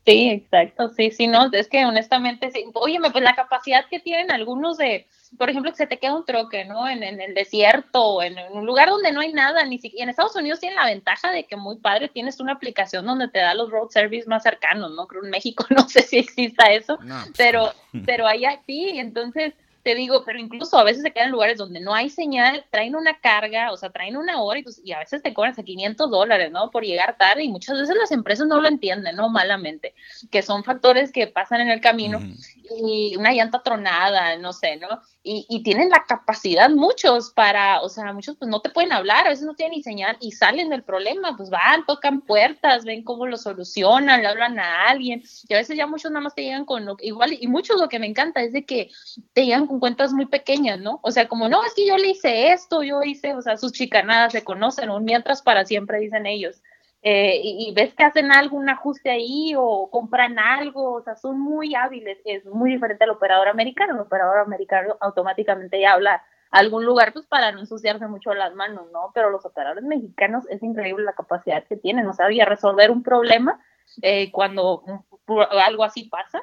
Sí, 0.08 0.30
exacto, 0.30 0.88
sí, 0.88 1.10
sí, 1.10 1.26
no, 1.26 1.50
es 1.52 1.68
que 1.68 1.84
honestamente, 1.84 2.50
sí. 2.50 2.64
óyeme, 2.72 3.10
pues 3.10 3.22
la 3.22 3.34
capacidad 3.34 3.84
que 3.90 4.00
tienen 4.00 4.30
algunos 4.30 4.78
de, 4.78 5.06
por 5.36 5.50
ejemplo, 5.50 5.70
que 5.70 5.76
se 5.76 5.86
te 5.86 5.98
queda 5.98 6.16
un 6.16 6.24
troque, 6.24 6.64
¿no? 6.64 6.88
En, 6.88 7.02
el 7.02 7.34
desierto, 7.34 8.22
en, 8.22 8.38
en, 8.38 8.54
un 8.54 8.64
lugar 8.64 8.88
donde 8.88 9.12
no 9.12 9.20
hay 9.20 9.34
nada, 9.34 9.66
ni 9.66 9.78
siquiera, 9.78 10.04
en 10.04 10.08
Estados 10.08 10.34
Unidos 10.34 10.60
tienen 10.60 10.76
la 10.76 10.86
ventaja 10.86 11.30
de 11.30 11.44
que 11.44 11.56
muy 11.56 11.76
padre 11.76 12.08
tienes 12.08 12.40
una 12.40 12.52
aplicación 12.52 13.04
donde 13.04 13.28
te 13.28 13.38
da 13.38 13.52
los 13.52 13.70
road 13.70 13.90
service 13.90 14.26
más 14.26 14.42
cercanos, 14.42 14.92
¿no? 14.92 15.06
Creo 15.06 15.22
en 15.24 15.30
México 15.30 15.66
no 15.76 15.86
sé 15.86 16.00
si 16.00 16.16
exista 16.16 16.72
eso, 16.72 16.96
pues 16.96 17.32
pero, 17.36 17.74
pero 18.06 18.26
allá 18.26 18.62
sí, 18.66 18.92
entonces 18.94 19.52
te 19.88 19.94
digo, 19.94 20.22
pero 20.22 20.38
incluso 20.38 20.76
a 20.76 20.84
veces 20.84 21.02
se 21.02 21.10
quedan 21.12 21.28
en 21.28 21.32
lugares 21.32 21.56
donde 21.56 21.80
no 21.80 21.94
hay 21.94 22.10
señal, 22.10 22.66
traen 22.70 22.94
una 22.94 23.18
carga, 23.20 23.72
o 23.72 23.76
sea, 23.78 23.88
traen 23.88 24.18
una 24.18 24.42
hora 24.42 24.58
y, 24.58 24.62
pues, 24.62 24.82
y 24.84 24.92
a 24.92 24.98
veces 24.98 25.22
te 25.22 25.32
cobran 25.32 25.52
hasta 25.52 25.62
500 25.62 26.10
dólares, 26.10 26.52
¿no? 26.52 26.70
Por 26.70 26.84
llegar 26.84 27.16
tarde 27.16 27.44
y 27.44 27.48
muchas 27.48 27.78
veces 27.80 27.96
las 27.96 28.12
empresas 28.12 28.46
no 28.46 28.60
lo 28.60 28.68
entienden, 28.68 29.16
¿no? 29.16 29.30
Malamente, 29.30 29.94
que 30.30 30.42
son 30.42 30.62
factores 30.62 31.10
que 31.10 31.26
pasan 31.26 31.62
en 31.62 31.70
el 31.70 31.80
camino 31.80 32.20
y 32.78 33.16
una 33.16 33.32
llanta 33.32 33.62
tronada, 33.62 34.36
no 34.36 34.52
sé, 34.52 34.76
¿no? 34.76 35.00
Y, 35.30 35.62
tienen 35.62 35.90
la 35.90 36.06
capacidad 36.06 36.70
muchos 36.70 37.30
para, 37.30 37.82
o 37.82 37.90
sea, 37.90 38.14
muchos 38.14 38.36
pues 38.36 38.50
no 38.50 38.62
te 38.62 38.70
pueden 38.70 38.92
hablar, 38.92 39.26
a 39.26 39.30
veces 39.30 39.44
no 39.44 39.54
tienen 39.54 39.76
ni 39.76 39.82
señal 39.82 40.16
y 40.20 40.32
salen 40.32 40.70
del 40.70 40.82
problema, 40.82 41.36
pues 41.36 41.50
van, 41.50 41.84
tocan 41.84 42.22
puertas, 42.22 42.86
ven 42.86 43.04
cómo 43.04 43.26
lo 43.26 43.36
solucionan, 43.36 44.22
le 44.22 44.28
hablan 44.28 44.58
a 44.58 44.86
alguien 44.88 45.22
y 45.46 45.52
a 45.52 45.58
veces 45.58 45.76
ya 45.76 45.86
muchos 45.86 46.10
nada 46.10 46.22
más 46.22 46.34
te 46.34 46.44
llegan 46.44 46.64
con 46.64 46.86
lo, 46.86 46.96
igual 47.00 47.36
y 47.38 47.46
muchos 47.46 47.78
lo 47.78 47.90
que 47.90 47.98
me 47.98 48.06
encanta 48.06 48.40
es 48.40 48.54
de 48.54 48.64
que 48.64 48.90
te 49.34 49.44
llegan 49.44 49.66
con 49.66 49.80
cuentas 49.80 50.14
muy 50.14 50.24
pequeñas, 50.24 50.80
¿no? 50.80 50.98
O 51.02 51.10
sea, 51.10 51.28
como 51.28 51.48
no, 51.50 51.62
es 51.62 51.74
que 51.74 51.86
yo 51.86 51.98
le 51.98 52.08
hice 52.08 52.52
esto, 52.52 52.82
yo 52.82 53.02
hice, 53.02 53.34
o 53.34 53.42
sea, 53.42 53.58
sus 53.58 53.72
chicanadas 53.72 54.32
se 54.32 54.44
conocen, 54.44 54.88
mientras 55.04 55.42
para 55.42 55.66
siempre 55.66 56.00
dicen 56.00 56.24
ellos 56.24 56.62
eh, 57.00 57.40
y, 57.42 57.72
ves 57.74 57.94
que 57.94 58.02
hacen 58.02 58.32
algún 58.32 58.68
ajuste 58.68 59.10
ahí 59.10 59.54
o 59.56 59.88
compran 59.88 60.38
algo, 60.38 60.94
o 60.94 61.02
sea, 61.02 61.14
son 61.14 61.38
muy 61.38 61.74
hábiles, 61.76 62.18
es 62.24 62.44
muy 62.44 62.72
diferente 62.72 63.04
al 63.04 63.10
operador 63.10 63.46
americano, 63.48 63.94
el 63.94 64.00
operador 64.00 64.38
americano 64.40 64.96
automáticamente 65.00 65.80
ya 65.80 65.92
habla 65.92 66.24
a 66.50 66.58
algún 66.58 66.84
lugar 66.84 67.12
pues 67.12 67.24
para 67.26 67.52
no 67.52 67.60
ensuciarse 67.60 68.08
mucho 68.08 68.34
las 68.34 68.52
manos, 68.54 68.90
¿no? 68.92 69.12
Pero 69.14 69.30
los 69.30 69.46
operadores 69.46 69.84
mexicanos 69.84 70.44
es 70.50 70.60
increíble 70.62 71.04
la 71.04 71.12
capacidad 71.12 71.64
que 71.64 71.76
tienen, 71.76 72.06
o 72.08 72.14
sea, 72.14 72.32
y 72.32 72.40
resolver 72.40 72.90
un 72.90 73.04
problema 73.04 73.60
eh, 74.02 74.32
cuando 74.32 74.82
algo 75.64 75.84
así 75.84 76.04
pasa, 76.04 76.42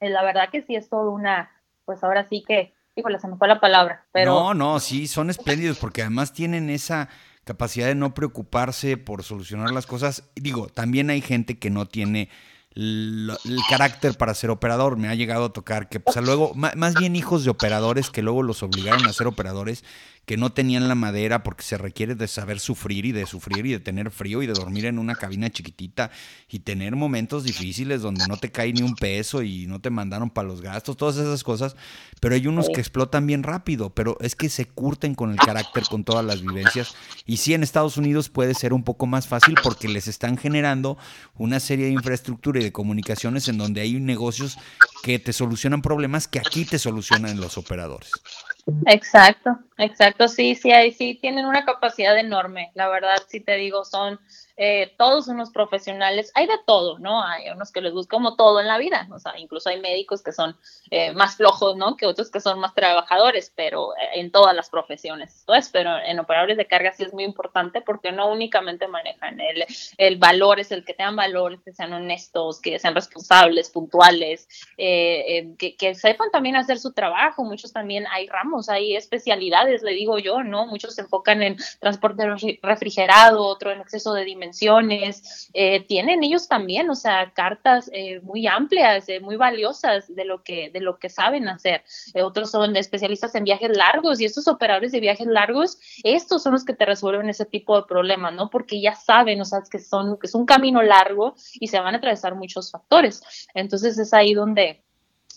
eh, 0.00 0.10
la 0.10 0.24
verdad 0.24 0.48
que 0.50 0.62
sí 0.62 0.74
es 0.74 0.88
todo 0.88 1.12
una, 1.12 1.50
pues 1.84 2.02
ahora 2.02 2.24
sí 2.24 2.42
que, 2.46 2.74
híjole, 2.96 3.20
se 3.20 3.28
me 3.28 3.36
fue 3.36 3.46
la 3.46 3.60
palabra, 3.60 4.06
pero... 4.10 4.32
No, 4.32 4.54
no, 4.54 4.80
sí, 4.80 5.06
son 5.06 5.30
espléndidos 5.30 5.78
porque 5.78 6.02
además 6.02 6.32
tienen 6.32 6.68
esa 6.68 7.08
capacidad 7.44 7.86
de 7.86 7.94
no 7.94 8.14
preocuparse 8.14 8.96
por 8.96 9.22
solucionar 9.22 9.70
las 9.72 9.86
cosas. 9.86 10.24
Digo, 10.34 10.68
también 10.68 11.10
hay 11.10 11.20
gente 11.20 11.58
que 11.58 11.70
no 11.70 11.86
tiene 11.86 12.28
el, 12.74 13.30
carácter 13.70 14.16
para 14.16 14.34
ser 14.34 14.50
operador. 14.50 14.96
Me 14.96 15.08
ha 15.08 15.14
llegado 15.14 15.46
a 15.46 15.52
tocar 15.52 15.88
que, 15.88 16.00
pues, 16.00 16.16
luego, 16.16 16.52
más 16.54 16.94
bien 16.94 17.16
hijos 17.16 17.44
de 17.44 17.50
operadores 17.50 18.10
que 18.10 18.22
luego 18.22 18.42
los 18.42 18.62
obligaron 18.62 19.06
a 19.06 19.12
ser 19.12 19.26
operadores 19.26 19.84
que 20.26 20.36
no 20.36 20.52
tenían 20.52 20.88
la 20.88 20.94
madera 20.94 21.42
porque 21.42 21.62
se 21.62 21.78
requiere 21.78 22.14
de 22.14 22.28
saber 22.28 22.60
sufrir 22.60 23.04
y 23.04 23.12
de 23.12 23.26
sufrir 23.26 23.66
y 23.66 23.72
de 23.72 23.80
tener 23.80 24.10
frío 24.10 24.42
y 24.42 24.46
de 24.46 24.54
dormir 24.54 24.86
en 24.86 24.98
una 24.98 25.14
cabina 25.14 25.50
chiquitita 25.50 26.10
y 26.48 26.60
tener 26.60 26.96
momentos 26.96 27.44
difíciles 27.44 28.02
donde 28.02 28.26
no 28.26 28.36
te 28.36 28.50
cae 28.50 28.72
ni 28.72 28.82
un 28.82 28.94
peso 28.94 29.42
y 29.42 29.66
no 29.66 29.80
te 29.80 29.90
mandaron 29.90 30.30
para 30.30 30.48
los 30.48 30.60
gastos, 30.60 30.96
todas 30.96 31.16
esas 31.16 31.44
cosas, 31.44 31.76
pero 32.20 32.34
hay 32.34 32.46
unos 32.46 32.68
que 32.68 32.80
explotan 32.80 33.26
bien 33.26 33.42
rápido, 33.42 33.90
pero 33.90 34.16
es 34.20 34.34
que 34.34 34.48
se 34.48 34.66
curten 34.66 35.14
con 35.14 35.30
el 35.30 35.38
carácter, 35.38 35.84
con 35.90 36.04
todas 36.04 36.24
las 36.24 36.40
vivencias. 36.40 36.94
Y 37.26 37.38
sí 37.38 37.54
en 37.54 37.62
Estados 37.62 37.96
Unidos 37.96 38.30
puede 38.30 38.54
ser 38.54 38.72
un 38.72 38.82
poco 38.82 39.06
más 39.06 39.26
fácil 39.26 39.56
porque 39.62 39.88
les 39.88 40.08
están 40.08 40.36
generando 40.36 40.96
una 41.36 41.60
serie 41.60 41.86
de 41.86 41.92
infraestructura 41.92 42.60
y 42.60 42.64
de 42.64 42.72
comunicaciones 42.72 43.48
en 43.48 43.58
donde 43.58 43.80
hay 43.80 44.00
negocios 44.00 44.58
que 45.02 45.18
te 45.18 45.32
solucionan 45.32 45.82
problemas 45.82 46.28
que 46.28 46.38
aquí 46.38 46.64
te 46.64 46.78
solucionan 46.78 47.40
los 47.40 47.58
operadores. 47.58 48.10
Exacto, 48.86 49.58
exacto, 49.78 50.28
sí, 50.28 50.54
sí, 50.54 50.72
ahí 50.72 50.92
sí 50.92 51.18
tienen 51.20 51.46
una 51.46 51.64
capacidad 51.64 52.18
enorme, 52.18 52.70
la 52.74 52.88
verdad, 52.88 53.16
sí 53.28 53.40
te 53.40 53.56
digo, 53.56 53.84
son 53.84 54.20
eh, 54.56 54.94
todos 54.96 55.26
unos 55.26 55.50
profesionales, 55.50 56.30
hay 56.36 56.46
de 56.46 56.58
todo, 56.64 57.00
¿no? 57.00 57.24
Hay 57.24 57.50
unos 57.50 57.72
que 57.72 57.80
les 57.80 57.92
gusta 57.92 58.14
como 58.14 58.36
todo 58.36 58.60
en 58.60 58.68
la 58.68 58.78
vida, 58.78 59.08
o 59.10 59.18
sea, 59.18 59.36
incluso 59.36 59.68
hay 59.68 59.80
médicos 59.80 60.22
que 60.22 60.30
son 60.30 60.56
eh, 60.90 61.12
más 61.12 61.36
flojos, 61.36 61.76
¿no? 61.76 61.96
Que 61.96 62.06
otros 62.06 62.30
que 62.30 62.38
son 62.38 62.60
más 62.60 62.72
trabajadores, 62.72 63.52
pero 63.56 63.96
eh, 63.96 64.20
en 64.20 64.30
todas 64.30 64.54
las 64.54 64.70
profesiones, 64.70 65.34
esto 65.34 65.54
es, 65.54 65.70
pero 65.70 65.98
en 65.98 66.20
operadores 66.20 66.56
de 66.56 66.68
carga 66.68 66.92
sí 66.92 67.02
es 67.02 67.12
muy 67.12 67.24
importante 67.24 67.80
porque 67.80 68.12
no 68.12 68.30
únicamente 68.30 68.86
manejan 68.86 69.40
el, 69.40 69.64
el 69.98 70.16
valor, 70.18 70.60
es 70.60 70.70
el 70.70 70.84
que 70.84 70.94
tengan 70.94 71.16
valores, 71.16 71.60
que 71.64 71.72
sean 71.72 71.92
honestos, 71.92 72.60
que 72.60 72.78
sean 72.78 72.94
responsables, 72.94 73.70
puntuales, 73.70 74.46
que, 74.76 75.76
que 75.76 75.94
sepan 75.96 76.30
también 76.30 76.54
hacer 76.54 76.78
su 76.78 76.92
trabajo, 76.92 77.42
muchos 77.42 77.72
también 77.72 78.06
hay 78.08 78.28
ramos, 78.28 78.68
hay 78.68 78.94
especialidades, 78.94 79.63
le 79.64 79.92
digo 79.92 80.18
yo, 80.18 80.42
¿no? 80.42 80.66
Muchos 80.66 80.94
se 80.94 81.02
enfocan 81.02 81.42
en 81.42 81.56
transporte 81.80 82.24
refrigerado, 82.62 83.42
otro 83.44 83.70
en 83.70 83.80
exceso 83.80 84.14
de 84.14 84.24
dimensiones, 84.24 85.50
eh, 85.52 85.84
tienen 85.86 86.22
ellos 86.22 86.48
también, 86.48 86.90
o 86.90 86.94
sea, 86.94 87.32
cartas 87.32 87.90
eh, 87.92 88.20
muy 88.20 88.46
amplias, 88.46 89.08
eh, 89.08 89.20
muy 89.20 89.36
valiosas 89.36 90.14
de 90.14 90.24
lo 90.24 90.42
que, 90.42 90.70
de 90.70 90.80
lo 90.80 90.98
que 90.98 91.08
saben 91.08 91.48
hacer. 91.48 91.84
otros 92.22 92.50
son 92.50 92.76
especialistas 92.76 93.34
en 93.34 93.44
viajes 93.44 93.76
largos 93.76 94.20
y 94.20 94.24
estos 94.24 94.48
operadores 94.48 94.92
de 94.92 95.00
viajes 95.00 95.26
largos, 95.26 95.78
estos 96.02 96.42
son 96.42 96.52
los 96.52 96.64
que 96.64 96.74
te 96.74 96.86
resuelven 96.86 97.28
ese 97.28 97.44
tipo 97.44 97.76
de 97.76 97.86
problemas, 97.86 98.32
¿no? 98.34 98.50
Porque 98.50 98.80
ya 98.80 98.94
saben, 98.94 99.40
o 99.40 99.44
sea, 99.44 99.62
que 99.70 99.78
son, 99.78 100.18
que 100.18 100.26
es 100.26 100.34
un 100.34 100.46
camino 100.46 100.82
largo 100.82 101.34
y 101.54 101.68
se 101.68 101.80
van 101.80 101.94
a 101.94 101.98
atravesar 101.98 102.34
muchos 102.34 102.70
factores. 102.70 103.22
Entonces 103.54 103.98
es 103.98 104.12
ahí 104.12 104.34
donde 104.34 104.84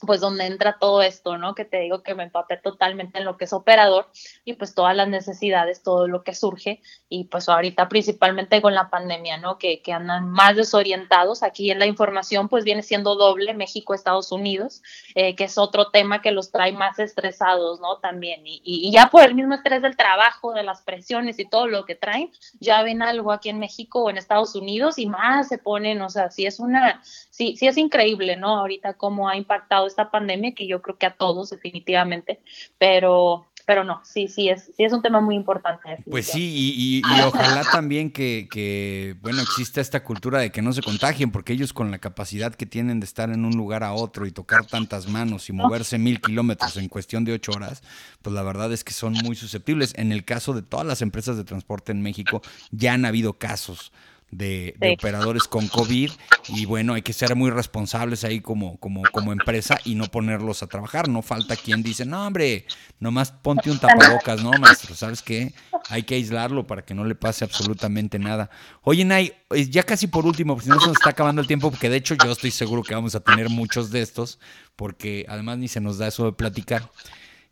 pues 0.05 0.21
donde 0.21 0.45
entra 0.45 0.77
todo 0.79 1.01
esto, 1.01 1.38
¿no? 1.38 1.55
Que 1.55 1.65
te 1.65 1.79
digo 1.79 2.03
que 2.03 2.15
me 2.15 2.23
empapé 2.23 2.57
totalmente 2.57 3.19
en 3.19 3.25
lo 3.25 3.38
que 3.38 3.45
es 3.45 3.53
operador 3.53 4.07
y 4.45 4.53
pues 4.53 4.75
todas 4.75 4.95
las 4.95 5.07
necesidades, 5.07 5.81
todo 5.83 6.07
lo 6.07 6.23
que 6.23 6.36
surge 6.36 6.81
y 7.10 7.25
pues 7.25 7.49
ahorita 7.49 7.89
principalmente 7.89 8.62
con 8.62 8.75
la 8.75 8.89
pandemia, 8.89 9.38
¿no? 9.38 9.57
Que, 9.57 9.81
que 9.81 9.93
andan 9.93 10.29
más 10.29 10.55
desorientados. 10.55 11.43
Aquí 11.43 11.71
en 11.71 11.79
la 11.79 11.86
información 11.86 12.49
pues 12.49 12.63
viene 12.63 12.83
siendo 12.83 13.15
doble 13.15 13.53
México, 13.53 13.93
Estados 13.93 14.31
Unidos, 14.31 14.81
eh, 15.15 15.36
que 15.36 15.45
es 15.45 15.57
otro 15.57 15.89
tema 15.89 16.21
que 16.21 16.31
los 16.31 16.51
trae 16.51 16.73
más 16.73 16.99
estresados, 16.99 17.79
¿no? 17.79 17.97
También. 17.97 18.45
Y, 18.45 18.62
y, 18.63 18.91
ya 18.91 19.07
por 19.07 19.23
el 19.23 19.36
mismo 19.36 19.55
estrés 19.55 19.81
del 19.81 19.97
trabajo, 19.97 20.53
de 20.53 20.63
las 20.63 20.81
presiones 20.81 21.39
y 21.39 21.45
todo 21.45 21.67
lo 21.67 21.86
que 21.86 21.95
traen, 21.95 22.31
ya 22.60 22.83
ven 22.83 23.01
algo 23.01 23.31
aquí 23.31 23.49
en 23.49 23.60
México 23.60 24.03
o 24.03 24.10
en 24.10 24.17
Estados 24.17 24.55
Unidos 24.55 24.97
y 24.97 25.07
más 25.07 25.47
se 25.47 25.57
ponen, 25.57 26.01
o 26.01 26.10
sea, 26.10 26.29
sí 26.29 26.45
es 26.45 26.60
una, 26.60 27.01
sí, 27.03 27.55
sí 27.57 27.67
es 27.67 27.77
increíble, 27.77 28.36
¿no? 28.36 28.57
Ahorita 28.60 28.93
cómo 28.93 29.27
ha 29.29 29.36
impactado 29.36 29.87
esta 29.88 30.12
pandemia, 30.12 30.54
que 30.54 30.67
yo 30.67 30.82
creo 30.82 30.97
que 30.97 31.06
a 31.06 31.15
todos 31.15 31.50
definitivamente, 31.50 32.39
pero, 32.78 33.47
pero 33.65 33.84
no, 33.84 34.02
sí, 34.04 34.28
sí 34.28 34.50
es, 34.50 34.71
sí 34.76 34.84
es 34.84 34.93
un 34.93 35.02
tema 35.02 35.19
muy 35.19 35.36
importante. 35.36 36.04
Pues 36.10 36.28
sí, 36.28 36.73
y, 36.78 37.02
ojalá 37.26 37.63
también 37.71 38.12
que, 38.12 38.47
que, 38.52 39.15
bueno, 39.21 39.41
exista 39.41 39.82
esta 39.82 40.04
cultura 40.04 40.39
de 40.39 40.52
que 40.52 40.62
no 40.62 40.73
se 40.73 40.82
contagien, 40.82 41.32
porque 41.32 41.54
ellos 41.54 41.73
con 41.73 41.91
la 41.91 41.97
capacidad 41.97 42.56
que 42.56 42.65
tienen 42.65 43.00
de 43.00 43.06
estar 43.06 43.30
en 43.30 43.45
un 43.45 43.58
lugar 43.58 43.84
a 43.84 43.93
otro 43.93 44.26
y 44.26 44.32
tocar 44.32 44.65
tantas 44.65 45.08
manos 45.08 45.50
y 45.50 45.54
moverse 45.54 45.97
mil 45.97 46.21
kilómetros 46.21 46.78
en 46.78 46.88
cuestión 46.88 47.26
de 47.26 47.34
ocho 47.34 47.52
horas, 47.52 47.84
pues 48.21 48.34
la 48.34 48.43
verdad 48.43 48.71
es 48.71 48.84
que 48.84 48.93
son 48.93 49.13
muy 49.13 49.36
susceptibles. 49.36 49.93
En 49.97 50.12
el 50.12 50.23
caso 50.23 50.54
de 50.54 50.62
todas 50.62 50.86
las 50.86 51.02
empresas 51.02 51.38
de 51.38 51.43
transporte 51.43 51.91
en 51.91 52.02
México, 52.02 52.41
ya 52.71 52.93
han 52.93 53.06
habido 53.06 53.34
casos 53.34 53.91
de, 54.31 54.75
operadores 54.93 55.43
con 55.43 55.67
COVID 55.67 56.11
y 56.49 56.65
bueno, 56.65 56.93
hay 56.93 57.01
que 57.01 57.13
ser 57.13 57.35
muy 57.35 57.49
responsables 57.49 58.23
ahí 58.23 58.41
como, 58.41 58.77
como, 58.77 59.03
como 59.11 59.31
empresa 59.31 59.79
y 59.85 59.95
no 59.95 60.05
ponerlos 60.05 60.63
a 60.63 60.67
trabajar. 60.67 61.07
No 61.07 61.21
falta 61.21 61.55
quien 61.55 61.83
dice, 61.83 62.05
no 62.05 62.25
hombre, 62.25 62.65
nomás 62.99 63.31
ponte 63.31 63.71
un 63.71 63.79
tapabocas, 63.79 64.43
¿no, 64.43 64.51
maestro? 64.51 64.95
¿Sabes 64.95 65.21
qué? 65.21 65.53
Hay 65.89 66.03
que 66.03 66.15
aislarlo 66.15 66.67
para 66.67 66.83
que 66.83 66.93
no 66.93 67.05
le 67.05 67.15
pase 67.15 67.45
absolutamente 67.45 68.19
nada. 68.19 68.49
Oye, 68.83 69.05
Nay, 69.05 69.33
eh, 69.51 69.69
ya 69.69 69.83
casi 69.83 70.07
por 70.07 70.25
último, 70.25 70.55
porque 70.55 70.65
si 70.65 70.69
no 70.69 70.79
se 70.79 70.87
nos 70.87 70.97
está 70.97 71.11
acabando 71.11 71.41
el 71.41 71.47
tiempo, 71.47 71.69
porque 71.69 71.89
de 71.89 71.97
hecho 71.97 72.15
yo 72.15 72.31
estoy 72.31 72.51
seguro 72.51 72.83
que 72.83 72.95
vamos 72.95 73.15
a 73.15 73.21
tener 73.21 73.49
muchos 73.49 73.91
de 73.91 74.01
estos, 74.01 74.39
porque 74.75 75.25
además 75.29 75.57
ni 75.57 75.67
se 75.67 75.81
nos 75.81 75.97
da 75.97 76.07
eso 76.07 76.25
de 76.25 76.33
platicar. 76.33 76.89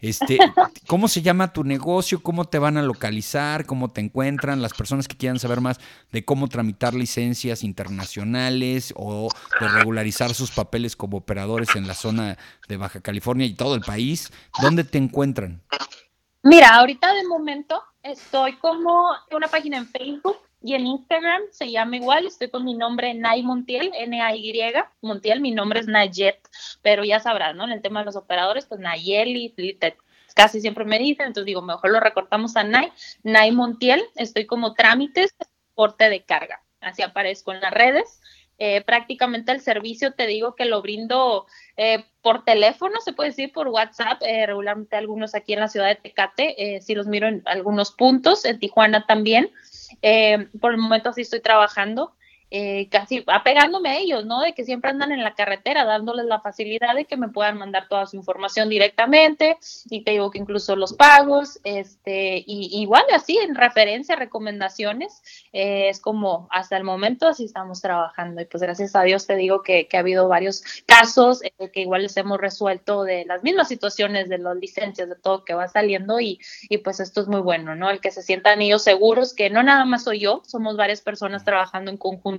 Este, 0.06 0.38
¿Cómo 0.86 1.08
se 1.08 1.24
llama 1.24 1.52
tu 1.52 1.64
negocio? 1.64 2.22
¿Cómo 2.22 2.46
te 2.46 2.60
van 2.60 2.78
a 2.78 2.84
localizar? 2.84 3.66
¿Cómo 3.66 3.90
te 3.90 4.02
encuentran? 4.02 4.62
Las 4.62 4.76
personas 4.76 5.08
que 5.08 5.18
quieran 5.18 5.40
saber 5.40 5.62
más 5.62 5.80
de 6.12 6.24
cómo 6.24 6.48
tramitar 6.48 6.94
licencias 6.94 7.64
internacionales 7.64 8.94
o 8.96 9.30
de 9.60 9.68
regularizar 9.68 10.36
sus 10.36 10.52
papeles 10.52 10.96
como 10.96 11.18
operadores 11.18 11.76
en 11.76 11.88
la 11.88 11.96
zona 11.96 12.38
de 12.68 12.78
Baja 12.78 13.02
California 13.02 13.48
y 13.48 13.56
todo 13.56 13.74
el 13.74 13.82
país, 13.82 14.32
¿dónde 14.62 14.84
te 14.84 15.00
encuentran? 15.00 15.64
Mira, 16.44 16.76
ahorita 16.76 17.12
de 17.12 17.28
momento 17.28 17.82
estoy 18.04 18.58
como 18.58 19.08
una 19.32 19.48
página 19.48 19.78
en 19.78 19.88
Facebook 19.88 20.38
y 20.66 20.74
en 20.74 20.88
Instagram 20.88 21.44
se 21.52 21.70
llama 21.70 21.98
igual, 21.98 22.26
estoy 22.26 22.50
con 22.50 22.66
mi 22.66 22.74
nombre 22.74 23.14
Nay 23.14 23.44
Montiel, 23.44 23.92
N-A-Y, 23.94 24.74
Montiel, 25.02 25.40
mi 25.40 25.52
nombre 25.52 25.80
es 25.80 25.88
Nayet, 25.88 26.40
pero 26.82 27.04
ya 27.04 27.20
sabrás, 27.20 27.56
¿no? 27.56 27.66
En 27.66 27.72
el 27.72 27.84
tema 27.84 28.00
de 28.00 28.08
los 28.08 28.16
operadores, 28.16 28.66
pues 28.66 28.82
Nayeli, 28.82 29.54
casi 30.34 30.62
siempre 30.62 30.84
me 30.84 30.98
dicen, 30.98 31.28
entonces 31.28 31.46
digo, 31.46 31.62
mejor 31.62 31.92
lo 31.92 32.00
recortamos 32.00 32.56
a 32.56 32.64
Nay, 32.64 32.92
Nay 33.22 33.52
Montiel, 33.52 34.04
estoy 34.16 34.48
como 34.48 34.74
trámites, 34.74 35.36
transporte 35.38 36.10
de 36.10 36.24
carga, 36.24 36.64
así 36.82 37.04
aparezco 37.04 37.54
en 37.54 37.62
las 37.62 37.72
redes. 37.72 38.20
Eh, 38.58 38.82
prácticamente 38.86 39.52
el 39.52 39.60
servicio 39.60 40.14
te 40.14 40.28
digo 40.28 40.56
que 40.56 40.64
lo 40.64 40.82
brindo 40.82 41.46
eh, 41.76 42.06
por 42.22 42.46
teléfono, 42.46 43.02
se 43.02 43.12
puede 43.12 43.32
decir 43.32 43.52
por 43.52 43.68
WhatsApp, 43.68 44.22
eh, 44.22 44.48
regularmente 44.48 44.96
algunos 44.96 45.36
aquí 45.36 45.54
en 45.54 45.60
la 45.60 45.68
ciudad 45.68 45.88
de 45.88 45.96
Tecate, 45.96 46.80
si 46.82 46.96
los 46.96 47.06
miro 47.06 47.28
en 47.28 47.44
algunos 47.46 47.92
puntos, 47.92 48.46
en 48.46 48.58
Tijuana 48.58 49.06
también, 49.06 49.52
eh, 50.02 50.50
por 50.60 50.72
el 50.72 50.78
momento 50.78 51.14
sí 51.14 51.22
estoy 51.22 51.42
trabajando 51.42 52.16
eh, 52.52 52.88
casi 52.90 53.24
apegándome 53.26 53.90
a 53.90 53.98
ellos, 53.98 54.26
¿no? 54.26 54.42
De 54.42 54.54
que 54.54 54.64
siempre 54.64 54.92
andan 54.92 55.12
en 55.12 55.24
la 55.24 55.34
carretera, 55.34 55.84
dándoles 55.84 56.26
la 56.26 56.40
facilidad 56.40 56.94
de 56.94 57.06
que 57.06 57.18
me 57.18 57.30
puedan 57.30 57.58
mandar 57.58 57.88
toda 57.88 58.06
su 58.06 58.16
información 58.18 58.70
directamente 58.70 59.58
y 59.90 60.04
te 60.04 60.12
digo 60.12 60.30
que 60.30 60.38
incluso 60.38 60.76
los 60.76 60.94
pagos, 60.94 61.60
este, 61.64 62.44
y 62.46 62.82
igual 62.82 63.04
así 63.14 63.38
en 63.38 63.56
referencia, 63.56 64.16
recomendaciones, 64.16 65.24
eh, 65.54 65.90
es 65.90 66.00
como 66.00 66.48
hasta 66.52 66.78
el 66.78 66.84
momento 66.84 67.28
así 67.28 67.46
estamos 67.46 67.82
trabajando 67.82 68.42
y 68.42 68.46
pues 68.46 68.62
gracias 68.62 68.96
a 68.96 69.02
Dios 69.02 69.26
te 69.26 69.36
digo 69.36 69.64
que, 69.64 69.88
ha 69.96 70.00
habido 70.00 70.28
varios 70.28 70.64
casos 70.86 71.42
eh, 71.44 71.72
que 71.72 71.82
igual 71.82 72.04
les 72.04 72.16
hemos 72.18 72.38
resuelto 72.40 73.04
de 73.04 73.26
las 73.26 73.44
mismas 73.44 73.70
situaciones 73.70 74.30
de 74.30 74.38
las 74.38 74.56
licencias, 74.58 75.10
de 75.10 75.16
todo 75.16 75.46
que 75.46 75.54
va 75.54 75.68
saliendo 75.68 76.20
y, 76.20 76.40
y 76.70 76.78
pues 76.80 77.00
esto 77.00 77.22
es 77.22 77.28
muy 77.28 77.42
bueno, 77.42 77.76
¿no? 77.76 77.90
El 77.90 78.02
que 78.02 78.12
se 78.12 78.22
sientan 78.22 78.62
ellos 78.62 78.84
seguros 78.84 79.34
que 79.34 79.50
no 79.50 79.64
nada 79.64 79.86
más 79.86 80.04
soy 80.04 80.20
yo, 80.20 80.44
somos 80.46 80.78
varias 80.78 81.02
personas 81.02 81.44
trabajando 81.44 81.90
en 81.90 81.98
conjunto 81.98 82.35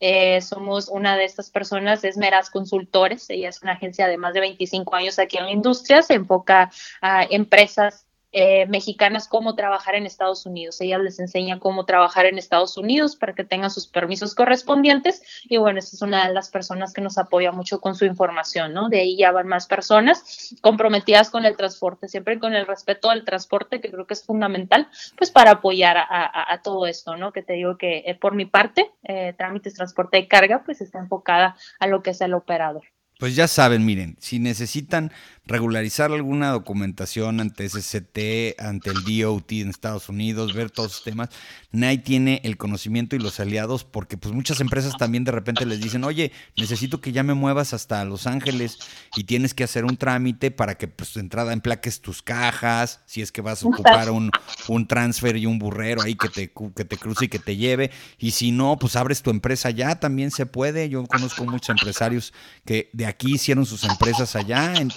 eh, 0.00 0.40
somos 0.40 0.88
una 0.88 1.16
de 1.16 1.24
estas 1.24 1.50
personas, 1.50 2.04
es 2.04 2.16
Meras 2.16 2.50
Consultores, 2.50 3.28
ella 3.30 3.48
es 3.48 3.62
una 3.62 3.72
agencia 3.72 4.08
de 4.08 4.18
más 4.18 4.34
de 4.34 4.40
25 4.40 4.94
años 4.94 5.18
aquí 5.18 5.38
en 5.38 5.44
la 5.44 5.50
industria, 5.50 6.02
se 6.02 6.14
enfoca 6.14 6.70
a 7.00 7.24
empresas 7.24 8.06
eh, 8.32 8.66
mexicanas 8.66 9.26
cómo 9.26 9.54
trabajar 9.54 9.94
en 9.94 10.06
Estados 10.06 10.46
Unidos. 10.46 10.80
Ella 10.80 10.98
les 10.98 11.18
enseña 11.18 11.58
cómo 11.58 11.84
trabajar 11.84 12.26
en 12.26 12.38
Estados 12.38 12.76
Unidos 12.76 13.16
para 13.16 13.34
que 13.34 13.44
tengan 13.44 13.70
sus 13.70 13.88
permisos 13.88 14.34
correspondientes. 14.34 15.22
Y 15.44 15.56
bueno, 15.56 15.78
esa 15.78 15.96
es 15.96 16.02
una 16.02 16.28
de 16.28 16.34
las 16.34 16.50
personas 16.50 16.92
que 16.92 17.00
nos 17.00 17.18
apoya 17.18 17.52
mucho 17.52 17.80
con 17.80 17.94
su 17.94 18.04
información, 18.04 18.72
¿no? 18.72 18.88
De 18.88 19.00
ahí 19.00 19.16
ya 19.16 19.32
van 19.32 19.48
más 19.48 19.66
personas 19.66 20.54
comprometidas 20.60 21.30
con 21.30 21.44
el 21.44 21.56
transporte, 21.56 22.08
siempre 22.08 22.38
con 22.38 22.54
el 22.54 22.66
respeto 22.66 23.10
al 23.10 23.24
transporte, 23.24 23.80
que 23.80 23.90
creo 23.90 24.06
que 24.06 24.14
es 24.14 24.24
fundamental, 24.24 24.88
pues 25.16 25.30
para 25.30 25.52
apoyar 25.52 25.96
a, 25.98 26.60
todo 26.62 26.86
esto, 26.86 27.16
¿no? 27.16 27.32
Que 27.32 27.42
te 27.42 27.54
digo 27.54 27.78
que 27.78 28.04
eh, 28.06 28.14
por 28.14 28.34
mi 28.34 28.46
parte, 28.46 28.90
eh, 29.04 29.34
trámites, 29.36 29.74
transporte 29.74 30.18
de 30.18 30.28
carga, 30.28 30.62
pues 30.64 30.80
está 30.80 30.98
enfocada 30.98 31.56
a 31.78 31.86
lo 31.86 32.02
que 32.02 32.10
es 32.10 32.20
el 32.20 32.34
operador. 32.34 32.84
Pues 33.20 33.36
ya 33.36 33.46
saben, 33.48 33.84
miren, 33.84 34.16
si 34.18 34.38
necesitan 34.38 35.12
regularizar 35.50 36.12
alguna 36.12 36.52
documentación 36.52 37.40
ante 37.40 37.68
SCT, 37.68 38.60
ante 38.60 38.90
el 38.90 39.02
DOT 39.02 39.52
en 39.52 39.68
Estados 39.68 40.08
Unidos, 40.08 40.54
ver 40.54 40.70
todos 40.70 40.92
los 40.92 41.02
temas. 41.02 41.28
NAI 41.72 41.98
tiene 41.98 42.40
el 42.44 42.56
conocimiento 42.56 43.16
y 43.16 43.18
los 43.18 43.40
aliados 43.40 43.82
porque 43.82 44.16
pues 44.16 44.32
muchas 44.32 44.60
empresas 44.60 44.96
también 44.96 45.24
de 45.24 45.32
repente 45.32 45.66
les 45.66 45.80
dicen, 45.80 46.04
oye, 46.04 46.30
necesito 46.56 47.00
que 47.00 47.10
ya 47.10 47.24
me 47.24 47.34
muevas 47.34 47.74
hasta 47.74 48.04
Los 48.04 48.28
Ángeles 48.28 48.78
y 49.16 49.24
tienes 49.24 49.52
que 49.52 49.64
hacer 49.64 49.84
un 49.84 49.96
trámite 49.96 50.52
para 50.52 50.76
que 50.76 50.86
pues 50.86 51.14
de 51.14 51.20
entrada 51.20 51.52
emplaques 51.52 52.00
tus 52.00 52.22
cajas, 52.22 53.00
si 53.06 53.20
es 53.20 53.32
que 53.32 53.40
vas 53.40 53.64
a 53.64 53.66
ocupar 53.66 54.10
un, 54.10 54.30
un 54.68 54.86
transfer 54.86 55.36
y 55.36 55.46
un 55.46 55.58
burrero 55.58 56.02
ahí 56.02 56.14
que 56.14 56.28
te, 56.28 56.52
que 56.76 56.84
te 56.84 56.96
cruce 56.96 57.24
y 57.24 57.28
que 57.28 57.40
te 57.40 57.56
lleve. 57.56 57.90
Y 58.18 58.30
si 58.30 58.52
no, 58.52 58.76
pues 58.78 58.94
abres 58.94 59.22
tu 59.22 59.30
empresa 59.30 59.68
allá, 59.68 59.98
también 59.98 60.30
se 60.30 60.46
puede. 60.46 60.88
Yo 60.88 61.04
conozco 61.06 61.44
muchos 61.44 61.70
empresarios 61.70 62.32
que 62.64 62.88
de 62.92 63.06
aquí 63.06 63.34
hicieron 63.34 63.66
sus 63.66 63.82
empresas 63.82 64.36
allá. 64.36 64.74
En, 64.76 64.90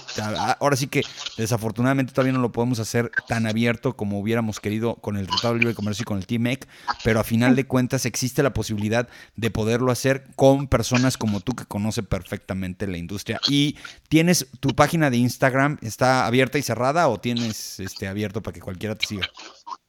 ahora 0.52 0.76
sí 0.76 0.86
que 0.86 1.02
desafortunadamente 1.36 2.12
todavía 2.12 2.32
no 2.32 2.40
lo 2.40 2.52
podemos 2.52 2.78
hacer 2.78 3.10
tan 3.28 3.46
abierto 3.46 3.96
como 3.96 4.18
hubiéramos 4.18 4.60
querido 4.60 4.96
con 4.96 5.16
el 5.16 5.26
Tratado 5.26 5.54
de 5.54 5.60
Libre 5.60 5.74
Comercio 5.74 6.02
y 6.02 6.06
con 6.06 6.18
el 6.18 6.26
TMEC, 6.26 6.66
pero 7.02 7.20
a 7.20 7.24
final 7.24 7.56
de 7.56 7.66
cuentas 7.66 8.06
existe 8.06 8.42
la 8.42 8.52
posibilidad 8.52 9.08
de 9.36 9.50
poderlo 9.50 9.90
hacer 9.90 10.24
con 10.36 10.68
personas 10.68 11.16
como 11.16 11.40
tú 11.40 11.54
que 11.54 11.64
conoce 11.64 12.02
perfectamente 12.02 12.86
la 12.86 12.98
industria. 12.98 13.40
¿Y 13.48 13.76
tienes 14.08 14.46
tu 14.60 14.70
página 14.70 15.10
de 15.10 15.16
Instagram, 15.18 15.78
está 15.82 16.26
abierta 16.26 16.58
y 16.58 16.62
cerrada 16.62 17.08
o 17.08 17.18
tienes 17.18 17.80
este 17.80 18.08
abierto 18.08 18.42
para 18.42 18.54
que 18.54 18.60
cualquiera 18.60 18.94
te 18.94 19.06
siga? 19.06 19.28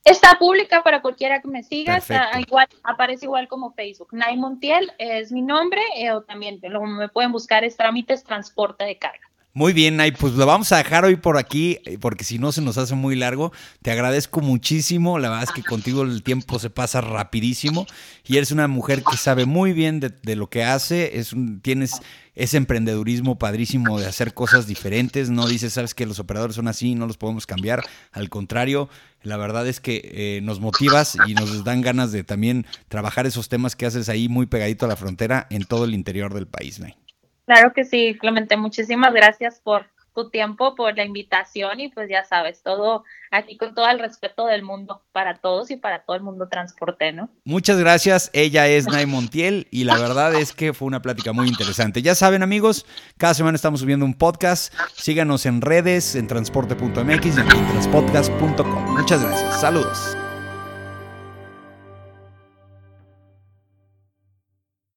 Está 0.04 0.38
pública 0.38 0.84
para 0.84 1.02
cualquiera 1.02 1.42
que 1.42 1.48
me 1.48 1.64
siga, 1.64 2.00
igual, 2.38 2.68
aparece 2.84 3.26
igual 3.26 3.48
como 3.48 3.74
Facebook. 3.74 4.10
Nay 4.12 4.38
Montiel 4.38 4.92
es 5.00 5.32
mi 5.32 5.42
nombre, 5.42 5.82
eh, 5.98 6.12
o 6.12 6.22
también 6.22 6.60
lo, 6.62 6.84
me 6.84 7.10
pueden 7.10 7.32
buscar 7.32 7.64
es 7.64 7.76
trámites 7.76 8.24
transporte 8.24 8.84
de 8.84 9.00
carga. 9.00 9.28
Muy 9.58 9.72
bien, 9.72 9.96
Nay, 9.96 10.12
pues 10.12 10.34
lo 10.34 10.46
vamos 10.46 10.74
a 10.74 10.78
dejar 10.80 11.06
hoy 11.06 11.16
por 11.16 11.38
aquí, 11.38 11.80
eh, 11.86 11.98
porque 11.98 12.26
si 12.26 12.40
no 12.40 12.52
se 12.52 12.60
nos 12.62 12.78
hace 12.78 12.94
muy 12.94 13.16
largo. 13.16 13.54
Te 13.82 13.90
agradezco 13.90 14.42
muchísimo, 14.42 15.18
la 15.18 15.30
verdad 15.30 15.46
es 15.46 15.52
que 15.52 15.64
contigo 15.64 16.02
el 16.02 16.24
tiempo 16.24 16.60
se 16.60 16.70
pasa 16.70 17.00
rapidísimo 17.00 17.88
y 18.26 18.36
eres 18.36 18.52
una 18.52 18.68
mujer 18.68 19.02
que 19.10 19.16
sabe 19.16 19.46
muy 19.46 19.72
bien 19.72 20.02
de, 20.02 20.36
lo 20.36 20.50
que 20.50 20.66
hace, 20.66 21.20
es 21.20 21.32
un, 21.32 21.62
tienes 21.62 22.02
ese 22.36 22.58
emprendedurismo 22.58 23.40
padrísimo 23.40 23.98
de 23.98 24.08
hacer 24.08 24.34
cosas 24.34 24.68
diferentes, 24.68 25.30
no 25.30 25.48
dices, 25.48 25.72
sabes 25.72 25.96
que 25.96 26.06
los 26.06 26.20
operadores 26.20 26.58
son 26.58 26.68
así, 26.68 26.94
no 26.94 27.08
los 27.08 27.16
podemos 27.16 27.46
cambiar, 27.46 27.82
al 28.12 28.30
contrario, 28.30 28.90
la 29.24 29.38
verdad 29.38 29.66
es 29.68 29.80
que 29.80 30.02
eh, 30.04 30.42
nos 30.44 30.60
motivas 30.60 31.18
y 31.28 31.34
nos 31.34 31.64
dan 31.64 31.80
ganas 31.80 32.12
de 32.12 32.26
también 32.26 32.66
trabajar 32.90 33.26
esos 33.26 33.48
temas 33.48 33.78
que 33.78 33.86
haces 33.86 34.10
ahí 34.10 34.28
muy 34.28 34.48
pegadito 34.48 34.86
a 34.86 34.90
la 34.90 34.98
frontera 34.98 35.48
en 35.50 35.64
todo 35.64 35.86
el 35.86 35.94
interior 35.94 36.34
del 36.34 36.46
país, 36.46 36.82
Nay. 36.82 37.05
Claro 37.46 37.74
que 37.74 37.86
sí, 37.86 38.18
Clemente, 38.20 38.58
muchísimas 38.58 39.14
gracias 39.14 39.60
por 39.60 39.86
tu 40.16 40.30
tiempo, 40.30 40.76
por 40.76 40.96
la 40.96 41.04
invitación 41.04 41.80
y 41.80 41.90
pues 41.90 42.10
ya 42.10 42.24
sabes, 42.24 42.64
todo 42.64 43.04
aquí 43.30 43.58
con 43.58 43.76
todo 43.76 43.88
el 43.90 44.00
respeto 44.00 44.48
del 44.48 44.64
mundo 44.64 45.04
para 45.12 45.36
todos 45.36 45.70
y 45.70 45.76
para 45.76 46.04
todo 46.04 46.16
el 46.16 46.24
mundo 46.24 46.48
transporte, 46.48 47.12
¿no? 47.12 47.30
Muchas 47.44 47.78
gracias, 47.78 48.32
ella 48.34 48.68
es 48.68 48.88
Nay 48.92 49.06
Montiel 49.06 49.68
y 49.70 49.84
la 49.84 49.98
verdad 49.98 50.34
es 50.34 50.54
que 50.54 50.74
fue 50.74 50.88
una 50.88 51.02
plática 51.02 51.34
muy 51.34 51.48
interesante. 51.48 52.02
Ya 52.02 52.16
saben 52.16 52.42
amigos, 52.42 52.86
cada 53.18 53.34
semana 53.34 53.58
estamos 53.58 53.82
subiendo 53.82 54.06
un 54.06 54.14
podcast, 54.14 54.74
síganos 54.96 55.46
en 55.46 55.62
redes, 55.62 56.16
en 56.16 56.28
transporte.mx 56.28 57.26
y 57.26 57.42
en 57.42 57.48
transpodcast.com. 57.48 58.98
Muchas 58.98 59.22
gracias, 59.22 59.60
saludos. 59.60 60.16